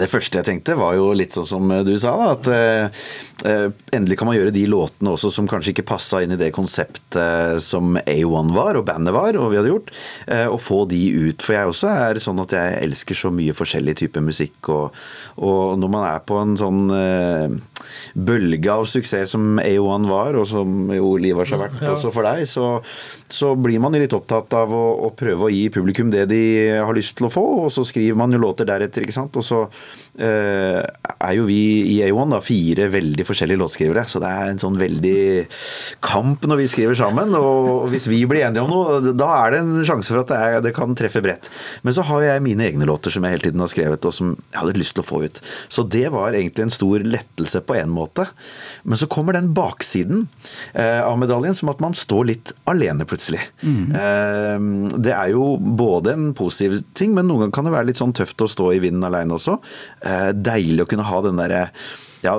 Det 0.00 0.08
første 0.10 0.40
jeg 0.40 0.46
tenkte, 0.46 0.78
var 0.78 0.96
jo 0.96 1.10
litt 1.16 1.34
sånn 1.36 1.48
som 1.48 1.72
du 1.84 1.92
sa, 2.00 2.14
da, 2.16 2.28
at 2.32 2.48
eh, 2.50 3.66
endelig 3.96 4.18
kan 4.20 4.28
man 4.28 4.36
gjøre 4.36 4.54
de 4.54 4.64
låtene 4.70 5.12
også 5.14 5.30
som 5.34 5.48
kanskje 5.50 5.74
ikke 5.74 5.86
passa 5.90 6.22
inn 6.24 6.34
i 6.34 6.38
det 6.40 6.50
konseptet 6.56 7.60
som 7.64 7.98
A1 8.00 8.54
var, 8.56 8.78
og 8.78 8.86
bandet 8.88 9.14
var, 9.16 9.36
og 9.36 9.50
vi 9.52 9.60
hadde 9.60 9.72
gjort, 9.72 9.92
eh, 10.26 10.46
og 10.48 10.60
få 10.62 10.82
de 10.90 11.00
ut. 11.28 11.44
For 11.44 11.56
jeg 11.56 11.72
også 11.72 11.92
er 11.92 12.22
sånn 12.22 12.40
at 12.42 12.54
jeg 12.56 12.78
elsker 12.86 13.18
så 13.18 13.32
mye 13.34 13.56
forskjellig 13.56 13.96
type 14.00 14.24
musikk, 14.24 14.72
og, 14.72 14.96
og 15.40 15.76
når 15.80 15.92
man 15.92 16.08
er 16.08 16.24
på 16.26 16.40
en 16.40 16.56
sånn 16.60 16.82
eh, 16.96 17.58
bølge 18.14 18.72
av 18.72 18.86
suksess 18.88 19.36
som 19.36 19.60
A1 19.62 20.08
var, 20.10 20.38
og 20.40 20.48
som 20.50 20.92
jo 20.94 21.14
Livars 21.20 21.52
har 21.54 21.64
vært 21.66 21.84
også 21.92 22.12
for 22.14 22.28
deg, 22.28 22.46
så, 22.48 22.78
så 23.32 23.52
blir 23.58 23.80
man 23.82 23.94
litt 23.94 24.14
opptatt 24.16 24.52
av 24.58 24.72
å, 24.74 24.84
å 25.06 25.10
prøve 25.16 25.46
å 25.46 25.52
gi 25.52 25.68
publikum 25.72 26.10
det 26.12 26.26
de 26.30 26.42
har 26.82 26.96
lyst 26.96 27.16
til 27.18 27.28
å 27.28 27.32
få, 27.32 27.42
og 27.64 27.70
så 27.74 27.84
skriver 27.86 28.18
man 28.18 28.34
jo 28.34 28.40
låter 28.42 28.68
deretter, 28.68 29.04
ikke 29.04 29.14
sant. 29.14 29.36
Og 29.38 29.46
så 29.46 29.60
eh, 30.18 30.80
er 30.82 31.34
jo 31.36 31.46
vi 31.48 31.60
i 31.94 31.98
A1 32.06 32.34
da 32.34 32.40
fire 32.44 32.88
veldig 32.92 33.26
forskjellige 33.28 33.60
låtskrivere, 33.60 34.04
så 34.10 34.22
det 34.22 34.30
er 34.30 34.50
en 34.50 34.62
sånn 34.62 34.78
veldig 34.80 35.22
kamp 36.04 36.48
når 36.50 36.62
vi 36.62 36.68
skriver 36.72 36.98
sammen. 36.98 37.36
Og 37.38 37.86
hvis 37.92 38.08
vi 38.10 38.22
blir 38.30 38.48
enige 38.48 38.64
om 38.64 38.72
noe, 38.72 39.14
da 39.14 39.30
er 39.44 39.54
det 39.54 39.62
en 39.62 39.86
sjanse 39.86 40.10
for 40.10 40.24
at 40.24 40.32
det, 40.32 40.40
er, 40.40 40.58
det 40.66 40.74
kan 40.76 40.96
treffe 40.98 41.22
bredt. 41.24 41.50
Men 41.86 41.96
så 41.96 42.06
har 42.10 42.26
jeg 42.26 42.44
mine 42.46 42.66
egne 42.66 42.88
låter 42.88 43.14
som 43.14 43.26
jeg 43.26 43.36
hele 43.36 43.46
tiden 43.46 43.62
har 43.62 43.72
skrevet, 43.72 44.10
og 44.10 44.16
som 44.16 44.34
jeg 44.34 44.58
hadde 44.62 44.78
lyst 44.80 44.96
til 44.98 45.04
å 45.04 45.10
få 45.10 45.22
ut. 45.28 45.42
Så 45.70 45.86
det 45.86 46.08
var 46.14 46.34
egentlig 46.34 46.66
en 46.66 46.74
stor 46.74 47.06
lettelse 47.06 47.62
på 47.66 47.78
en 47.78 47.94
måte. 47.94 48.26
Men 48.82 48.98
så 48.98 49.08
kommer 49.10 49.38
den 49.38 49.52
baksiden 49.54 50.26
eh, 50.74 51.00
av 51.04 51.18
medaljen, 51.20 51.54
som 51.56 51.70
at 51.72 51.82
man 51.82 51.94
står 51.96 52.30
litt 52.32 52.54
alene 52.70 53.06
plutselig. 53.06 53.19
Eh, 54.00 54.68
det 54.98 55.14
er 55.14 55.32
jo 55.34 55.54
både 55.60 56.14
en 56.16 56.30
positiv 56.36 56.80
ting, 56.98 57.14
men 57.16 57.28
noen 57.28 57.46
ganger 57.46 57.56
kan 57.58 57.68
det 57.68 57.74
være 57.76 57.90
litt 57.90 58.00
sånn 58.00 58.16
tøft 58.16 58.44
å 58.44 58.50
stå 58.50 58.72
i 58.76 58.82
vinden 58.82 59.06
alene 59.06 59.36
også. 59.36 59.58
Eh, 60.06 60.30
deilig 60.36 60.86
å 60.86 60.90
kunne 60.90 61.08
ha 61.08 61.20
den 61.26 61.40
derre 61.40 61.66
ja, 62.24 62.34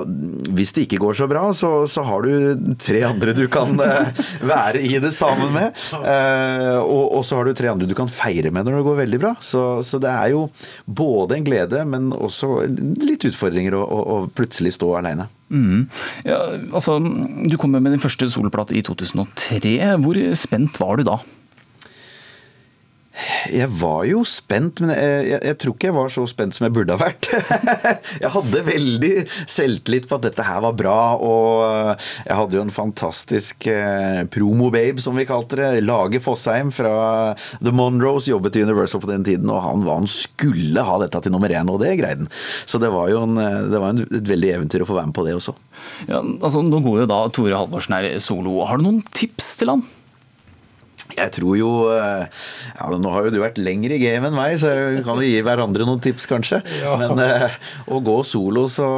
Hvis 0.54 0.72
det 0.76 0.86
ikke 0.86 1.00
går 1.02 1.16
så 1.18 1.28
bra, 1.30 1.44
så, 1.56 1.70
så 1.90 2.04
har 2.06 2.26
du 2.26 2.74
tre 2.80 3.02
andre 3.08 3.34
du 3.36 3.44
kan 3.52 3.74
eh, 3.82 4.22
være 4.52 4.82
i 4.86 4.94
det 5.02 5.12
sammen 5.16 5.52
med. 5.54 5.78
Eh, 5.98 6.78
og, 6.78 7.18
og 7.18 7.26
så 7.26 7.38
har 7.38 7.48
du 7.48 7.54
tre 7.58 7.72
andre 7.72 7.88
du 7.90 7.96
kan 7.98 8.10
feire 8.12 8.52
med 8.54 8.68
når 8.68 8.78
det 8.78 8.86
går 8.88 9.00
veldig 9.02 9.22
bra. 9.22 9.34
Så, 9.42 9.64
så 9.86 10.00
det 10.02 10.12
er 10.12 10.32
jo 10.34 10.46
både 10.86 11.38
en 11.38 11.46
glede, 11.46 11.84
men 11.88 12.12
også 12.14 12.62
litt 13.02 13.26
utfordringer 13.28 13.76
å, 13.78 13.84
å, 13.84 14.00
å 14.02 14.18
plutselig 14.32 14.76
stå 14.78 14.92
alene. 15.02 15.28
Mm. 15.52 15.84
Ja, 16.24 16.40
altså, 16.72 16.96
du 17.02 17.58
kom 17.60 17.74
med 17.74 17.90
din 17.92 18.02
første 18.02 18.30
soloplate 18.32 18.78
i 18.78 18.84
2003. 18.86 19.76
Hvor 20.00 20.20
spent 20.38 20.78
var 20.80 21.00
du 21.00 21.08
da? 21.10 21.20
Jeg 23.52 23.68
var 23.76 24.06
jo 24.08 24.22
spent, 24.24 24.80
men 24.80 24.94
jeg, 24.94 25.24
jeg, 25.28 25.40
jeg 25.50 25.56
tror 25.60 25.74
ikke 25.74 25.88
jeg 25.90 25.96
var 25.96 26.12
så 26.14 26.24
spent 26.30 26.56
som 26.56 26.64
jeg 26.64 26.74
burde 26.74 26.96
ha 26.96 27.00
vært. 27.00 27.28
jeg 28.22 28.30
hadde 28.32 28.62
veldig 28.64 29.12
selvtillit 29.50 30.08
på 30.08 30.16
at 30.16 30.26
dette 30.28 30.46
her 30.46 30.62
var 30.64 30.76
bra, 30.78 30.96
og 31.20 32.00
jeg 32.24 32.38
hadde 32.38 32.58
jo 32.58 32.64
en 32.64 32.72
fantastisk 32.72 33.68
eh, 33.70 34.22
promo-babe, 34.32 35.02
som 35.04 35.18
vi 35.18 35.28
kalte 35.28 35.60
det. 35.60 35.70
Lage 35.84 36.22
Fossheim 36.24 36.72
fra 36.74 36.94
The 37.60 37.74
Monroes 37.76 38.30
jobbet 38.32 38.56
i 38.56 38.64
Universal 38.64 39.04
på 39.04 39.12
den 39.12 39.28
tiden, 39.28 39.52
og 39.52 39.60
han, 39.66 39.84
han 39.88 40.08
skulle 40.10 40.86
ha 40.88 40.98
dette 41.04 41.24
til 41.26 41.36
nummer 41.36 41.52
én, 41.52 41.68
og 41.68 41.82
det 41.84 41.98
greide 42.00 42.24
han. 42.24 42.32
Så 42.64 42.80
det 42.80 42.92
var 42.94 43.12
jo 43.12 43.26
en, 43.26 43.36
det 43.36 43.78
var 43.78 43.92
en, 43.92 44.06
et 44.08 44.28
veldig 44.28 44.56
eventyr 44.56 44.86
å 44.86 44.88
få 44.88 44.96
være 44.96 45.12
med 45.12 45.18
på 45.18 45.26
det 45.28 45.36
også. 45.36 45.56
Ja, 46.08 46.22
altså, 46.22 46.64
nå 46.64 46.80
går 46.84 47.04
jo 47.04 47.10
da 47.12 47.24
Tore 47.34 47.58
Halvorsen 47.60 47.98
her 47.98 48.14
solo. 48.24 48.62
Har 48.68 48.80
du 48.80 48.88
noen 48.88 49.04
tips 49.12 49.58
til 49.60 49.76
han? 49.76 49.84
Jeg 51.16 51.32
tror 51.34 51.56
jo 51.58 51.70
eh, 51.92 52.24
ja, 52.72 52.86
Nå 52.96 53.10
har 53.12 53.26
jo 53.26 53.32
du 53.34 53.38
vært 53.42 53.58
lenger 53.60 53.94
i 53.94 53.98
gamet 54.00 54.30
enn 54.30 54.36
meg, 54.36 54.54
så 54.60 54.70
kan 55.04 55.18
vi 55.20 55.32
gi 55.32 55.42
hverandre 55.44 55.86
noen 55.88 56.00
tips, 56.02 56.26
kanskje. 56.30 56.62
Ja. 56.80 56.94
Men 57.00 57.20
eh, 57.20 57.56
å 57.92 58.00
gå 58.04 58.16
solo, 58.26 58.64
så, 58.72 58.88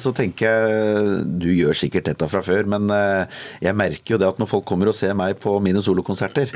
så 0.00 0.12
tenker 0.16 0.46
jeg 0.46 1.24
Du 1.42 1.48
gjør 1.50 1.76
sikkert 1.76 2.10
dette 2.10 2.28
fra 2.30 2.42
før, 2.44 2.68
men 2.70 2.86
eh, 2.94 3.42
jeg 3.64 3.78
merker 3.78 4.14
jo 4.14 4.20
det 4.22 4.30
at 4.30 4.40
når 4.42 4.50
folk 4.52 4.68
kommer 4.68 4.92
og 4.92 4.98
ser 4.98 5.16
meg 5.18 5.38
på 5.42 5.56
mine 5.64 5.82
solokonserter, 5.84 6.52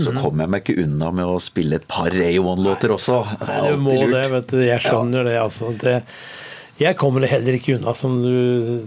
så 0.00 0.14
kommer 0.16 0.46
jeg 0.46 0.54
meg 0.54 0.64
ikke 0.64 0.86
unna 0.86 1.12
med 1.14 1.28
å 1.28 1.38
spille 1.42 1.80
et 1.80 1.88
par 1.90 2.14
A1-låter 2.14 2.94
også. 2.94 3.20
Det 3.38 3.48
er 3.48 3.62
Nei, 3.66 3.72
du 3.74 3.84
må 3.84 3.96
lurt. 4.00 4.14
det, 4.16 4.26
vet 4.34 4.52
du. 4.54 4.58
Jeg 4.64 4.84
skjønner 4.86 5.28
det, 5.28 5.38
altså. 5.42 5.72
Det, 5.78 5.98
jeg 6.78 6.98
kommer 6.98 7.26
heller 7.26 7.58
ikke 7.58 7.76
unna, 7.76 7.94
som 7.98 8.20
du, 8.22 8.84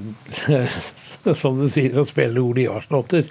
som 1.41 1.59
du 1.59 1.67
sier, 1.69 1.97
å 1.99 2.07
spille 2.07 2.41
Ole 2.41 2.65
Ivars-låter. 2.65 3.27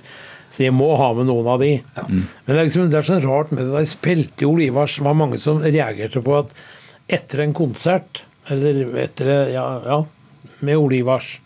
Så 0.51 0.65
jeg 0.65 0.75
må 0.75 0.89
ha 0.99 1.13
med 1.15 1.29
noen 1.29 1.47
av 1.53 1.61
de. 1.63 1.77
Men 2.11 2.25
det 2.49 2.57
er, 2.57 2.65
liksom, 2.67 2.89
det 2.91 2.99
er 2.99 3.07
sånn 3.07 3.23
rart 3.23 3.53
med 3.55 3.63
det. 3.63 3.71
Da 3.71 3.85
jeg 3.85 3.93
spilte 3.93 4.45
i 4.45 4.49
Olivars 4.51 4.97
var 5.05 5.19
mange 5.19 5.39
som 5.39 5.63
reagerte 5.63 6.23
på 6.27 6.41
at 6.41 6.55
etter 7.11 7.45
en 7.45 7.55
konsert, 7.55 8.25
eller 8.51 8.83
etter 8.99 9.31
ja, 9.55 9.67
ja, 9.87 10.01
med 10.67 10.81
Olivars, 10.81 11.37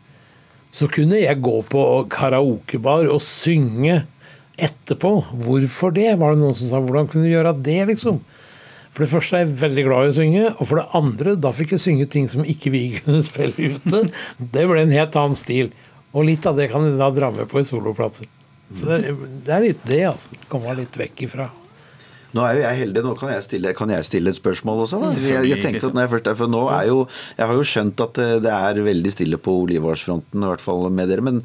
så 0.75 0.89
kunne 0.91 1.21
jeg 1.21 1.43
gå 1.45 1.61
på 1.71 1.83
karaokebar 2.11 3.07
og 3.13 3.21
synge 3.23 4.01
etterpå. 4.57 5.13
Hvorfor 5.45 5.93
det? 5.95 6.15
Var 6.19 6.35
det 6.35 6.41
noen 6.41 6.57
som 6.59 6.71
sa 6.71 6.81
hvordan 6.83 7.11
kunne 7.11 7.29
du 7.29 7.35
gjøre 7.35 7.55
det, 7.65 7.83
liksom? 7.93 8.23
For 8.95 9.03
det 9.03 9.11
første 9.11 9.37
er 9.37 9.43
jeg 9.43 9.59
veldig 9.59 9.85
glad 9.89 10.07
i 10.07 10.11
å 10.13 10.15
synge, 10.15 10.45
og 10.53 10.69
for 10.71 10.79
det 10.79 10.87
andre, 10.95 11.35
da 11.43 11.51
fikk 11.55 11.75
jeg 11.75 11.83
synge 11.83 12.07
ting 12.11 12.29
som 12.31 12.47
ikke 12.47 12.71
vi 12.75 12.85
kunne 13.03 13.25
spille 13.27 13.75
ute. 13.75 14.07
Det 14.39 14.65
ble 14.71 14.85
en 14.85 14.95
helt 14.95 15.19
annen 15.19 15.39
stil. 15.39 15.75
Og 16.15 16.29
litt 16.29 16.47
av 16.47 16.59
det 16.59 16.71
kan 16.71 16.87
jeg 16.87 16.99
da 17.01 17.11
dra 17.11 17.33
med 17.35 17.51
på 17.51 17.59
i 17.59 17.67
soloplater. 17.67 18.31
Så 18.75 18.89
det 18.91 18.97
er, 19.01 19.21
det 19.47 19.55
er 19.55 19.69
litt 19.69 19.85
det, 19.89 20.01
altså. 20.13 20.41
Komme 20.51 20.75
litt 20.79 20.99
vekk 20.99 21.29
ifra. 21.29 21.51
Nå 22.35 22.43
er 22.43 22.57
jo 22.57 22.63
jeg 22.65 22.79
heldig, 22.81 23.03
nå 23.07 23.13
kan 23.15 23.31
jeg 23.31 23.45
stille, 23.47 23.73
kan 23.79 23.91
jeg 23.95 24.07
stille 24.09 24.33
et 24.33 24.39
spørsmål 24.39 24.81
også. 24.85 24.99
Da? 25.05 25.11
Jeg, 25.23 25.45
jeg 25.53 25.63
tenkte 25.63 25.87
at 25.87 25.95
når 25.95 26.07
jeg 26.07 26.13
først 26.17 26.31
er, 26.33 26.39
for 26.41 26.51
nå 26.51 26.63
er 26.75 26.89
jo, 26.89 26.97
Jeg 27.39 27.47
har 27.47 27.55
jo 27.55 27.67
skjønt 27.71 28.03
at 28.03 28.19
det, 28.19 28.27
det 28.47 28.55
er 28.55 28.81
veldig 28.89 29.13
stille 29.15 29.39
på 29.39 29.55
Olivarsfronten, 29.63 30.43
i 30.43 30.51
hvert 30.51 30.65
fall 30.65 30.89
med 30.91 31.13
dere. 31.13 31.23
Men 31.23 31.39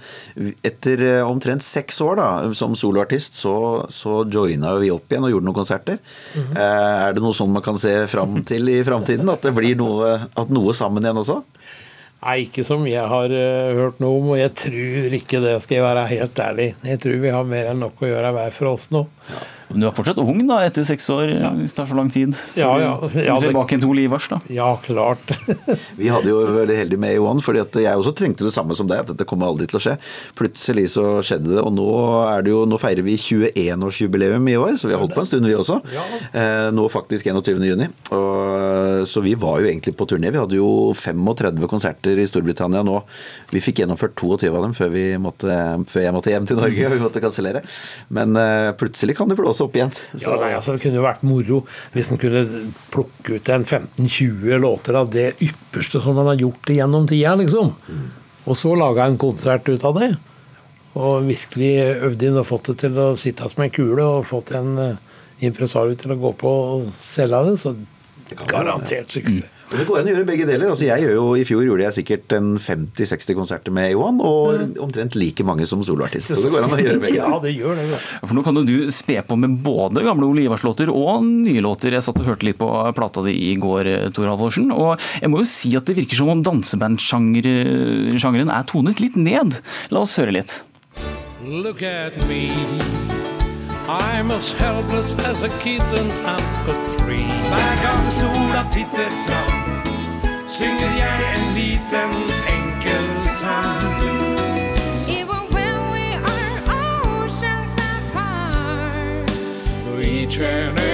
etter 0.65 1.03
eh, 1.05 1.21
omtrent 1.21 1.65
seks 1.65 2.01
år 2.01 2.17
da, 2.17 2.30
som 2.57 2.73
soloartist, 2.77 3.38
så, 3.38 3.53
så 3.93 4.23
joina 4.25 4.73
vi 4.82 4.89
opp 4.93 5.13
igjen 5.13 5.30
og 5.30 5.36
gjorde 5.36 5.49
noen 5.51 5.59
konserter. 5.59 6.01
Mm 6.34 6.41
-hmm. 6.41 6.59
Er 6.65 7.13
det 7.13 7.21
noe 7.21 7.38
sånn 7.38 7.53
man 7.53 7.65
kan 7.65 7.77
se 7.77 7.93
fram 8.07 8.41
til 8.43 8.69
i 8.69 8.82
framtiden? 8.84 9.30
At 9.30 9.45
det 9.45 9.53
blir 9.53 9.77
noe, 9.77 10.25
at 10.34 10.49
noe 10.49 10.73
sammen 10.73 11.05
igjen 11.05 11.21
også? 11.21 11.43
Nei, 12.20 12.36
ikke 12.43 12.65
som 12.67 12.82
jeg 12.88 13.05
har 13.07 13.32
uh, 13.32 13.78
hørt 13.78 14.01
noe 14.03 14.17
om, 14.20 14.34
og 14.34 14.39
jeg 14.41 14.51
tror 14.59 15.13
ikke 15.20 15.39
det, 15.43 15.53
skal 15.63 15.80
jeg 15.80 15.86
være 15.86 16.09
helt 16.09 16.41
ærlig. 16.43 16.67
Jeg 16.84 16.99
tror 17.03 17.22
vi 17.24 17.32
har 17.32 17.47
mer 17.47 17.70
enn 17.72 17.80
nok 17.86 18.03
å 18.03 18.09
gjøre 18.09 18.34
hver 18.36 18.55
for 18.55 18.74
oss 18.74 18.89
nå. 18.91 19.05
Men 19.70 19.84
du 19.84 19.88
er 19.89 19.93
fortsatt 19.93 20.17
ung 20.22 20.39
da, 20.49 20.59
etter 20.65 20.86
seks 20.88 21.05
år, 21.13 21.30
hvis 21.59 21.74
det 21.74 21.78
tar 21.78 21.89
så 21.91 21.97
lang 21.97 22.09
tid. 22.13 22.34
Ja, 22.57 22.72
ja. 22.82 22.93
Ja, 23.22 23.36
det- 23.39 23.49
Tilbake 23.49 23.78
til 23.80 23.89
Ole 23.89 24.07
da. 24.09 24.39
Ja, 24.49 24.70
klart. 24.82 25.32
Vi 25.99 26.09
hadde 26.09 26.30
jo 26.32 26.39
veldig 26.55 26.78
heldig 26.78 26.97
med 26.99 27.17
A1, 27.20 27.41
fordi 27.45 27.61
at 27.61 27.78
jeg 27.84 27.93
også 28.01 28.13
trengte 28.17 28.45
det 28.47 28.53
samme 28.55 28.76
som 28.78 28.88
deg, 28.89 29.03
at 29.03 29.11
dette 29.13 29.28
kommer 29.30 29.47
aldri 29.49 29.67
til 29.70 29.78
å 29.80 29.84
skje. 29.84 29.95
Plutselig 30.39 30.88
så 30.95 31.03
skjedde 31.26 31.53
det, 31.53 31.61
og 31.61 31.74
nå, 31.78 31.86
er 32.32 32.41
det 32.45 32.53
jo, 32.53 32.63
nå 32.70 32.80
feirer 32.82 33.05
vi 33.05 33.15
21-årsjubileum 33.20 34.49
i 34.49 34.57
år, 34.59 34.78
så 34.82 34.89
vi 34.89 34.95
har 34.95 35.03
holdt 35.03 35.15
på 35.17 35.24
en 35.24 35.30
stund 35.30 35.45
vi 35.49 35.55
også. 35.57 35.80
Eh, 36.34 36.70
nå 36.76 36.88
faktisk 36.91 37.30
21. 37.30 37.61
juni. 37.70 37.89
Og, 38.15 39.05
så 39.09 39.22
vi 39.26 39.36
var 39.39 39.61
jo 39.61 39.70
egentlig 39.70 39.93
på 39.99 40.07
turné. 40.09 40.32
Vi 40.34 40.41
hadde 40.41 40.57
jo 40.57 40.70
35 40.97 41.70
konserter 41.70 42.20
i 42.20 42.28
Storbritannia 42.30 42.82
nå. 42.86 42.99
Vi 43.53 43.61
fikk 43.63 43.84
gjennomført 43.84 44.17
22 44.20 44.49
av 44.49 44.65
dem 44.65 44.76
før, 44.78 44.91
vi 44.93 45.05
måtte, 45.22 45.53
før 45.89 46.05
jeg 46.07 46.15
måtte 46.15 46.34
hjem 46.34 46.49
til 46.49 46.59
Norge 46.59 46.89
og 46.89 46.95
vi 46.97 47.03
måtte 47.05 47.24
kansellere. 47.24 47.63
Men 48.15 48.36
eh, 48.39 48.72
plutselig 48.80 49.15
kan 49.20 49.30
det 49.32 49.38
blåse 49.39 49.59
opp 49.64 49.76
igjen. 49.78 49.91
Ja, 50.20 50.36
nei, 50.39 50.53
altså 50.57 50.76
Det 50.76 50.84
kunne 50.84 50.99
jo 50.99 51.05
vært 51.05 51.26
moro 51.28 51.60
hvis 51.93 52.12
en 52.14 52.22
kunne 52.22 52.45
plukke 52.93 53.38
ut 53.38 53.51
en 53.53 53.66
15-20 53.66 54.64
låter 54.64 54.97
av 54.99 55.12
det 55.14 55.28
ypperste 55.45 56.01
som 56.03 56.18
han 56.20 56.32
har 56.32 56.41
gjort 56.41 56.74
gjennom 56.74 57.07
tida, 57.10 57.36
liksom. 57.39 57.74
Og 58.45 58.57
så 58.57 58.74
laga 58.78 59.05
en 59.05 59.20
konsert 59.22 59.70
ut 59.70 59.86
av 59.86 59.99
det. 59.99 60.14
Og 60.99 61.28
virkelig 61.28 61.74
øvd 62.10 62.26
inn 62.26 62.39
og 62.41 62.47
fått 62.49 62.72
det 62.72 62.80
til 62.86 62.97
å 62.97 63.12
sitte 63.20 63.49
som 63.51 63.64
en 63.64 63.74
kule 63.74 64.05
og 64.18 64.28
fått 64.28 64.55
en 64.57 64.74
uh, 64.80 65.20
impresario 65.45 65.95
til 65.99 66.16
å 66.16 66.20
gå 66.20 66.34
på 66.39 66.55
og 66.74 66.89
selge 67.03 67.43
det. 67.45 67.55
Så 67.62 67.76
garantert 68.49 69.14
suksess. 69.14 69.59
Det 69.70 69.84
går 69.86 69.99
an 69.99 70.07
å 70.07 70.09
gjøre 70.15 70.26
begge 70.26 70.45
deler. 70.49 70.72
Altså 70.72 70.86
jeg 70.88 71.03
gjør 71.03 71.11
jo, 71.13 71.24
I 71.38 71.43
fjor 71.45 71.61
gjorde 71.67 71.84
jeg 71.86 71.93
sikkert 71.99 72.34
en 72.34 72.47
50-60 72.57 73.36
konserter 73.38 73.72
med 73.76 73.91
A1, 73.93 74.17
og 74.26 74.80
omtrent 74.82 75.13
like 75.20 75.43
mange 75.45 75.67
som 75.70 75.84
soloartist. 75.86 76.32
Så 76.34 76.41
det 76.47 76.53
går 76.55 76.65
an 76.65 76.74
å 76.74 76.80
gjøre 76.86 77.01
begge 77.03 77.20
deler. 77.20 77.36
Ja, 77.36 77.39
det 77.43 77.51
gjør 77.53 77.78
det. 77.78 77.84
Ja. 77.91 77.99
For 78.24 78.34
nå 78.38 78.41
kan 78.47 78.57
jo 78.57 78.63
du 78.65 78.89
spe 78.93 79.20
på 79.28 79.38
med 79.38 79.59
både 79.65 80.01
gamle 80.07 80.26
Ole 80.26 80.41
Ivars-låter 80.47 80.89
og 80.89 81.22
nye 81.28 81.61
låter. 81.65 81.93
Jeg 81.93 82.03
satt 82.07 82.20
og 82.22 82.30
hørte 82.32 82.45
litt 82.49 82.59
på 82.61 82.70
plata 82.97 83.20
di 83.28 83.34
i 83.51 83.53
går, 83.61 83.84
Tor 84.17 84.28
Halvorsen. 84.32 84.67
Og 84.74 84.91
jeg 85.22 85.30
må 85.30 85.36
jo 85.43 85.47
si 85.53 85.70
at 85.78 85.86
det 85.86 85.97
virker 86.01 86.17
som 86.17 86.34
om 86.34 86.41
dansebandsjangeren 86.45 88.49
er 88.49 88.63
tonet 88.70 88.97
litt 89.03 89.15
ned. 89.20 89.49
La 89.93 90.01
oss 90.01 90.17
høre 90.17 90.34
litt. 90.39 90.51
Look 91.45 91.82
at 91.86 92.17
me. 92.28 92.49
I'm 93.89 94.29
as 94.29 94.51
helpless 94.51 95.15
as 95.25 95.41
a 95.41 95.49
kitten 95.57 96.11
up 96.23 96.67
a 96.67 96.75
tree. 96.95 97.25
Hver 97.25 97.75
gang 97.81 98.11
sola 98.11 98.63
titter 98.71 99.09
fram, 99.25 99.81
synger 100.45 100.91
jeg 101.01 101.19
en 101.33 101.43
liten 101.55 102.13
enkel 102.53 103.25
sang. 103.25 104.01
Even 105.09 105.41
when 105.55 105.77
we 105.93 106.05
are 106.13 106.57
oceans 106.69 107.73
apart, 107.95 109.29
For 109.85 109.99
each 110.01 110.37
and 110.39 110.88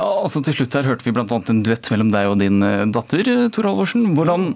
altså 0.00 0.40
Til 0.44 0.56
slutt 0.56 0.76
her 0.78 0.86
hørte 0.88 1.04
vi 1.04 1.12
bl.a. 1.14 1.26
en 1.26 1.62
duett 1.66 1.90
mellom 1.92 2.12
deg 2.14 2.30
og 2.30 2.38
din 2.40 2.62
eh, 2.64 2.84
datter, 2.94 3.26
eh, 3.28 3.48
Tor 3.52 3.68
Halvorsen. 3.68 4.12
Hvordan, 4.16 4.52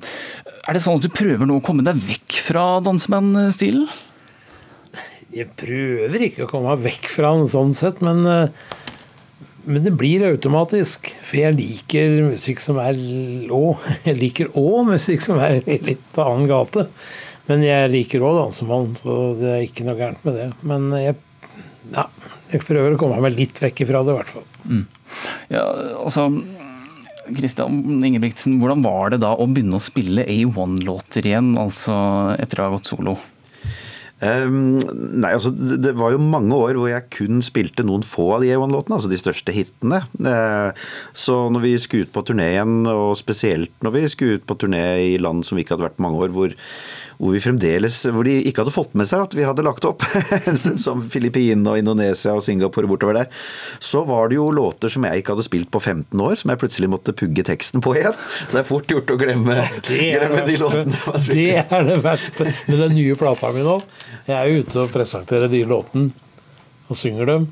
er 0.64 0.76
det 0.76 0.82
sånn 0.84 1.00
at 1.00 1.06
du 1.06 1.12
prøver 1.12 1.48
nå 1.48 1.58
å 1.58 1.64
komme 1.64 1.84
deg 1.86 1.98
vekk 1.98 2.38
fra 2.46 2.66
dansebandstilen? 2.86 3.88
Jeg 5.36 5.50
prøver 5.58 6.28
ikke 6.28 6.46
å 6.46 6.50
komme 6.50 6.72
meg 6.72 6.84
vekk 6.86 7.10
fra 7.12 7.34
den 7.36 7.50
sånn 7.50 7.74
sett, 7.76 8.00
men, 8.06 8.22
eh, 8.30 8.48
men 9.66 9.84
det 9.84 9.92
blir 9.98 10.24
automatisk. 10.30 11.10
For 11.26 11.42
jeg 11.42 11.58
liker 11.58 12.16
musikk 12.30 12.62
som 12.62 12.80
er 12.80 12.96
lå. 12.96 13.62
Jeg 14.08 14.20
liker 14.22 14.52
òg 14.54 14.92
musikk 14.92 15.24
som 15.26 15.42
er 15.42 15.58
i 15.66 15.80
litt 15.82 16.20
annen 16.22 16.46
gate. 16.50 16.86
Men 17.46 17.62
jeg 17.62 17.90
liker 17.92 18.24
òg 18.26 18.40
dansemann, 18.40 18.94
så 18.98 19.36
det 19.38 19.50
er 19.52 19.60
ikke 19.68 19.84
noe 19.86 19.94
gærent 19.98 20.24
med 20.26 20.34
det. 20.34 20.46
Men 20.66 20.88
jeg, 20.98 21.14
ja, 21.92 22.08
jeg 22.50 22.64
prøver 22.66 22.96
å 22.96 22.98
komme 22.98 23.20
meg 23.22 23.36
litt 23.38 23.60
vekk 23.62 23.84
ifra 23.84 24.00
det, 24.02 24.14
i 24.14 24.18
hvert 24.18 24.32
fall. 24.32 24.46
Mm. 24.66 24.80
Ja, 25.52 25.66
altså... 26.02 26.30
Kristian 27.26 28.04
Ingebrigtsen, 28.06 28.60
hvordan 28.62 28.84
var 28.84 29.10
det 29.10 29.16
da 29.24 29.32
å 29.34 29.48
begynne 29.50 29.80
å 29.80 29.82
spille 29.82 30.22
A1-låter 30.30 31.26
igjen, 31.26 31.56
altså 31.58 31.96
etter 32.38 32.60
å 32.62 32.68
ha 32.68 32.74
gått 32.76 32.86
solo? 32.92 33.16
Um, 34.16 34.78
nei, 35.20 35.34
altså 35.34 35.50
det, 35.52 35.90
var 35.98 36.14
jo 36.14 36.20
mange 36.22 36.56
år 36.56 36.78
hvor 36.78 36.88
jeg 36.88 37.04
kun 37.12 37.42
spilte 37.44 37.84
noen 37.84 38.00
få 38.06 38.30
av 38.38 38.44
de 38.44 38.54
A1-låtene, 38.54 38.96
altså 38.96 39.10
de 39.12 39.18
største 39.20 39.52
hitene. 39.52 40.00
Uh, 40.16 40.72
så 41.12 41.36
når 41.52 41.66
vi 41.66 41.72
skulle 41.82 42.08
ut 42.08 42.14
på 42.14 42.24
turné 42.30 42.46
igjen, 42.54 42.78
og 42.88 43.12
spesielt 43.20 43.74
når 43.84 43.96
vi 43.98 44.04
skulle 44.12 44.38
ut 44.38 44.46
på 44.48 44.56
turné 44.62 44.84
i 45.10 45.12
land 45.20 45.44
som 45.44 45.58
vi 45.58 45.66
ikke 45.66 45.76
hadde 45.76 45.90
vært 45.90 46.00
mange 46.00 46.24
år, 46.24 46.32
hvor, 46.32 46.56
hvor 47.16 47.32
vi 47.34 47.42
fremdeles, 47.42 47.98
hvor 48.12 48.26
de 48.26 48.36
ikke 48.46 48.62
hadde 48.62 48.74
fått 48.74 48.94
med 48.98 49.08
seg 49.08 49.24
at 49.26 49.36
vi 49.36 49.46
hadde 49.46 49.64
lagt 49.66 49.86
opp, 49.88 50.04
som 50.84 51.02
Filippinene 51.12 51.72
og 51.72 51.80
Indonesia 51.80 52.34
og 52.36 52.44
Singapore 52.44 52.90
bortover 52.90 53.20
der, 53.22 53.30
så 53.82 54.04
var 54.08 54.30
det 54.30 54.38
jo 54.38 54.48
låter 54.54 54.92
som 54.92 55.06
jeg 55.08 55.22
ikke 55.22 55.36
hadde 55.36 55.46
spilt 55.46 55.70
på 55.72 55.82
15 55.82 56.24
år, 56.26 56.36
som 56.40 56.52
jeg 56.52 56.62
plutselig 56.62 56.90
måtte 56.92 57.16
pugge 57.16 57.46
teksten 57.46 57.84
på 57.84 57.96
igjen. 57.96 58.16
Så 58.46 58.52
det 58.52 58.62
er 58.62 58.68
fort 58.68 58.92
gjort 58.92 59.12
å 59.12 59.18
glemme, 59.20 59.58
glemme 59.88 60.46
de 60.46 60.58
låtene. 60.60 61.04
Det 61.26 61.50
er 61.64 61.86
det 61.90 62.00
verste 62.04 62.50
med 62.68 62.80
den 62.84 62.96
nye 62.96 63.18
plata 63.18 63.52
mi 63.54 63.64
nå. 63.66 63.78
Jeg 64.28 64.36
er 64.36 64.64
ute 64.64 64.82
og 64.84 64.92
presenterer 64.94 65.52
de 65.52 65.62
låtene 65.68 66.12
og 66.86 66.98
synger 66.98 67.32
dem. 67.32 67.48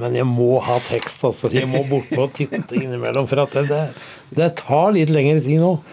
Men 0.00 0.16
jeg 0.16 0.24
må 0.24 0.56
ha 0.64 0.78
tekst, 0.86 1.20
altså. 1.26 1.50
Jeg 1.52 1.68
må 1.68 1.82
bortpå 1.88 2.24
og 2.24 2.32
titte 2.36 2.78
innimellom. 2.78 3.26
For 3.28 3.42
at 3.42 3.52
det, 3.58 3.66
det, 3.68 3.80
det 4.38 4.48
tar 4.62 4.94
litt 4.96 5.12
lengre 5.12 5.42
tid 5.44 5.60
nå. 5.62 5.74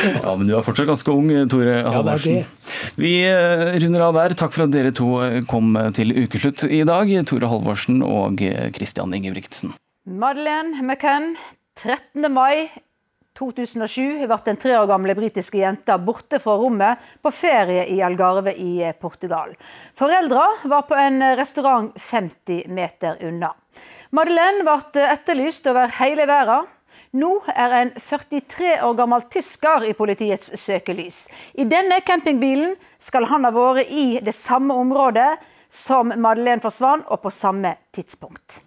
Ja, 0.00 0.32
men 0.32 0.48
du 0.48 0.54
er 0.56 0.64
fortsatt 0.64 0.88
ganske 0.88 1.12
ung, 1.12 1.26
Tore 1.52 1.74
Halvorsen. 1.84 2.38
Ja, 2.38 2.76
Vi 2.96 3.10
eh, 3.28 3.74
runder 3.82 4.06
av 4.06 4.16
der. 4.16 4.34
Takk 4.40 4.54
for 4.54 4.64
at 4.64 4.72
dere 4.72 4.94
to 4.96 5.10
eh, 5.20 5.42
kom 5.44 5.76
til 5.92 6.14
ukeslutt 6.22 6.64
i 6.64 6.80
dag. 6.88 7.12
Tore 7.28 7.50
Halvorsen 7.52 8.00
og 8.06 8.40
Christian 8.76 9.12
Ingebrigtsen. 9.12 9.74
Madeleine 10.08 10.80
McCann, 10.80 11.34
13. 11.76 12.24
mai 12.32 12.70
2007 13.38 14.26
ble 14.26 14.38
den 14.44 14.58
tre 14.60 14.74
år 14.78 14.88
gamle 14.90 15.14
britiske 15.16 15.60
jenta 15.60 15.96
borte 16.02 16.40
fra 16.42 16.56
rommet 16.60 16.98
på 17.22 17.32
ferie 17.34 17.86
i 17.92 18.00
Algarve 18.02 18.54
i 18.56 18.90
Portugal. 19.00 19.54
Foreldra 19.96 20.46
var 20.64 20.88
på 20.88 20.98
en 20.98 21.22
restaurant 21.38 21.94
50 21.96 22.66
meter 22.68 23.22
unna. 23.26 23.54
Madeleine 24.10 24.66
ble 24.66 25.06
etterlyst 25.06 25.70
over 25.70 25.92
hele 26.00 26.26
verden. 26.28 26.68
Nå 27.14 27.30
er 27.54 27.74
en 27.74 27.92
43 27.94 28.76
år 28.86 28.96
gammel 28.98 29.22
tysker 29.30 29.86
i 29.86 29.94
politiets 29.98 30.52
søkelys. 30.58 31.24
I 31.54 31.66
denne 31.70 32.00
campingbilen 32.06 32.74
skal 32.98 33.26
han 33.30 33.46
ha 33.46 33.52
vært 33.54 33.90
i 33.90 34.18
det 34.22 34.34
samme 34.34 34.74
området 34.78 35.32
som 35.70 36.10
Madeleine 36.18 36.62
forsvant, 36.62 37.06
og 37.06 37.22
på 37.22 37.30
samme 37.30 37.76
tidspunkt. 37.94 38.60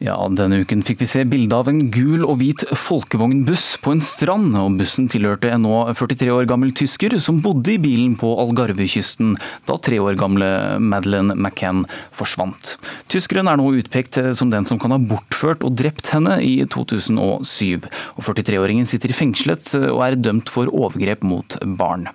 Ja, 0.00 0.14
Denne 0.32 0.62
uken 0.64 0.80
fikk 0.80 1.02
vi 1.02 1.06
se 1.10 1.26
bilde 1.28 1.52
av 1.52 1.66
en 1.68 1.90
gul 1.92 2.22
og 2.24 2.38
hvit 2.40 2.62
folkevognbuss 2.72 3.74
på 3.84 3.92
en 3.92 3.98
strand. 4.00 4.54
og 4.56 4.78
Bussen 4.78 5.10
tilhørte 5.12 5.50
en 5.52 5.66
nå 5.66 5.74
43 5.92 6.30
år 6.32 6.46
gammel 6.48 6.70
tysker 6.72 7.18
som 7.20 7.42
bodde 7.44 7.74
i 7.74 7.80
bilen 7.82 8.14
på 8.16 8.30
Algarvekysten 8.40 9.34
da 9.68 9.74
tre 9.76 9.98
år 10.00 10.16
gamle 10.16 10.48
Madeleine 10.80 11.34
McCann 11.36 11.82
forsvant. 12.16 12.78
Tyskeren 13.12 13.50
er 13.52 13.60
nå 13.60 13.66
utpekt 13.76 14.16
som 14.38 14.48
den 14.48 14.64
som 14.64 14.80
kan 14.80 14.94
ha 14.94 14.96
bortført 14.96 15.66
og 15.68 15.76
drept 15.76 16.08
henne 16.14 16.38
i 16.40 16.54
2007. 16.64 17.84
Og 18.16 18.24
43-åringen 18.24 18.88
sitter 18.88 19.12
i 19.12 19.18
fengslet 19.18 19.74
og 19.82 20.00
er 20.06 20.16
dømt 20.16 20.48
for 20.48 20.72
overgrep 20.72 21.26
mot 21.28 21.58
barn. 21.76 22.08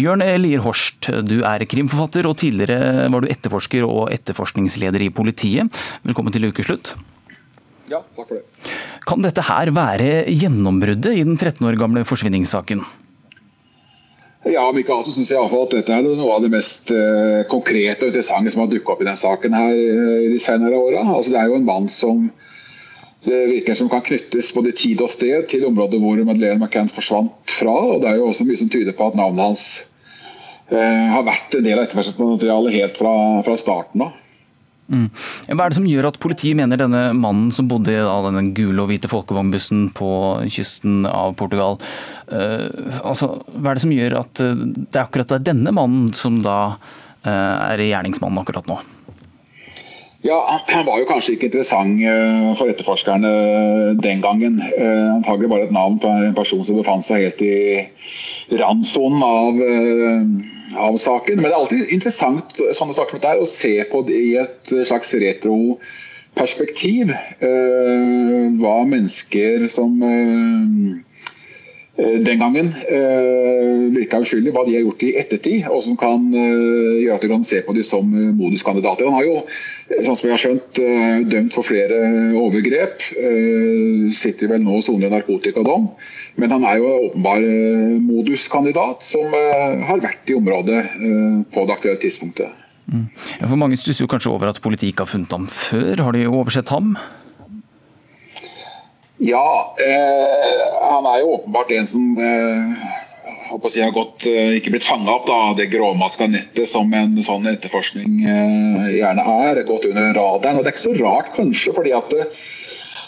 Jørn 0.00 0.24
Lier 0.40 0.64
Horst, 0.64 1.10
du 1.28 1.42
er 1.44 1.66
krimforfatter 1.68 2.30
og 2.30 2.38
tidligere 2.40 3.10
var 3.12 3.20
du 3.20 3.28
etterforsker 3.28 3.84
og 3.84 4.08
etterforskningsleder 4.16 5.04
i 5.04 5.12
politiet. 5.12 5.84
Velkommen 6.08 6.32
til 6.32 6.48
ukeslutt. 6.48 6.94
Ja, 7.90 8.02
takk 8.16 8.28
for 8.28 8.38
det. 8.38 8.72
Kan 9.06 9.22
dette 9.22 9.44
her 9.46 9.70
være 9.74 10.24
gjennombruddet 10.32 11.12
i 11.14 11.24
den 11.26 11.36
13 11.38 11.66
år 11.68 11.78
gamle 11.78 12.02
forsvinningssaken? 12.08 12.82
Ja, 14.46 14.62
om 14.68 14.76
ikke 14.78 14.94
annet 14.94 15.08
så 15.08 15.14
syns 15.14 15.30
jeg 15.32 15.40
iallfall 15.40 15.64
at 15.66 15.74
dette 15.74 15.94
er 15.94 16.04
noe 16.06 16.34
av 16.34 16.44
det 16.44 16.52
mest 16.52 16.92
uh, 16.94 17.42
konkrete 17.50 18.06
og 18.06 18.12
interessante 18.12 18.52
som 18.54 18.62
har 18.62 18.70
dukket 18.70 18.92
opp 18.92 19.00
i 19.02 19.06
denne 19.08 19.18
saken 19.18 19.56
her 19.58 19.72
i 19.74 20.28
de 20.30 20.42
senere 20.42 20.78
åra. 20.78 21.02
Altså, 21.02 21.32
det 21.34 21.40
er 21.40 21.50
jo 21.50 21.58
en 21.58 21.66
mann 21.66 21.88
som 21.90 22.28
det 23.26 23.40
virker 23.50 23.74
som 23.74 23.88
kan 23.90 24.04
knyttes 24.06 24.52
både 24.54 24.74
tid 24.76 25.00
og 25.02 25.10
sted 25.10 25.48
til 25.50 25.66
området 25.66 25.98
hvor 25.98 26.20
Madeleine 26.22 26.60
McCann 26.60 26.90
forsvant 26.92 27.56
fra. 27.58 27.74
og 27.74 28.02
Det 28.02 28.10
er 28.10 28.20
jo 28.20 28.28
også 28.28 28.46
mye 28.46 28.60
som 28.60 28.70
tyder 28.70 28.94
på 28.94 29.08
at 29.08 29.18
navnet 29.18 29.42
hans 29.42 29.64
eh, 30.70 31.06
har 31.10 31.26
vært 31.26 31.56
en 31.58 31.66
del 31.66 31.80
av 31.80 31.88
etterforskningsmaterialet 31.88 32.76
helt 32.76 33.00
fra, 33.00 33.16
fra 33.46 33.56
starten 33.58 34.06
av. 34.06 34.14
Mm. 34.86 35.06
Hva 35.50 35.64
er 35.64 35.72
det 35.72 35.78
som 35.80 35.88
gjør 35.88 36.06
at 36.12 36.18
politiet 36.22 36.58
mener 36.58 36.78
denne 36.78 37.08
mannen 37.18 37.50
som 37.54 37.66
bodde 37.70 37.90
i 37.90 37.98
denne 37.98 38.44
gule 38.54 38.84
og 38.84 38.90
hvite 38.92 39.10
folkevognbussen 39.10 39.88
på 39.96 40.10
kysten 40.46 41.00
av 41.10 41.34
Portugal 41.40 41.80
uh, 42.30 42.68
altså, 43.02 43.32
Hva 43.50 43.72
er 43.72 43.80
det 43.80 43.82
som 43.82 43.96
gjør 43.96 44.20
at 44.20 44.44
uh, 44.46 44.54
det 44.54 44.94
er 44.94 45.02
akkurat 45.02 45.34
denne 45.42 45.74
mannen 45.74 46.12
som 46.14 46.38
da 46.44 46.58
uh, 46.76 47.26
er 47.26 47.82
gjerningsmannen 47.88 48.44
akkurat 48.44 48.70
nå? 48.70 48.78
Ja, 50.26 50.60
Han 50.68 50.86
var 50.88 50.98
jo 50.98 51.06
kanskje 51.06 51.36
ikke 51.36 51.46
interessant 51.46 52.00
for 52.58 52.70
etterforskerne 52.72 53.30
den 54.02 54.24
gangen. 54.24 54.58
Antagelig 54.74 55.50
bare 55.52 55.68
et 55.68 55.74
navn 55.76 56.00
på 56.02 56.10
en 56.10 56.34
person 56.34 56.64
som 56.66 56.80
befant 56.80 57.06
seg 57.06 57.28
helt 57.28 57.42
i 57.46 58.56
randsonen 58.58 59.22
av 59.22 59.62
av 60.76 60.96
saken. 61.00 61.36
Men 61.40 61.48
det 61.48 61.54
er 61.54 61.60
alltid 61.60 61.94
interessant 61.94 62.58
sånne 62.76 62.96
saker 62.96 63.16
som 63.16 63.22
dette 63.22 63.42
å 63.42 63.48
se 63.48 63.74
på 63.90 64.02
det 64.08 64.18
i 64.18 64.34
et 64.40 64.72
slags 64.88 65.14
retroperspektiv. 65.22 67.12
Hva 68.60 68.76
mennesker 68.88 69.68
som 69.72 69.98
den 71.96 72.42
gangen 72.42 72.66
uh, 72.74 73.86
virka 73.94 74.20
uskyldig, 74.20 74.52
hva 74.52 74.66
de 74.66 74.74
har 74.76 74.84
gjort 74.84 75.04
i 75.06 75.14
ettertid, 75.16 75.64
og 75.72 75.80
som 75.86 75.96
kan 76.00 76.26
uh, 76.34 76.96
gjøre 77.00 77.16
at 77.16 77.24
du 77.24 77.30
kan 77.32 77.46
se 77.46 77.62
på 77.64 77.72
dem 77.76 77.86
som 77.86 78.10
moduskandidater. 78.36 79.08
Han 79.08 79.16
har 79.16 79.24
jo, 79.24 79.38
sånn 80.04 80.18
som 80.18 80.28
jeg 80.28 80.34
har 80.34 80.42
skjønt, 80.42 80.82
dømt 81.32 81.56
for 81.56 81.64
flere 81.64 82.02
overgrep. 82.36 83.00
sitter 84.12 84.50
vel 84.50 84.64
nå 84.64 84.76
og 84.80 84.84
soner 84.84 85.12
narkotikadom. 85.12 85.88
Men 86.40 86.52
han 86.52 86.66
er 86.68 86.80
jo 86.80 86.92
åpenbar 87.08 87.44
eh, 87.44 87.96
moduskandidat 88.04 89.04
som 89.04 89.32
eh, 89.36 89.84
har 89.88 90.02
vært 90.04 90.28
i 90.28 90.36
området 90.36 90.80
eh, 90.84 91.38
på 91.52 91.66
det 91.66 91.76
aktuelle 91.76 92.00
tidspunktet. 92.02 92.64
Mm. 92.92 93.06
For 93.40 93.58
Mange 93.58 93.78
stusser 93.80 94.08
kanskje 94.10 94.34
over 94.34 94.52
at 94.52 94.60
politiet 94.62 94.92
ikke 94.92 95.06
har 95.06 95.14
funnet 95.14 95.32
ham 95.32 95.48
før. 95.50 96.04
Har 96.06 96.16
de 96.16 96.26
oversett 96.28 96.70
ham? 96.74 96.94
Ja, 99.18 99.76
eh, 99.80 100.90
han 100.90 101.06
er 101.08 101.22
jo 101.22 101.36
åpenbart 101.38 101.70
en 101.72 101.86
som 101.88 102.18
eh, 102.20 103.70
si, 103.70 103.80
har 103.80 103.94
gått, 103.96 104.26
eh, 104.28 104.58
ikke 104.58 104.74
blitt 104.74 104.84
fanga 104.84 105.14
opp 105.14 105.30
av 105.32 105.56
det 105.56 105.70
gråmaska 105.72 106.28
nettet 106.28 106.68
som 106.68 106.92
en 106.92 107.16
sånn 107.24 107.48
etterforskning 107.48 108.20
gjerne 108.26 109.24
er. 109.48 109.62
Gått 109.64 109.88
under 109.88 110.12
radaren. 110.12 110.60
Og 110.60 110.66
Det 110.66 110.70
er 110.70 110.76
ikke 110.76 110.84
så 110.84 110.94
rart, 111.00 111.32
kanskje, 111.36 111.72
fordi 111.76 111.96
at 111.96 112.12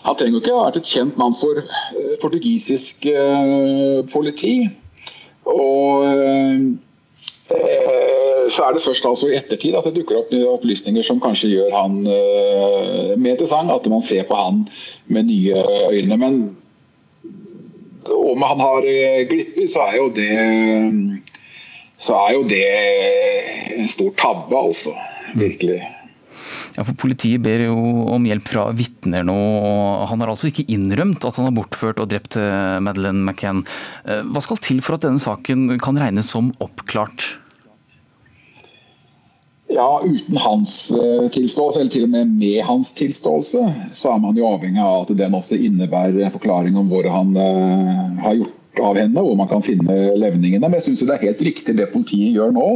han 0.07 0.17
trenger 0.17 0.39
jo 0.39 0.41
ikke 0.41 0.55
å 0.55 0.61
ha 0.63 0.67
vært 0.71 0.81
et 0.81 0.91
kjent 0.95 1.17
mann 1.21 1.35
for 1.37 1.59
uh, 1.61 2.13
portugisisk 2.23 3.03
uh, 3.11 4.07
politi. 4.09 4.63
Og 5.49 6.07
så 7.49 8.65
er 8.65 8.75
det 8.77 8.83
først 8.85 9.07
altså 9.09 9.31
i 9.31 9.37
ettertid 9.37 9.77
at 9.77 9.87
det 9.89 9.95
dukker 9.97 10.19
opp 10.21 10.33
opplysninger 10.33 11.05
som 11.05 11.21
kanskje 11.21 11.49
gjør 11.55 11.73
han 11.73 11.95
mer 12.05 13.31
interessant. 13.33 13.73
At 13.73 13.89
man 13.89 14.05
ser 14.05 14.27
på 14.29 14.37
han 14.37 14.67
med 15.09 15.29
nye 15.29 15.65
øyne. 15.93 16.19
Men 16.21 16.41
om 18.09 18.43
han 18.43 18.61
har 18.61 18.87
glippet, 19.29 19.69
så 19.73 19.89
er 19.89 19.99
jo 19.99 20.09
det 20.17 20.31
så 21.99 22.15
er 22.15 22.35
jo 22.37 22.45
det 22.47 22.65
en 23.75 23.89
stor 23.91 24.13
tabbe, 24.19 24.55
altså. 24.55 24.95
Virkelig. 25.39 25.81
Ja, 26.77 26.85
for 26.87 26.95
Politiet 26.95 27.43
ber 27.43 27.65
jo 27.65 27.75
om 28.15 28.27
hjelp 28.29 28.47
fra 28.47 28.69
vitner 28.77 29.25
nå. 29.27 29.35
og 29.35 30.07
Han 30.13 30.23
har 30.23 30.31
altså 30.31 30.53
ikke 30.53 30.69
innrømt 30.71 31.27
at 31.27 31.41
han 31.41 31.49
har 31.49 31.57
bortført 31.57 31.99
og 31.99 32.07
drept 32.13 32.39
eh, 32.39 32.79
Madeleine 32.85 33.25
McCann. 33.27 33.65
Eh, 34.07 34.23
hva 34.31 34.43
skal 34.45 34.63
til 34.63 34.79
for 34.85 34.95
at 34.95 35.09
denne 35.09 35.23
saken 35.23 35.75
kan 35.83 35.99
regnes 35.99 36.31
som 36.31 36.53
oppklart? 36.63 37.27
Ja, 39.69 40.01
uten 40.05 40.37
hans 40.37 40.91
eh, 40.91 41.27
tilståelse, 41.29 41.81
eller 41.81 41.93
til 41.93 42.07
og 42.07 42.13
med 42.15 42.31
med 42.41 42.63
hans 42.65 42.93
tilståelse, 42.97 43.67
så 43.93 44.15
er 44.15 44.23
man 44.23 44.39
jo 44.39 44.49
avhengig 44.49 44.81
av 44.81 45.03
at 45.03 45.13
den 45.19 45.37
også 45.37 45.59
innebærer 45.61 46.23
en 46.25 46.33
forklaring 46.33 46.79
om 46.81 46.89
hvor 46.89 47.05
han 47.13 47.35
eh, 47.37 48.23
har 48.25 48.39
gjort 48.39 48.81
av 48.81 48.97
henne, 48.97 49.21
hvor 49.21 49.37
man 49.37 49.51
kan 49.51 49.65
finne 49.65 49.97
levningene. 50.17 50.65
Men 50.65 50.79
jeg 50.79 50.89
syns 50.89 51.05
det 51.05 51.19
er 51.19 51.27
helt 51.29 51.45
riktig 51.45 51.77
det 51.77 51.91
politiet 51.93 52.37
gjør 52.37 52.55
nå, 52.57 52.69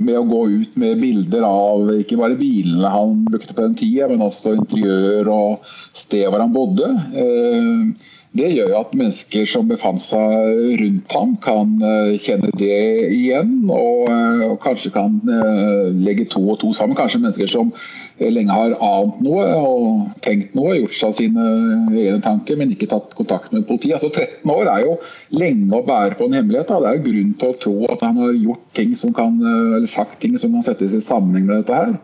med 0.00 0.16
å 0.16 0.26
gå 0.30 0.40
ut 0.62 0.78
med 0.80 1.02
bilder 1.02 1.44
av 1.44 1.90
ikke 1.98 2.18
bare 2.20 2.38
bilene 2.40 2.92
han 2.92 3.18
brukte 3.28 3.52
på 3.56 3.66
den 3.66 3.76
tida, 3.76 4.08
men 4.08 4.24
også 4.24 4.56
interiør 4.56 5.28
og 5.34 5.72
sted 5.92 6.24
hvor 6.30 6.40
han 6.40 6.56
bodde. 6.56 6.88
Eh, 7.20 8.08
det 8.38 8.46
gjør 8.54 8.76
at 8.78 8.92
mennesker 8.94 9.46
som 9.48 9.66
befant 9.66 9.98
seg 9.98 10.76
rundt 10.78 11.14
ham, 11.16 11.32
kan 11.42 11.72
eh, 11.82 12.12
kjenne 12.22 12.52
det 12.60 12.76
igjen. 13.10 13.56
Og, 13.74 14.06
eh, 14.06 14.44
kanskje 14.62 14.92
kan 14.94 15.16
eh, 15.26 15.88
legge 16.06 16.28
to 16.30 16.44
og 16.52 16.60
to 16.62 16.70
sammen. 16.76 16.94
Kanskje 16.98 17.18
mennesker 17.24 17.50
som 17.50 17.72
lenge 18.20 18.54
har 18.54 18.76
ant 18.84 19.18
noe 19.24 19.48
og 19.56 20.14
tenkt 20.22 20.54
noe, 20.54 20.76
gjort 20.76 20.94
seg 20.94 21.16
sine 21.16 21.48
egne 21.96 22.20
tanker, 22.22 22.58
men 22.60 22.70
ikke 22.74 22.90
tatt 22.92 23.16
kontakt 23.18 23.50
med 23.56 23.66
politiet. 23.66 23.96
Altså 23.98 24.12
13 24.12 24.54
år 24.54 24.70
er 24.76 24.86
jo 24.86 24.96
lenge 25.34 25.74
å 25.74 25.86
bære 25.88 26.20
på 26.20 26.28
en 26.28 26.38
hemmelighet. 26.38 26.70
Da. 26.70 26.78
Det 26.84 26.90
er 26.92 27.00
jo 27.00 27.06
grunn 27.08 27.36
til 27.40 27.50
å 27.50 27.60
tro 27.66 27.76
at 27.90 28.06
han 28.06 28.20
har 28.22 28.36
gjort 28.36 28.66
ting 28.78 28.94
som 29.00 29.16
kan, 29.16 29.42
eller 29.42 29.90
sagt 29.90 30.20
ting 30.22 30.38
som 30.38 30.54
kan 30.54 30.68
settes 30.70 30.94
i 30.94 31.02
sammenheng 31.02 31.50
med 31.50 31.64
dette 31.64 31.82
her. 31.82 31.96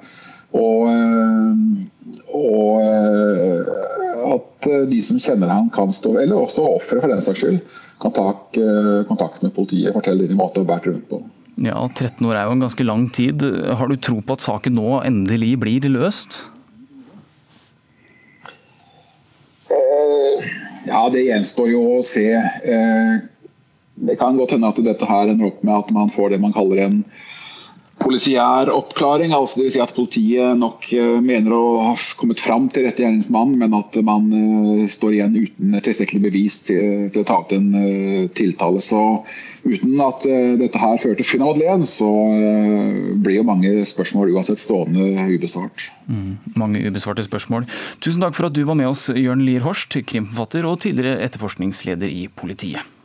Og, 0.56 0.88
eh, 0.90 2.24
og 2.36 2.80
eh, 2.80 3.72
at 4.26 4.68
de 4.90 5.00
som 5.04 5.20
kjenner 5.20 5.52
han 5.52 5.70
kan 5.74 5.92
stå, 5.92 6.16
eller 6.22 6.46
også 6.46 6.64
ofre 6.76 7.02
for 7.02 7.12
den 7.12 7.22
saks 7.24 7.42
skyld, 7.44 7.60
kan 8.02 8.14
ta 8.16 8.28
eh, 8.60 9.04
kontakt 9.08 9.44
med 9.44 9.54
politiet 9.56 9.94
fortelle 9.96 10.26
fortelle 10.26 10.28
hva 10.28 10.38
måte 10.38 10.62
å 10.62 10.68
bære 10.68 10.92
rundt 10.92 11.08
på. 11.12 11.22
Ja, 11.64 11.78
13 11.88 12.20
år 12.28 12.36
er 12.36 12.48
jo 12.48 12.56
en 12.56 12.66
ganske 12.66 12.84
lang 12.84 13.06
tid. 13.16 13.44
Har 13.80 13.88
du 13.88 13.96
tro 13.96 14.20
på 14.20 14.36
at 14.36 14.44
saken 14.44 14.76
nå 14.76 15.00
endelig 15.06 15.54
blir 15.62 15.88
løst? 15.88 16.42
Ja, 20.86 21.00
det 21.10 21.24
gjenstår 21.24 21.70
jo 21.72 21.80
å 21.96 22.02
se. 22.04 22.28
Det 23.96 24.18
kan 24.20 24.36
godt 24.36 24.52
hende 24.52 24.68
at 24.68 24.82
dette 24.84 25.08
her 25.08 25.32
ender 25.32 25.48
opp 25.48 25.64
med 25.64 25.74
at 25.78 25.94
man 25.96 26.12
får 26.12 26.34
det 26.34 26.42
man 26.44 26.54
kaller 26.54 26.82
en 26.84 27.00
polisiær 28.02 28.70
oppklaring. 28.72 29.32
altså 29.32 29.62
Dvs. 29.62 29.74
Si 29.76 29.82
at 29.82 29.94
politiet 29.96 30.58
nok 30.60 30.86
eh, 30.94 31.18
mener 31.24 31.54
å 31.56 31.64
ha 31.88 31.94
kommet 32.20 32.40
fram 32.42 32.68
til 32.72 32.86
rette 32.86 33.02
gjerningsmann, 33.02 33.56
men 33.60 33.76
at 33.76 33.96
man 34.04 34.28
eh, 34.36 34.86
står 34.92 35.16
igjen 35.16 35.36
uten 35.40 35.76
tilstrekkelig 35.80 36.22
bevis 36.28 36.60
til, 36.68 37.08
til 37.12 37.22
å 37.22 37.28
ta 37.28 37.40
ut 37.42 37.54
en 37.56 37.68
eh, 37.80 38.26
tiltale. 38.36 38.82
Så 38.84 39.02
uten 39.66 40.02
at 40.04 40.26
eh, 40.28 40.54
dette 40.60 40.80
her 40.80 41.00
fører 41.02 41.20
til 41.20 41.30
funn 41.32 41.46
av 41.48 41.62
så 41.88 42.10
eh, 42.36 43.14
blir 43.22 43.40
jo 43.40 43.46
mange 43.48 43.72
spørsmål 43.88 44.34
uansett 44.36 44.60
stående 44.62 45.26
ubesvart. 45.32 45.88
Mm, 46.06 46.36
mange 46.58 46.84
ubesvarte 46.86 47.24
spørsmål. 47.26 47.66
Tusen 48.04 48.24
takk 48.24 48.36
for 48.38 48.50
at 48.50 48.56
du 48.56 48.64
var 48.68 48.78
med 48.78 48.92
oss, 48.92 49.08
Jørn 49.08 49.44
Lier 49.46 49.64
Horst, 49.66 49.96
krimforfatter 50.06 50.68
og 50.68 50.82
tidligere 50.84 51.24
etterforskningsleder 51.26 52.12
i 52.12 52.28
politiet. 52.28 52.95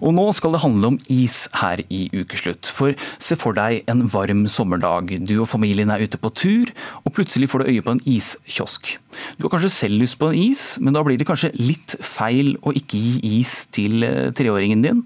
Og 0.00 0.14
nå 0.16 0.26
skal 0.36 0.54
det 0.54 0.62
handle 0.62 0.92
om 0.92 0.98
is 1.12 1.46
her 1.60 1.82
i 1.92 2.06
ukeslutt. 2.14 2.68
For 2.68 2.96
se 3.22 3.38
for 3.38 3.56
deg 3.56 3.86
en 3.90 4.04
varm 4.12 4.44
sommerdag. 4.50 5.14
Du 5.26 5.38
og 5.40 5.50
familien 5.50 5.92
er 5.92 6.04
ute 6.04 6.20
på 6.20 6.32
tur, 6.36 6.72
og 7.04 7.14
plutselig 7.16 7.50
får 7.52 7.64
du 7.64 7.72
øye 7.72 7.84
på 7.84 7.96
en 7.96 8.04
iskiosk. 8.06 8.96
Du 9.38 9.46
har 9.46 9.54
kanskje 9.56 9.72
selv 9.72 10.00
lyst 10.02 10.18
på 10.20 10.30
en 10.30 10.38
is, 10.38 10.64
men 10.82 10.96
da 10.96 11.04
blir 11.06 11.18
det 11.20 11.28
kanskje 11.28 11.54
litt 11.56 11.96
feil 12.04 12.54
å 12.62 12.74
ikke 12.76 13.00
gi 13.00 13.38
is 13.40 13.58
til 13.72 14.04
eh, 14.06 14.32
treåringen 14.36 14.84
din? 14.84 15.04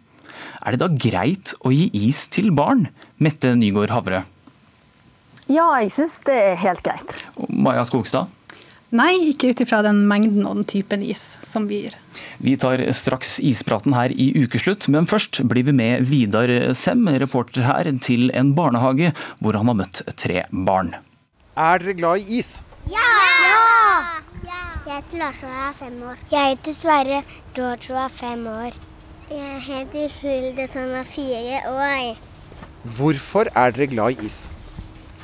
Er 0.60 0.74
det 0.74 0.82
da 0.82 0.90
greit 0.92 1.54
å 1.64 1.72
gi 1.72 1.88
is 2.08 2.26
til 2.32 2.50
barn? 2.56 2.88
Mette 3.22 3.54
Nygaard 3.56 3.94
Havre. 3.94 4.24
Ja, 5.50 5.66
jeg 5.80 5.90
syns 5.94 6.20
det 6.26 6.36
er 6.36 6.60
helt 6.62 6.82
greit. 6.86 7.16
Og 7.40 7.48
Maja 7.50 7.82
Skogstad? 7.88 8.30
Nei, 8.90 9.12
ikke 9.30 9.52
ut 9.52 9.60
ifra 9.62 9.84
den 9.86 10.02
mengden 10.10 10.46
og 10.48 10.56
den 10.58 10.66
typen 10.66 11.02
is 11.06 11.36
som 11.46 11.68
vi 11.70 11.84
gir. 11.84 11.98
Vi 12.42 12.56
tar 12.58 12.82
straks 12.96 13.36
ispraten 13.38 13.94
her 13.94 14.10
i 14.10 14.32
ukeslutt, 14.42 14.88
men 14.90 15.06
først 15.06 15.42
blir 15.46 15.68
vi 15.68 15.74
med 15.76 16.08
Vidar 16.08 16.50
Sem, 16.74 17.06
reporter 17.22 17.62
her, 17.68 17.86
til 18.02 18.32
en 18.34 18.50
barnehage 18.56 19.12
hvor 19.38 19.58
han 19.58 19.70
har 19.70 19.78
møtt 19.84 20.02
tre 20.18 20.42
barn. 20.50 20.96
Er 21.54 21.78
dere 21.82 21.94
glad 22.00 22.24
i 22.26 22.40
is? 22.40 22.56
Ja! 22.90 23.06
Jeg 24.90 25.04
heter 25.04 25.18
Lars 25.20 25.42
og 25.44 25.50
jeg 25.52 25.66
er 25.68 25.74
fem 25.78 25.98
år. 26.02 26.22
Jeg 26.32 26.48
heter 26.50 26.74
Sverre 26.74 27.18
George 27.54 27.92
og 27.94 28.00
er 28.02 28.14
fem 28.16 28.46
år. 28.50 28.78
Jeg 29.30 29.60
heter 29.68 30.16
Hulde 30.18 30.66
som 30.72 30.94
er 30.98 31.06
fire 31.06 31.60
år. 31.70 32.18
Hvorfor 32.96 33.52
er 33.54 33.76
dere 33.76 33.86
glad 33.92 34.18
i 34.18 34.26
is? 34.26 34.40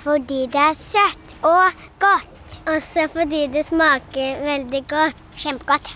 Fordi 0.05 0.45
det 0.53 0.62
er 0.69 0.79
søtt 0.79 1.35
og 1.43 1.83
godt. 1.99 2.36
Også 2.66 3.07
fordi 3.12 3.47
det 3.53 3.66
smaker 3.68 4.42
veldig 4.44 4.82
godt. 4.90 5.22
Kjempegodt. 5.36 5.94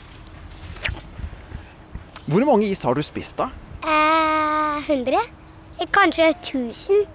Hvor 2.31 2.45
mange 2.47 2.69
is 2.71 2.83
har 2.87 2.95
du 2.95 3.03
spist, 3.03 3.39
da? 3.41 3.49
Eh, 3.83 4.85
100? 4.87 5.19
Eh, 5.81 5.87
Kanskje 5.91 6.29
1000? 6.43 7.07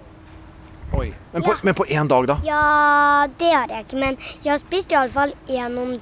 Oi. 0.94 1.14
Men 1.32 1.42
på, 1.42 1.54
men 1.62 1.74
på 1.74 1.84
én 1.88 2.08
dag, 2.08 2.26
da? 2.28 2.36
Ja, 2.44 3.26
det 3.38 3.52
har 3.52 3.66
jeg 3.72 3.86
ikke, 3.86 3.98
men 4.00 4.18
jeg 4.44 4.52
har 4.52 4.60
spist 4.62 4.92
iallfall 4.94 5.32
én 5.48 5.78
om 5.82 5.96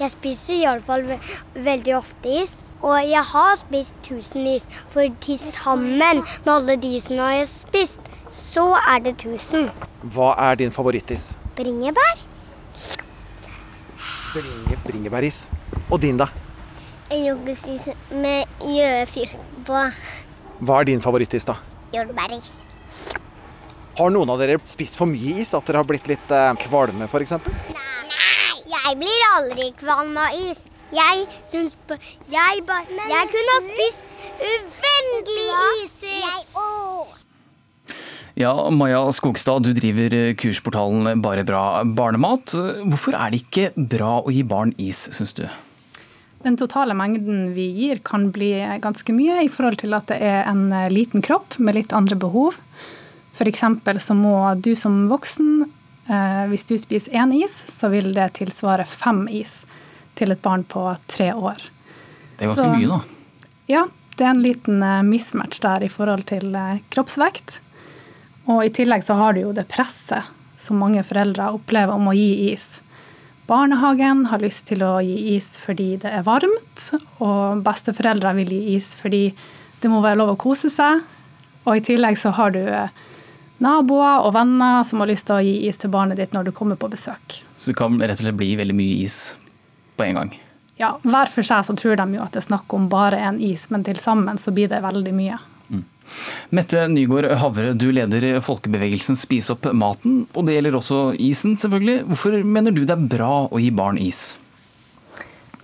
Jeg 0.00 0.10
spiser 0.10 0.54
iallfall 0.54 1.04
ve 1.08 1.18
veldig 1.54 1.96
ofte 1.98 2.36
is. 2.42 2.54
Og 2.82 2.94
jeg 3.02 3.24
har 3.32 3.56
spist 3.58 3.96
1000 4.04 4.46
is, 4.52 4.66
for 4.92 5.08
til 5.24 5.38
sammen 5.38 5.98
med 5.98 6.22
alle 6.46 6.76
de 6.78 6.92
isene 7.00 7.16
jeg 7.32 7.40
har 7.42 7.50
spist, 7.50 8.00
så 8.30 8.68
er 8.78 9.02
det 9.02 9.16
1000. 9.18 9.70
Hva 10.14 10.34
er 10.50 10.54
din 10.60 10.70
favorittis? 10.70 11.32
Bringebær? 11.58 12.27
Bringe, 14.32 14.78
bringebæris. 14.84 15.48
Og 15.90 16.00
din, 16.02 16.18
da? 16.20 16.26
Jordbæris 17.10 17.86
med 18.12 18.44
gjøfyr 18.60 19.34
på. 19.66 19.82
Hva 20.60 20.80
er 20.80 20.88
din 20.90 21.02
favorittis, 21.02 21.46
da? 21.48 21.54
Jordbæris. 21.94 22.50
Har 23.98 24.12
noen 24.14 24.30
av 24.30 24.38
dere 24.42 24.58
spist 24.68 24.98
for 24.98 25.10
mye 25.10 25.40
is? 25.42 25.54
At 25.56 25.66
dere 25.66 25.80
har 25.80 25.88
blitt 25.88 26.06
litt 26.10 26.34
eh, 26.34 26.50
kvalme, 26.66 27.08
f.eks.? 27.08 27.32
Jeg 28.68 28.98
blir 29.00 29.24
aldri 29.34 29.70
kvalm 29.80 30.14
av 30.20 30.36
is. 30.50 30.66
Jeg 30.92 31.26
syns 31.50 31.74
på 31.88 31.96
Jeg, 32.32 32.62
bare 32.68 33.08
jeg 33.10 33.32
kunne 33.32 33.56
ha 33.56 33.64
spist 33.66 34.00
uendelig 34.40 35.48
iser. 35.84 37.27
Ja, 38.38 38.70
Maja 38.70 39.00
Skogstad, 39.12 39.64
du 39.66 39.72
driver 39.74 40.12
kursportalen 40.38 41.22
Bare 41.22 41.42
bra 41.44 41.82
barnemat. 41.84 42.52
Hvorfor 42.86 43.16
er 43.18 43.32
det 43.34 43.40
ikke 43.42 43.72
bra 43.74 44.20
å 44.22 44.30
gi 44.30 44.44
barn 44.46 44.70
is, 44.78 45.08
syns 45.10 45.34
du? 45.34 45.48
Den 46.44 46.54
totale 46.60 46.94
mengden 46.94 47.48
vi 47.56 47.64
gir 47.74 47.98
kan 48.06 48.28
bli 48.30 48.52
ganske 48.78 49.10
mye 49.16 49.40
i 49.42 49.50
forhold 49.50 49.80
til 49.82 49.96
at 49.98 50.06
det 50.12 50.20
er 50.22 50.46
en 50.46 50.68
liten 50.94 51.24
kropp 51.24 51.58
med 51.58 51.80
litt 51.80 51.90
andre 51.90 52.14
behov. 52.14 52.60
F.eks. 53.34 53.64
så 54.06 54.14
må 54.14 54.36
du 54.62 54.70
som 54.78 55.08
voksen, 55.10 55.66
eh, 56.06 56.44
hvis 56.50 56.66
du 56.70 56.76
spiser 56.78 57.18
én 57.18 57.34
is, 57.42 57.58
så 57.66 57.90
vil 57.90 58.12
det 58.14 58.32
tilsvare 58.38 58.86
fem 58.86 59.26
is 59.30 59.64
til 60.18 60.30
et 60.34 60.42
barn 60.42 60.62
på 60.62 60.86
tre 61.10 61.32
år. 61.34 61.58
Det 62.38 62.46
er 62.46 62.54
ganske 62.54 62.64
Så- 62.64 62.74
mye, 62.74 62.88
da. 62.88 63.00
Ja, 63.68 63.84
det 64.16 64.26
er 64.26 64.30
en 64.30 64.42
liten 64.42 64.82
eh, 64.82 65.02
mismatch 65.02 65.60
der 65.60 65.82
i 65.82 65.88
forhold 65.90 66.26
til 66.26 66.54
eh, 66.54 66.78
kroppsvekt. 66.90 67.58
Og 68.48 68.64
i 68.64 68.72
tillegg 68.72 69.04
så 69.04 69.18
har 69.18 69.36
du 69.36 69.42
jo 69.44 69.54
det 69.56 69.68
presset 69.68 70.28
som 70.58 70.80
mange 70.80 71.04
foreldre 71.06 71.52
opplever 71.54 71.94
om 71.94 72.08
å 72.10 72.16
gi 72.16 72.50
is. 72.52 72.80
Barnehagen 73.48 74.26
har 74.28 74.42
lyst 74.42 74.66
til 74.68 74.82
å 74.84 74.98
gi 75.04 75.36
is 75.36 75.54
fordi 75.62 75.94
det 76.02 76.10
er 76.12 76.24
varmt, 76.26 76.88
og 77.24 77.62
besteforeldre 77.64 78.34
vil 78.40 78.50
gi 78.56 78.74
is 78.76 78.90
fordi 78.98 79.22
det 79.80 79.92
må 79.92 80.02
være 80.04 80.18
lov 80.20 80.34
å 80.34 80.40
kose 80.40 80.72
seg. 80.72 81.04
Og 81.64 81.78
i 81.78 81.84
tillegg 81.84 82.18
så 82.20 82.32
har 82.36 82.52
du 82.56 82.60
eh, 82.60 82.90
naboer 83.64 84.24
og 84.26 84.34
venner 84.36 84.82
som 84.88 85.00
har 85.02 85.10
lyst 85.10 85.28
til 85.28 85.38
å 85.38 85.44
gi 85.44 85.54
is 85.68 85.80
til 85.80 85.92
barnet 85.92 86.20
ditt 86.20 86.34
når 86.36 86.48
du 86.48 86.52
kommer 86.56 86.80
på 86.80 86.90
besøk. 86.92 87.40
Så 87.56 87.72
det 87.72 87.78
kan 87.78 87.96
rett 88.00 88.18
og 88.18 88.24
slett 88.24 88.40
bli 88.40 88.54
veldig 88.58 88.76
mye 88.76 89.04
is 89.04 89.20
på 89.96 90.08
en 90.08 90.20
gang. 90.20 90.34
Ja, 90.78 90.94
Hver 91.02 91.30
for 91.32 91.46
seg 91.46 91.64
så 91.66 91.74
tror 91.76 91.96
de 91.98 92.06
jo 92.14 92.24
at 92.24 92.36
det 92.36 92.44
er 92.44 92.50
snakk 92.50 92.72
om 92.74 92.86
bare 92.92 93.18
en 93.28 93.40
is, 93.42 93.66
men 93.72 93.84
til 93.86 93.98
sammen 94.00 94.38
så 94.38 94.54
blir 94.54 94.70
det 94.70 94.78
veldig 94.84 95.14
mye. 95.14 95.38
Mette 96.54 96.86
Nygaard 96.90 97.34
Havre, 97.42 97.72
du 97.78 97.88
leder 97.94 98.40
folkebevegelsen 98.44 99.18
Spis 99.18 99.50
opp 99.52 99.68
maten, 99.76 100.22
og 100.34 100.48
det 100.48 100.56
gjelder 100.56 100.78
også 100.78 101.00
isen, 101.20 101.56
selvfølgelig. 101.60 102.02
Hvorfor 102.08 102.38
mener 102.44 102.74
du 102.74 102.84
det 102.84 102.94
er 102.96 103.08
bra 103.16 103.32
å 103.48 103.60
gi 103.62 103.70
barn 103.74 104.00
is? 104.00 104.38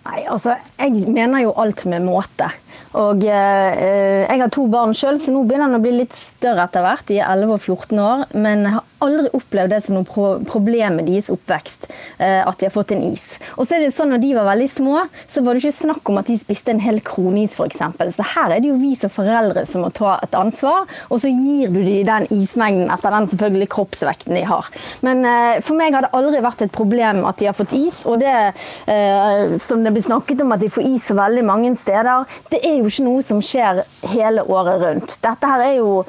Nei, 0.05 0.21
altså, 0.29 0.59
Jeg 0.79 0.93
mener 1.09 1.47
jo 1.47 1.55
alt 1.61 1.87
med 1.89 2.05
måte. 2.05 2.51
Og 3.01 3.25
eh, 3.27 4.25
Jeg 4.25 4.41
har 4.41 4.53
to 4.55 4.67
barn 4.71 4.95
sjøl, 4.97 5.21
så 5.21 5.35
nå 5.35 5.45
begynner 5.45 5.69
han 5.69 5.79
å 5.79 5.85
bli 5.85 5.95
litt 6.01 6.17
større 6.19 6.69
etter 6.69 6.85
hvert. 6.85 7.07
De 7.11 7.21
er 7.21 7.31
11 7.31 7.57
og 7.57 7.63
14 7.63 8.03
år. 8.05 8.27
Men 8.35 8.67
jeg 8.69 8.77
har 8.77 8.91
aldri 9.05 9.31
opplevd 9.37 9.75
det 9.75 9.81
som 9.85 9.99
noe 9.99 10.09
pro 10.09 10.29
problem 10.49 11.01
med 11.01 11.09
deres 11.11 11.31
oppvekst. 11.33 11.89
eh, 12.19 12.41
at 12.47 12.59
de 12.59 12.67
har 12.67 12.75
fått 12.75 12.93
en 12.95 13.03
is. 13.03 13.25
Og 13.59 13.67
så 13.67 13.75
er 13.75 13.83
det 13.83 13.91
jo 13.91 13.97
sånn 13.99 14.13
Når 14.15 14.21
de 14.23 14.35
var 14.37 14.47
veldig 14.47 14.69
små, 14.71 15.07
så 15.29 15.43
var 15.43 15.55
det 15.55 15.65
ikke 15.65 15.83
snakk 15.85 16.11
om 16.11 16.19
at 16.21 16.29
de 16.29 16.37
spiste 16.39 16.71
en 16.71 16.83
hel 16.83 17.01
kronis 17.05 17.57
f.eks. 17.57 17.81
Så 18.15 18.27
her 18.35 18.55
er 18.55 18.63
det 18.63 18.71
jo 18.71 18.79
vi 18.79 18.95
som 18.99 19.11
foreldre 19.11 19.65
som 19.67 19.83
må 19.85 19.91
ta 19.95 20.19
et 20.23 20.37
ansvar, 20.39 20.87
og 21.11 21.21
så 21.23 21.31
gir 21.33 21.73
du 21.73 21.81
dem 21.83 22.05
den 22.07 22.29
ismengden 22.31 22.93
etter 22.93 23.15
den 23.15 23.29
selvfølgelig 23.33 23.71
kroppsvekten 23.75 24.37
de 24.37 24.45
har. 24.47 24.69
Men 25.07 25.25
eh, 25.27 25.61
for 25.65 25.79
meg 25.79 25.97
har 25.97 26.07
det 26.07 26.13
aldri 26.17 26.43
vært 26.45 26.65
et 26.67 26.75
problem 26.75 27.25
at 27.29 27.41
de 27.41 27.49
har 27.51 27.57
fått 27.57 27.75
is. 27.77 28.03
Og 28.07 28.21
det 28.23 28.35
eh, 28.35 29.57
som 29.65 29.83
det 29.85 29.95
blir 29.95 30.05
snakket 30.05 30.45
om 30.45 30.55
at 30.55 30.63
de 30.63 30.71
får 30.73 30.87
is 30.95 31.09
så 31.11 31.19
veldig 31.19 31.45
mange 31.47 31.75
steder, 31.81 32.29
det 32.51 32.64
er 32.65 32.81
jo 32.81 32.91
ikke 32.91 33.07
noe 33.07 33.23
som 33.27 33.43
skjer 33.45 33.83
hele 34.15 34.45
året 34.51 34.83
rundt. 34.83 35.17
Dette 35.23 35.51
her 35.51 35.67
er 35.69 35.77
jo 35.79 36.03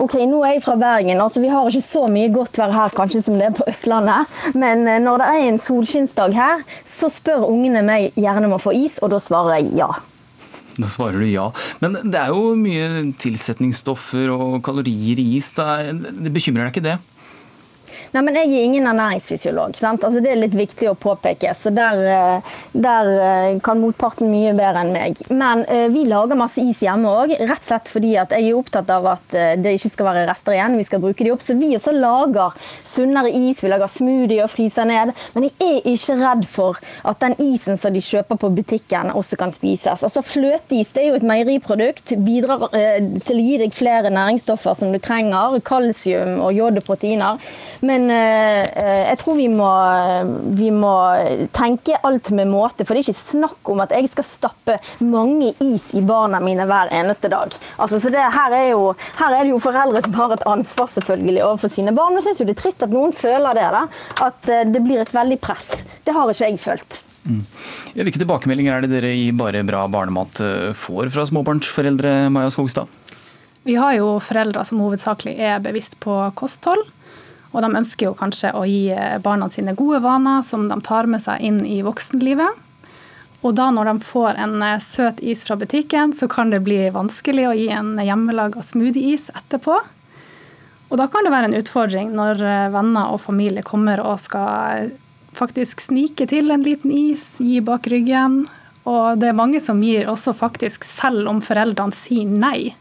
Ok, 0.00 0.14
nå 0.24 0.38
er 0.46 0.54
jeg 0.54 0.62
fra 0.64 0.78
Bergen, 0.80 1.18
altså 1.20 1.42
vi 1.42 1.50
har 1.52 1.66
ikke 1.68 1.84
så 1.84 2.06
mye 2.08 2.30
godt 2.32 2.56
vær 2.56 2.72
her 2.72 2.94
kanskje 2.96 3.20
som 3.26 3.34
det 3.36 3.50
er 3.50 3.56
på 3.56 3.66
Østlandet. 3.68 4.30
Men 4.56 4.86
eh, 4.88 5.00
når 5.02 5.20
det 5.20 5.26
er 5.28 5.48
en 5.50 5.60
solskinnsdag 5.60 6.36
her, 6.38 6.62
så 6.88 7.10
spør 7.12 7.44
ungene 7.50 7.82
meg 7.84 8.16
gjerne 8.16 8.48
om 8.48 8.56
å 8.56 8.62
få 8.62 8.72
is, 8.78 8.96
og 9.04 9.12
da 9.12 9.20
svarer 9.20 9.58
jeg 9.58 9.74
ja. 9.82 9.90
Da 10.80 10.88
svarer 10.88 11.20
du 11.20 11.28
ja. 11.28 11.50
Men 11.84 11.98
det 12.00 12.16
er 12.16 12.32
jo 12.32 12.54
mye 12.56 13.10
tilsetningsstoffer 13.20 14.32
og 14.32 14.60
kalorier 14.64 15.20
i 15.20 15.26
is. 15.36 15.52
Det 15.52 16.32
bekymrer 16.32 16.70
deg 16.70 16.72
ikke 16.72 16.86
det? 16.86 16.98
Nei, 18.10 18.22
men 18.26 18.34
Jeg 18.34 18.48
er 18.50 18.64
ingen 18.64 18.86
ernæringsfysiolog. 18.90 19.76
sant? 19.76 20.02
Altså 20.02 20.20
Det 20.20 20.32
er 20.32 20.40
litt 20.40 20.54
viktig 20.54 20.88
å 20.90 20.96
påpeke. 20.98 21.54
så 21.54 21.70
Der, 21.70 21.94
eh, 22.10 22.40
der 22.74 23.06
eh, 23.22 23.58
kan 23.60 23.78
motparten 23.78 24.30
mye 24.30 24.52
bedre 24.52 24.80
enn 24.82 24.92
meg. 24.92 25.16
Men 25.30 25.64
eh, 25.68 25.86
vi 25.88 26.04
lager 26.04 26.34
masse 26.34 26.58
is 26.58 26.80
hjemme 26.80 27.06
òg, 27.06 27.36
rett 27.38 27.60
og 27.62 27.68
slett 27.68 27.86
fordi 27.88 28.16
at 28.18 28.30
jeg 28.30 28.48
er 28.48 28.58
opptatt 28.58 28.90
av 28.90 29.06
at 29.06 29.30
det 29.30 29.76
ikke 29.78 29.92
skal 29.92 30.06
være 30.06 30.26
rester 30.26 30.56
igjen. 30.56 30.76
Vi 30.76 30.86
skal 30.88 31.00
bruke 31.00 31.22
de 31.22 31.30
opp. 31.30 31.40
Så 31.40 31.54
vi 31.58 31.76
også 31.76 31.92
lager 31.94 32.50
sunnere 32.82 33.30
is. 33.30 33.62
Vi 33.62 33.70
lager 33.70 33.86
smoothie 33.86 34.42
og 34.42 34.50
fryser 34.50 34.88
ned. 34.90 35.14
Men 35.36 35.46
jeg 35.46 35.54
er 35.60 35.88
ikke 35.94 36.18
redd 36.18 36.44
for 36.50 36.80
at 37.04 37.20
den 37.20 37.36
isen 37.38 37.78
som 37.78 37.94
de 37.94 38.02
kjøper 38.02 38.40
på 38.40 38.50
butikken, 38.56 39.12
også 39.14 39.38
kan 39.38 39.54
spises. 39.54 40.02
Altså 40.02 40.22
Fløteis 40.26 40.90
det 40.94 41.04
er 41.04 41.08
jo 41.12 41.20
et 41.20 41.28
meieriprodukt. 41.30 42.16
Bidrar 42.26 42.66
til 42.74 43.38
å 43.38 43.46
gi 43.46 43.56
deg 43.62 43.72
flere 43.76 44.10
næringsstoffer 44.10 44.74
som 44.74 44.90
du 44.90 44.98
trenger. 44.98 45.60
Kalsium 45.62 46.40
og 46.42 46.52
jod 46.58 46.82
og 46.82 46.84
proteiner. 46.90 47.38
Men 47.86 47.99
men 48.00 48.10
eh, 48.14 49.06
jeg 49.10 49.18
tror 49.20 49.36
vi 49.36 49.46
må, 49.52 49.68
vi 50.56 50.70
må, 50.72 50.92
tenke 51.54 51.98
alt 52.06 52.30
med 52.36 52.48
måte. 52.50 52.86
For 52.86 52.94
det 52.94 53.02
er 53.02 53.10
ikke 53.10 53.32
snakk 53.32 53.70
om 53.72 53.82
at 53.84 53.92
jeg 53.94 54.10
skal 54.12 54.26
stappe 54.26 54.76
mange 55.04 55.52
is 55.64 55.90
i 55.96 56.02
barna 56.06 56.40
mine 56.42 56.66
hver 56.68 56.92
eneste 56.96 57.30
dag. 57.32 57.52
Altså, 57.76 58.00
så 58.00 58.12
det, 58.12 58.22
her, 58.34 58.56
er 58.56 58.70
jo, 58.72 58.90
her, 59.20 59.36
er 59.36 59.44
det 59.44 59.54
jo 59.54 59.62
foreldre 59.62 60.02
som 60.04 60.16
har 60.16 60.36
et 60.36 60.46
ansvar 60.48 60.90
selvfølgelig 60.94 61.44
overfor 61.46 61.74
sine 61.74 61.94
barn. 61.96 62.16
Jeg 62.18 62.28
syns 62.28 62.42
det 62.44 62.56
er 62.56 62.62
trist 62.62 62.86
at 62.86 62.94
noen 62.94 63.14
føler 63.16 63.58
det. 63.58 63.68
da, 63.76 63.84
At 64.28 64.50
eh, 64.50 64.64
det 64.70 64.84
blir 64.86 65.02
et 65.02 65.14
veldig 65.14 65.40
press. 65.42 65.68
Det 66.06 66.16
har 66.16 66.30
ikke 66.30 66.50
jeg 66.50 66.62
følt. 66.62 67.02
Mm. 67.30 67.42
Hvilke 67.98 68.22
tilbakemeldinger 68.22 68.76
er 68.76 68.86
det 68.86 68.94
dere 68.94 69.12
i 69.12 69.28
Bare 69.36 69.60
bra 69.66 69.84
barnemat 69.92 70.40
eh, 70.44 70.70
får 70.76 71.12
fra 71.14 71.26
småbarnsforeldre, 71.28 72.14
Maja 72.32 72.52
Skogstad? 72.54 72.88
Vi 73.68 73.74
har 73.76 73.92
jo 73.98 74.14
foreldre 74.24 74.62
som 74.64 74.80
hovedsakelig 74.80 75.34
er 75.50 75.60
bevisst 75.60 75.98
på 76.00 76.14
kosthold. 76.38 76.86
Og 77.50 77.62
de 77.64 77.70
ønsker 77.80 78.06
jo 78.06 78.16
kanskje 78.18 78.52
å 78.54 78.62
gi 78.68 78.92
barna 79.24 79.48
sine 79.50 79.74
gode 79.74 79.98
vaner 80.04 80.44
som 80.46 80.68
de 80.70 80.76
tar 80.86 81.08
med 81.10 81.22
seg 81.24 81.42
inn 81.42 81.64
i 81.66 81.80
voksenlivet. 81.82 82.66
Og 83.40 83.56
da 83.56 83.70
når 83.72 83.88
de 83.88 84.04
får 84.04 84.36
en 84.40 84.60
eh, 84.62 84.80
søt 84.84 85.20
is 85.24 85.44
fra 85.46 85.56
butikken, 85.56 86.12
så 86.12 86.28
kan 86.28 86.52
det 86.52 86.60
bli 86.66 86.82
vanskelig 86.92 87.46
å 87.48 87.56
gi 87.56 87.70
en 87.72 87.94
hjemmelaga 87.96 88.62
smoothieis 88.64 89.30
etterpå. 89.32 89.78
Og 90.90 90.98
da 90.98 91.06
kan 91.08 91.24
det 91.24 91.32
være 91.32 91.48
en 91.48 91.60
utfordring 91.60 92.12
når 92.16 92.42
eh, 92.44 92.66
venner 92.74 93.14
og 93.14 93.22
familie 93.24 93.64
kommer 93.64 94.02
og 94.04 94.20
skal 94.20 94.90
faktisk 95.36 95.80
snike 95.80 96.26
til 96.28 96.52
en 96.52 96.66
liten 96.66 96.92
is, 96.92 97.24
gi 97.40 97.62
bak 97.64 97.88
ryggen. 97.88 98.42
Og 98.90 99.20
det 99.22 99.30
er 99.30 99.38
mange 99.38 99.60
som 99.64 99.80
gir 99.84 100.10
også 100.10 100.34
faktisk 100.36 100.84
selv 100.84 101.30
om 101.30 101.40
foreldrene 101.44 101.96
sier 101.96 102.28
nei. 102.28 102.74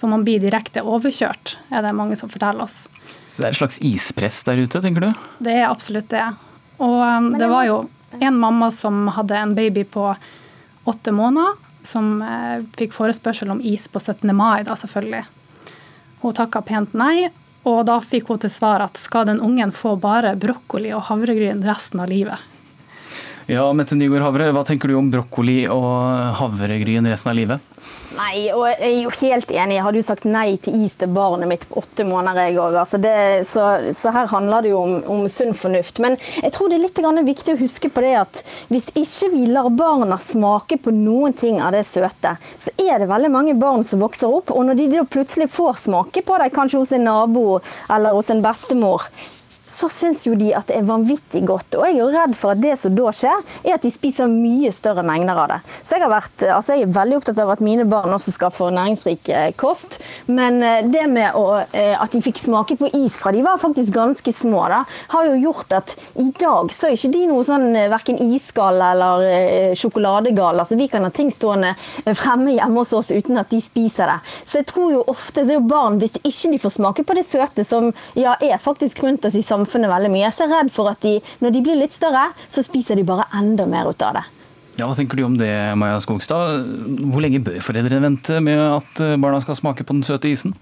Så 0.00 0.08
man 0.08 0.22
blir 0.24 0.40
direkte 0.40 0.80
overkjørt, 0.80 1.58
er 1.68 1.82
det 1.84 1.90
mange 1.92 2.16
som 2.16 2.30
forteller 2.32 2.64
oss. 2.64 2.86
Så 3.28 3.42
det 3.42 3.50
er 3.50 3.52
et 3.52 3.58
slags 3.58 3.76
ispress 3.84 4.38
der 4.48 4.62
ute, 4.62 4.80
tenker 4.80 5.04
du? 5.04 5.24
Det 5.44 5.52
er 5.58 5.66
absolutt 5.66 6.08
det. 6.08 6.22
Og 6.80 6.94
um, 7.04 7.26
det 7.36 7.50
var 7.50 7.66
jo 7.68 7.82
en 8.16 8.38
mamma 8.40 8.70
som 8.72 9.10
hadde 9.12 9.36
en 9.36 9.52
baby 9.58 9.84
på 9.84 10.06
åtte 10.88 11.12
måneder, 11.12 11.58
som 11.84 12.22
eh, 12.24 12.64
fikk 12.80 12.96
forespørsel 12.96 13.52
om 13.52 13.60
is 13.60 13.84
på 13.92 14.00
17. 14.00 14.32
mai, 14.36 14.64
da 14.64 14.72
selvfølgelig. 14.76 15.20
Hun 16.24 16.36
takka 16.36 16.64
pent 16.64 16.96
nei, 16.96 17.28
og 17.68 17.82
da 17.88 17.98
fikk 18.00 18.32
hun 18.32 18.40
til 18.40 18.52
svar 18.52 18.86
at 18.86 18.96
skal 19.00 19.28
den 19.28 19.40
ungen 19.44 19.72
få 19.76 19.98
bare 20.00 20.32
brokkoli 20.40 20.94
og 20.96 21.04
havregryn 21.12 21.60
resten 21.68 22.00
av 22.00 22.08
livet? 22.08 22.48
Ja, 23.52 23.68
Mette 23.76 24.00
Nygaard 24.00 24.24
Havre, 24.30 24.48
hva 24.56 24.64
tenker 24.64 24.88
du 24.88 24.96
om 24.96 25.12
brokkoli 25.12 25.64
og 25.68 26.40
havregryn 26.40 27.08
resten 27.12 27.32
av 27.32 27.36
livet? 27.36 27.70
Nei, 28.10 28.50
og 28.50 28.64
jeg 28.66 28.78
er 28.88 28.96
jo 29.04 29.10
helt 29.20 29.50
enig. 29.54 29.76
Jeg 29.76 29.84
hadde 29.86 30.00
jo 30.00 30.06
sagt 30.06 30.24
nei 30.26 30.56
til 30.62 30.82
is 30.82 30.96
til 30.98 31.12
barnet 31.14 31.46
mitt 31.50 31.66
på 31.70 31.78
åtte 31.78 32.06
måneder. 32.06 32.48
jeg 32.48 32.58
også. 32.58 32.80
Altså 32.82 32.98
det, 32.98 33.14
så, 33.46 33.66
så, 33.94 34.10
her 34.14 34.30
handler 34.32 34.66
det 34.66 34.72
jo 34.72 34.80
om, 34.82 34.96
om, 35.14 35.28
sunn 35.30 35.54
fornuft. 35.54 36.00
Men 36.02 36.16
jeg 36.42 36.52
tror 36.56 36.70
det 36.70 36.80
er 36.80 36.84
litt 36.88 37.26
viktig 37.30 37.54
å 37.54 37.60
huske 37.60 37.90
på 37.92 38.02
det 38.02 38.14
at 38.18 38.42
hvis 38.72 38.90
ikke 38.98 39.30
vi 39.34 39.44
lar 39.54 39.70
barna 39.70 40.18
smake 40.18 40.80
på 40.82 40.94
noen 40.94 41.36
ting 41.36 41.60
av 41.62 41.74
det 41.76 41.84
søte, 41.86 42.34
så 42.34 42.74
er 42.82 42.98
det 42.98 43.10
veldig 43.10 43.30
mange 43.30 43.54
barn 43.54 43.84
som 43.86 44.02
vokser 44.02 44.30
opp, 44.30 44.50
og 44.50 44.66
når 44.66 44.80
de 44.80 45.04
plutselig 45.10 45.50
får 45.54 45.84
smake 45.86 46.24
på 46.26 46.40
det, 46.42 46.50
kanskje 46.54 46.82
hos 46.82 46.94
en 46.96 47.06
nabo 47.06 47.60
eller 47.90 48.16
hos 48.16 48.30
en 48.34 48.42
bestemor, 48.42 49.06
så 49.80 49.88
syns 49.92 50.26
jo 50.28 50.36
de 50.38 50.50
at 50.56 50.68
det 50.68 50.76
er 50.76 50.88
vanvittig 50.88 51.42
godt. 51.48 51.78
Og 51.78 51.86
jeg 51.86 51.96
er 51.96 52.02
jo 52.02 52.10
redd 52.12 52.36
for 52.38 52.54
at 52.54 52.62
det 52.62 52.76
som 52.80 52.94
da 52.96 53.12
skjer, 53.16 53.46
er 53.64 53.76
at 53.76 53.84
de 53.86 53.92
spiser 53.94 54.28
mye 54.30 54.72
større 54.74 55.04
mengder 55.06 55.38
av 55.40 55.48
det. 55.54 55.60
Så 55.80 55.96
jeg, 55.96 56.10
vært, 56.10 56.44
altså 56.52 56.76
jeg 56.76 56.86
er 56.86 56.94
veldig 56.96 57.20
opptatt 57.20 57.40
av 57.42 57.52
at 57.54 57.64
mine 57.64 57.86
barn 57.88 58.14
også 58.16 58.34
skal 58.36 58.52
få 58.54 58.70
næringsrik 58.74 59.30
eh, 59.32 59.48
kost. 59.58 60.00
Men 60.28 60.60
eh, 60.62 60.82
det 60.90 61.06
med 61.12 61.38
å, 61.38 61.62
eh, 61.64 61.94
at 61.96 62.12
de 62.12 62.22
fikk 62.24 62.42
smake 62.42 62.76
på 62.80 62.90
is 63.00 63.16
fra 63.20 63.32
de 63.34 63.44
var 63.46 63.60
faktisk 63.62 63.92
ganske 63.94 64.34
små, 64.36 64.66
da, 64.70 64.82
har 65.14 65.28
jo 65.30 65.38
gjort 65.46 65.72
at 65.80 65.94
i 66.20 66.28
dag 66.36 66.72
så 66.74 66.90
er 66.90 66.98
ikke 66.98 67.12
de 67.14 67.24
noe 67.30 67.46
sånn 67.46 67.68
verken 67.90 68.20
isgal 68.34 68.80
eller 68.84 69.74
sjokoladegal. 69.78 70.60
Altså 70.60 70.78
vi 70.78 70.88
kan 70.90 71.06
ha 71.06 71.12
ting 71.14 71.30
stående 71.34 71.72
fremme 72.18 72.54
hjemme 72.56 72.82
hos 72.82 72.92
oss 72.96 73.12
uten 73.14 73.40
at 73.40 73.50
de 73.52 73.60
spiser 73.64 74.10
det. 74.10 74.18
Så 74.44 74.60
jeg 74.60 74.68
tror 74.70 74.92
jo 74.94 75.04
ofte 75.10 75.44
så 75.44 75.54
er 75.54 75.58
jo 75.58 75.66
barn, 75.70 75.98
hvis 76.02 76.18
ikke 76.20 76.52
de 76.52 76.60
får 76.62 76.76
smake 76.76 77.06
på 77.06 77.16
det 77.16 77.26
søte 77.28 77.64
som 77.66 77.90
ja, 78.18 78.36
er 78.42 78.60
faktisk 78.62 79.02
rundt 79.04 79.24
oss 79.28 79.38
i 79.38 79.44
samfunnet, 79.46 79.69
samfunnet 79.70 79.90
veldig 79.90 80.10
mye. 80.10 80.32
Så 80.32 80.44
jeg 80.44 80.50
er 80.50 80.58
redd 80.58 80.74
for 80.74 80.90
at 80.90 81.00
de, 81.02 81.20
når 81.40 81.54
de 81.54 81.62
blir 81.62 81.78
litt 81.78 81.94
større, 81.94 82.30
så 82.50 82.62
spiser 82.66 82.96
de 82.96 83.06
bare 83.06 83.28
enda 83.38 83.66
mer 83.66 83.90
ut 83.90 84.02
av 84.02 84.18
det. 84.18 84.26
Ja, 84.78 84.86
Hva 84.86 84.96
tenker 84.96 85.16
du 85.18 85.24
om 85.26 85.36
det, 85.36 85.52
Maja 85.76 86.00
Skogstad? 86.00 86.64
Hvor 87.10 87.20
lenge 87.20 87.42
bør 87.44 87.60
foreldrene 87.60 88.02
vente 88.06 88.40
med 88.40 88.58
at 88.58 89.02
barna 89.20 89.40
skal 89.42 89.58
smake 89.58 89.84
på 89.84 89.96
den 89.96 90.06
søte 90.06 90.30
isen? 90.30 90.54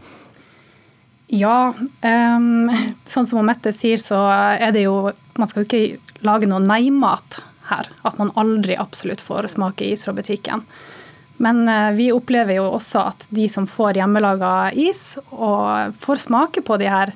Ja, 1.28 1.74
um, 1.76 2.70
sånn 3.06 3.28
som 3.28 3.44
Mette 3.44 3.72
sier, 3.76 4.00
så 4.00 4.16
er 4.32 4.72
det 4.72 4.86
jo 4.86 5.10
Man 5.36 5.48
skal 5.48 5.62
jo 5.62 5.68
ikke 5.68 6.22
lage 6.24 6.48
noe 6.48 6.64
nei-mat 6.64 7.42
her. 7.68 7.90
At 8.02 8.16
man 8.18 8.32
aldri 8.40 8.78
absolutt 8.80 9.20
får 9.22 9.50
smake 9.52 9.86
is 9.92 10.06
fra 10.06 10.16
butikken. 10.16 10.64
Men 11.38 11.68
uh, 11.68 11.92
vi 11.94 12.08
opplever 12.10 12.56
jo 12.58 12.64
også 12.72 13.04
at 13.12 13.28
de 13.30 13.44
som 13.52 13.68
får 13.70 14.00
hjemmelaga 14.00 14.72
is, 14.74 15.20
og 15.30 15.94
får 16.00 16.24
smake 16.24 16.64
på 16.66 16.80
de 16.80 16.88
her 16.90 17.12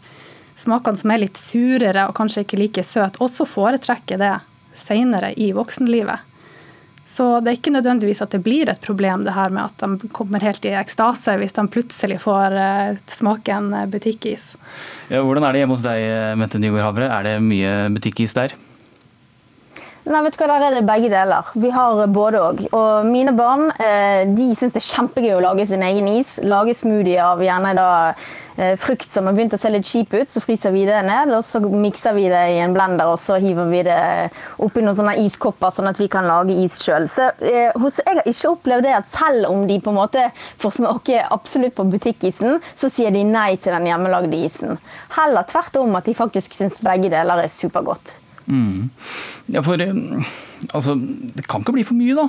smakene 0.62 0.98
som 0.98 1.12
er 1.12 1.24
litt 1.24 1.40
surere 1.40 2.08
og 2.08 2.16
kanskje 2.18 2.46
ikke 2.46 2.60
like 2.60 2.84
søte, 2.86 3.20
også 3.22 3.46
foretrekker 3.48 4.20
det 4.20 4.36
senere 4.78 5.32
i 5.36 5.50
voksenlivet. 5.56 6.28
Så 7.12 7.26
det 7.42 7.50
er 7.50 7.58
ikke 7.58 7.74
nødvendigvis 7.74 8.22
at 8.24 8.32
det 8.32 8.40
blir 8.44 8.70
et 8.70 8.80
problem 8.80 9.24
det 9.26 9.34
her 9.36 9.52
med 9.52 9.68
at 9.68 9.82
de 9.82 10.10
kommer 10.16 10.40
helt 10.40 10.64
i 10.64 10.72
ekstase 10.78 11.34
hvis 11.40 11.56
de 11.58 11.66
plutselig 11.68 12.20
får 12.22 12.56
eh, 12.56 13.00
smake 13.10 13.52
en 13.52 13.72
eh, 13.76 13.88
butikkis. 13.90 14.52
Ja, 15.10 15.20
hvordan 15.20 15.44
er 15.44 15.52
det 15.52 15.64
hjemme 15.64 15.76
hos 15.76 15.84
deg, 15.84 16.06
Mette 16.40 16.62
Nygaard 16.62 16.88
Havre? 16.88 17.10
Er 17.10 17.26
det 17.26 17.34
mye 17.44 17.74
butikkis 17.92 18.38
der? 18.38 18.54
Nei, 20.02 20.20
vet 20.24 20.34
du 20.34 20.42
hva, 20.42 20.50
Der 20.50 20.66
er 20.66 20.76
det 20.76 20.86
begge 20.88 21.08
deler. 21.12 21.50
Vi 21.54 21.70
har 21.70 22.06
både 22.10 22.42
òg. 22.42 22.62
Og 22.74 23.06
mine 23.06 23.34
barn 23.38 23.68
eh, 23.78 24.26
de 24.26 24.50
syns 24.58 24.74
det 24.74 24.82
er 24.82 24.88
kjempegøy 24.88 25.36
å 25.36 25.42
lage 25.44 25.66
sin 25.70 25.84
egen 25.86 26.08
is. 26.10 26.38
Lage 26.42 26.74
smoothie 26.74 27.22
av 27.22 27.42
gjerne 27.44 27.76
da 27.78 27.90
Eh, 28.56 28.76
frukt 28.76 29.10
som 29.10 29.26
har 29.26 29.32
begynt 29.32 29.54
å 29.56 29.58
se 29.60 29.70
litt 29.72 29.86
kjip 29.88 30.12
ut, 30.12 30.28
så 30.28 30.40
fryser 30.44 30.74
vi 30.74 30.84
det 30.84 30.98
ned. 31.06 31.32
og 31.32 31.44
Så 31.44 31.60
mikser 31.60 32.12
vi 32.12 32.28
det 32.28 32.42
i 32.52 32.58
en 32.60 32.74
blender 32.74 33.08
og 33.08 33.18
så 33.20 33.38
hiver 33.40 33.70
vi 33.70 33.82
det 33.86 34.30
oppi 34.58 34.84
noen 34.84 34.98
sånne 34.98 35.16
iskopper, 35.24 35.72
sånn 35.72 35.88
at 35.88 36.00
vi 36.00 36.08
kan 36.12 36.28
lage 36.28 36.56
is 36.64 36.80
sjøl. 36.82 37.08
Eh, 37.08 37.72
jeg 37.72 37.72
har 37.72 38.22
ikke 38.28 38.52
opplevd 38.52 38.88
det 38.88 38.96
at 38.98 39.12
selv 39.16 39.48
om 39.50 39.66
de 39.66 39.80
på 39.80 39.92
en 39.92 40.00
måte 40.02 40.28
får 40.60 40.76
smake 40.80 41.24
absolutt 41.32 41.76
på 41.76 41.88
butikkisen, 41.94 42.60
så 42.76 42.92
sier 42.92 43.10
de 43.10 43.24
nei 43.24 43.56
til 43.56 43.72
den 43.72 43.88
hjemmelagde 43.88 44.44
isen. 44.44 44.76
Heller 45.16 45.48
tvert 45.48 45.80
om 45.80 45.96
at 45.96 46.04
de 46.04 46.18
faktisk 46.18 46.52
syns 46.54 46.82
begge 46.84 47.08
deler 47.12 47.46
er 47.46 47.52
supergodt. 47.52 48.21
Mm. 48.46 48.90
Ja, 49.52 49.60
for 49.60 49.80
eh, 49.82 49.94
altså, 50.74 50.94
det 51.36 51.46
kan 51.48 51.62
ikke 51.62 51.76
bli 51.76 51.84
for 51.86 51.98
mye, 51.98 52.16
da? 52.18 52.26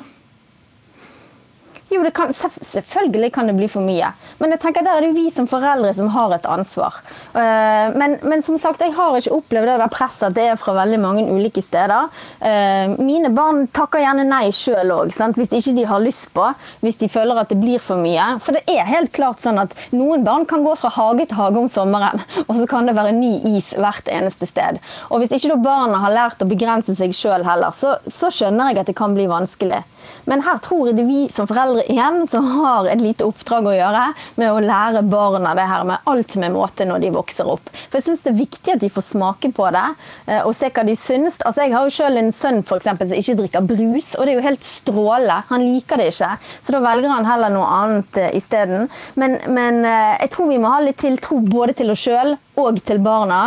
Jo, 1.93 2.01
kan, 2.15 2.33
selvfølgelig 2.33 3.31
kan 3.33 3.49
det 3.49 3.53
bli 3.57 3.67
for 3.69 3.85
mye. 3.85 4.09
Men 4.39 4.53
jeg 4.55 4.61
tenker 4.63 4.85
der 4.85 4.97
er 4.97 5.03
det 5.03 5.11
jo 5.11 5.17
vi 5.17 5.29
som 5.33 5.45
foreldre 5.49 5.91
som 5.93 6.09
har 6.13 6.33
et 6.33 6.45
ansvar. 6.49 6.97
Eh, 7.37 7.93
men, 7.99 8.15
men 8.25 8.41
som 8.45 8.57
sagt, 8.61 8.81
jeg 8.81 8.95
har 8.95 9.17
ikke 9.19 9.35
opplevd 9.35 9.69
det 9.69 9.75
der 9.81 9.93
presset 9.93 10.25
at 10.29 10.37
det 10.37 10.47
er 10.49 10.59
fra 10.59 10.73
veldig 10.77 10.99
mange 11.03 11.25
ulike 11.29 11.61
steder. 11.61 12.09
Eh, 12.41 12.95
mine 12.97 13.29
barn 13.35 13.67
takker 13.73 14.01
gjerne 14.01 14.25
nei 14.25 14.47
sjøl 14.55 14.93
òg, 14.95 15.13
hvis 15.37 15.53
ikke 15.59 15.75
de 15.77 15.85
har 15.89 16.01
lyst 16.03 16.31
på. 16.33 16.49
Hvis 16.81 16.97
de 17.01 17.11
føler 17.13 17.43
at 17.43 17.53
det 17.53 17.59
blir 17.61 17.83
for 17.83 18.01
mye. 18.01 18.25
For 18.43 18.57
det 18.57 18.65
er 18.73 18.89
helt 18.89 19.13
klart 19.13 19.43
sånn 19.43 19.61
at 19.61 19.77
noen 19.93 20.25
barn 20.25 20.47
kan 20.49 20.65
gå 20.65 20.73
fra 20.79 20.91
hage 20.97 21.29
til 21.29 21.37
hage 21.37 21.61
om 21.61 21.69
sommeren, 21.71 22.23
og 22.47 22.55
så 22.57 22.67
kan 22.69 22.89
det 22.89 22.97
være 22.97 23.13
ny 23.19 23.35
is 23.53 23.73
hvert 23.77 24.09
eneste 24.09 24.49
sted. 24.49 24.81
Og 25.11 25.21
hvis 25.21 25.37
ikke 25.37 25.53
da 25.53 25.61
barna 25.69 26.01
har 26.07 26.17
lært 26.17 26.41
å 26.41 26.49
begrense 26.49 26.97
seg 26.97 27.13
sjøl 27.17 27.45
heller, 27.45 27.75
så, 27.75 27.99
så 28.09 28.33
skjønner 28.33 28.73
jeg 28.73 28.83
at 28.83 28.89
det 28.89 28.97
kan 28.97 29.13
bli 29.13 29.29
vanskelig. 29.29 29.83
Men 30.29 30.43
her 30.45 30.59
tror 30.63 30.89
jeg 30.89 30.97
det 30.97 31.05
vi 31.07 31.25
som 31.33 31.47
foreldre 31.49 31.83
igjen 31.91 32.23
som 32.31 32.45
har 32.59 32.87
et 32.91 33.01
lite 33.01 33.25
oppdrag 33.27 33.67
å 33.67 33.75
gjøre 33.75 34.03
med 34.39 34.51
å 34.51 34.61
lære 34.63 35.03
barna 35.11 35.53
det 35.57 35.65
her 35.67 35.83
med 35.87 36.09
alt 36.09 36.35
med 36.39 36.53
måte 36.55 36.87
når 36.87 37.03
de 37.03 37.11
vokser 37.15 37.49
opp. 37.49 37.71
For 37.89 37.99
jeg 37.99 38.07
syns 38.07 38.23
det 38.23 38.31
er 38.31 38.39
viktig 38.39 38.75
at 38.75 38.83
de 38.83 38.91
får 38.93 39.07
smake 39.09 39.51
på 39.55 39.67
det 39.75 39.85
eh, 40.27 40.41
og 40.43 40.53
se 40.55 40.71
hva 40.73 40.85
de 40.87 40.95
syns. 40.99 41.39
Altså, 41.43 41.65
jeg 41.65 41.75
har 41.75 41.87
jo 41.87 41.95
selv 41.97 42.21
en 42.21 42.31
sønn 42.35 42.61
for 42.67 42.79
eksempel, 42.79 43.09
som 43.09 43.19
ikke 43.19 43.37
drikker 43.41 43.67
brus, 43.67 44.13
og 44.17 44.25
det 44.25 44.33
er 44.33 44.39
jo 44.39 44.47
helt 44.47 44.67
stråle. 44.67 45.39
Han 45.49 45.65
liker 45.65 45.99
det 45.99 46.09
ikke, 46.13 46.31
så 46.63 46.77
da 46.77 46.83
velger 46.87 47.13
han 47.13 47.27
heller 47.27 47.53
noe 47.53 47.69
annet 47.81 48.19
uh, 48.19 48.29
isteden. 48.37 48.87
Men, 49.19 49.37
men 49.51 49.81
uh, 49.83 50.15
jeg 50.21 50.31
tror 50.33 50.51
vi 50.51 50.61
må 50.61 50.71
ha 50.73 50.81
litt 50.83 51.01
tiltro 51.03 51.41
både 51.43 51.77
til 51.81 51.93
oss 51.93 52.05
sjøl 52.07 52.35
og 52.63 52.81
til 52.87 53.03
barna. 53.03 53.43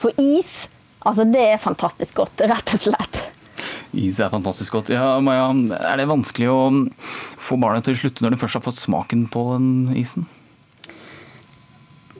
For 0.00 0.16
is, 0.20 0.66
altså 1.06 1.26
det 1.30 1.46
er 1.54 1.62
fantastisk 1.62 2.22
godt, 2.22 2.44
rett 2.50 2.76
og 2.76 2.86
slett. 2.88 3.35
Is 3.96 4.18
er 4.20 4.32
fantastisk 4.32 4.76
godt. 4.76 4.90
Ja, 4.92 5.16
Maja, 5.24 5.48
er 5.80 5.96
det 5.96 6.08
vanskelig 6.10 6.50
å 6.52 6.58
få 7.40 7.56
barnet 7.60 7.86
til 7.86 7.96
å 7.96 8.00
slutte 8.02 8.24
når 8.24 8.34
de 8.34 8.40
først 8.42 8.58
har 8.58 8.66
fått 8.66 8.80
smaken 8.80 9.24
på 9.32 9.44
den 9.54 9.94
isen? 9.96 10.26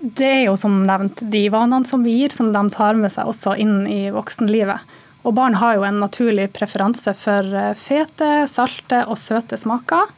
Det 0.01 0.29
er 0.29 0.45
jo 0.47 0.55
som 0.61 0.85
nevnt 0.87 1.25
de 1.33 1.47
vanene 1.53 1.89
som 1.89 2.05
vi 2.05 2.15
gir, 2.21 2.33
som 2.33 2.53
de 2.55 2.63
tar 2.73 2.97
med 3.01 3.13
seg 3.13 3.29
også 3.29 3.57
inn 3.61 3.85
i 3.91 4.07
voksenlivet. 4.15 4.97
Og 5.27 5.35
barn 5.35 5.57
har 5.59 5.77
jo 5.77 5.85
en 5.85 5.99
naturlig 6.01 6.49
preferanse 6.55 7.13
for 7.19 7.51
eh, 7.51 7.75
fete, 7.77 8.47
salte 8.49 9.03
og 9.11 9.19
søte 9.19 9.59
smaker. 9.59 10.13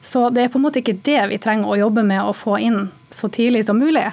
Så 0.00 0.28
det 0.32 0.46
er 0.46 0.52
på 0.52 0.60
en 0.60 0.64
måte 0.68 0.80
ikke 0.80 1.00
det 1.04 1.20
vi 1.32 1.40
trenger 1.42 1.68
å 1.68 1.80
jobbe 1.80 2.04
med 2.06 2.22
å 2.22 2.36
få 2.36 2.56
inn 2.62 2.84
så 3.12 3.28
tidlig 3.32 3.66
som 3.66 3.80
mulig. 3.82 4.06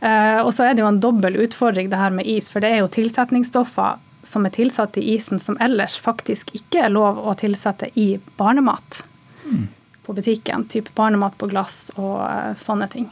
Eh, 0.00 0.40
og 0.42 0.50
så 0.52 0.66
er 0.66 0.74
det 0.74 0.82
jo 0.82 0.90
en 0.90 1.00
dobbel 1.00 1.38
utfordring 1.46 1.92
det 1.92 2.00
her 2.00 2.12
med 2.12 2.26
is, 2.28 2.50
for 2.52 2.64
det 2.64 2.74
er 2.74 2.82
jo 2.82 2.90
tilsetningsstoffer 2.92 4.02
som 4.26 4.46
er 4.46 4.54
tilsatt 4.56 4.98
i 4.98 5.06
isen 5.14 5.40
som 5.42 5.58
ellers 5.62 5.98
faktisk 6.02 6.52
ikke 6.56 6.86
er 6.86 6.94
lov 6.94 7.20
å 7.22 7.36
tilsette 7.38 7.92
i 7.94 8.08
barnemat 8.38 9.04
mm. 9.46 9.62
på 10.06 10.16
butikken. 10.18 10.66
Type 10.70 10.94
barnemat 10.98 11.38
på 11.38 11.48
glass 11.52 11.88
og 11.96 12.18
uh, 12.20 12.52
sånne 12.58 12.90
ting. 12.92 13.08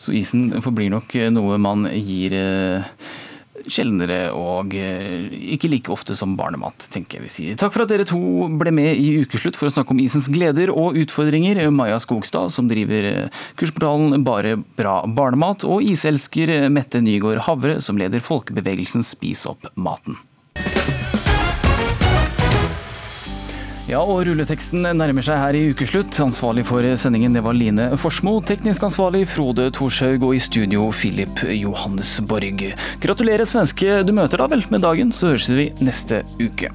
Så 0.00 0.14
isen 0.16 0.48
forblir 0.64 0.92
nok 0.92 1.14
noe 1.34 1.56
man 1.60 1.88
gir 1.92 2.34
uh, 2.36 2.84
sjeldnere 3.66 4.30
og 4.36 4.74
ikke 4.76 5.70
like 5.70 5.92
ofte 5.92 6.16
som 6.18 6.36
barnemat, 6.38 6.88
tenker 6.92 7.18
jeg 7.18 7.24
vi 7.24 7.32
sier. 7.32 7.58
Takk 7.58 7.74
for 7.74 7.84
at 7.84 7.92
dere 7.92 8.06
to 8.08 8.20
ble 8.60 8.72
med 8.74 9.00
i 9.00 9.22
Ukeslutt 9.24 9.58
for 9.58 9.70
å 9.70 9.74
snakke 9.74 9.94
om 9.94 10.02
isens 10.02 10.28
gleder 10.32 10.72
og 10.72 10.98
utfordringer. 11.00 11.62
Maja 11.74 11.98
Skogstad, 12.02 12.52
som 12.54 12.70
driver 12.70 13.26
kursportalen 13.58 14.24
Bare 14.26 14.56
bra 14.78 15.00
barnemat, 15.06 15.66
og 15.66 15.84
iselsker 15.84 16.68
Mette 16.72 17.02
Nygaard 17.02 17.44
Havre, 17.48 17.80
som 17.84 17.98
leder 18.00 18.24
folkebevegelsen 18.24 19.04
Spis 19.06 19.46
opp 19.50 19.68
maten. 19.74 20.18
Ja, 23.86 24.00
og 24.02 24.24
rulleteksten 24.26 24.82
nærmer 24.98 25.22
seg 25.22 25.38
her 25.38 25.54
i 25.54 25.60
ukeslutt. 25.70 26.16
Ansvarlig 26.24 26.64
for 26.66 26.82
sendingen 26.98 27.36
det 27.36 27.44
var 27.46 27.54
Line 27.54 27.92
Forsmo. 28.02 28.34
Teknisk 28.42 28.82
ansvarlig 28.88 29.22
Frode 29.30 29.68
Thorshaug, 29.76 30.26
og 30.26 30.34
i 30.34 30.42
studio 30.42 30.88
Philip 30.90 31.44
Johannesborg. 31.54 32.66
Gratulerer 33.06 33.46
svenske 33.46 34.02
du 34.02 34.12
møter 34.16 34.42
da 34.42 34.50
vel 34.50 34.66
med 34.74 34.82
dagen, 34.82 35.14
så 35.14 35.30
høres 35.30 35.48
vi 35.54 35.70
neste 35.78 36.24
uke. 36.42 36.74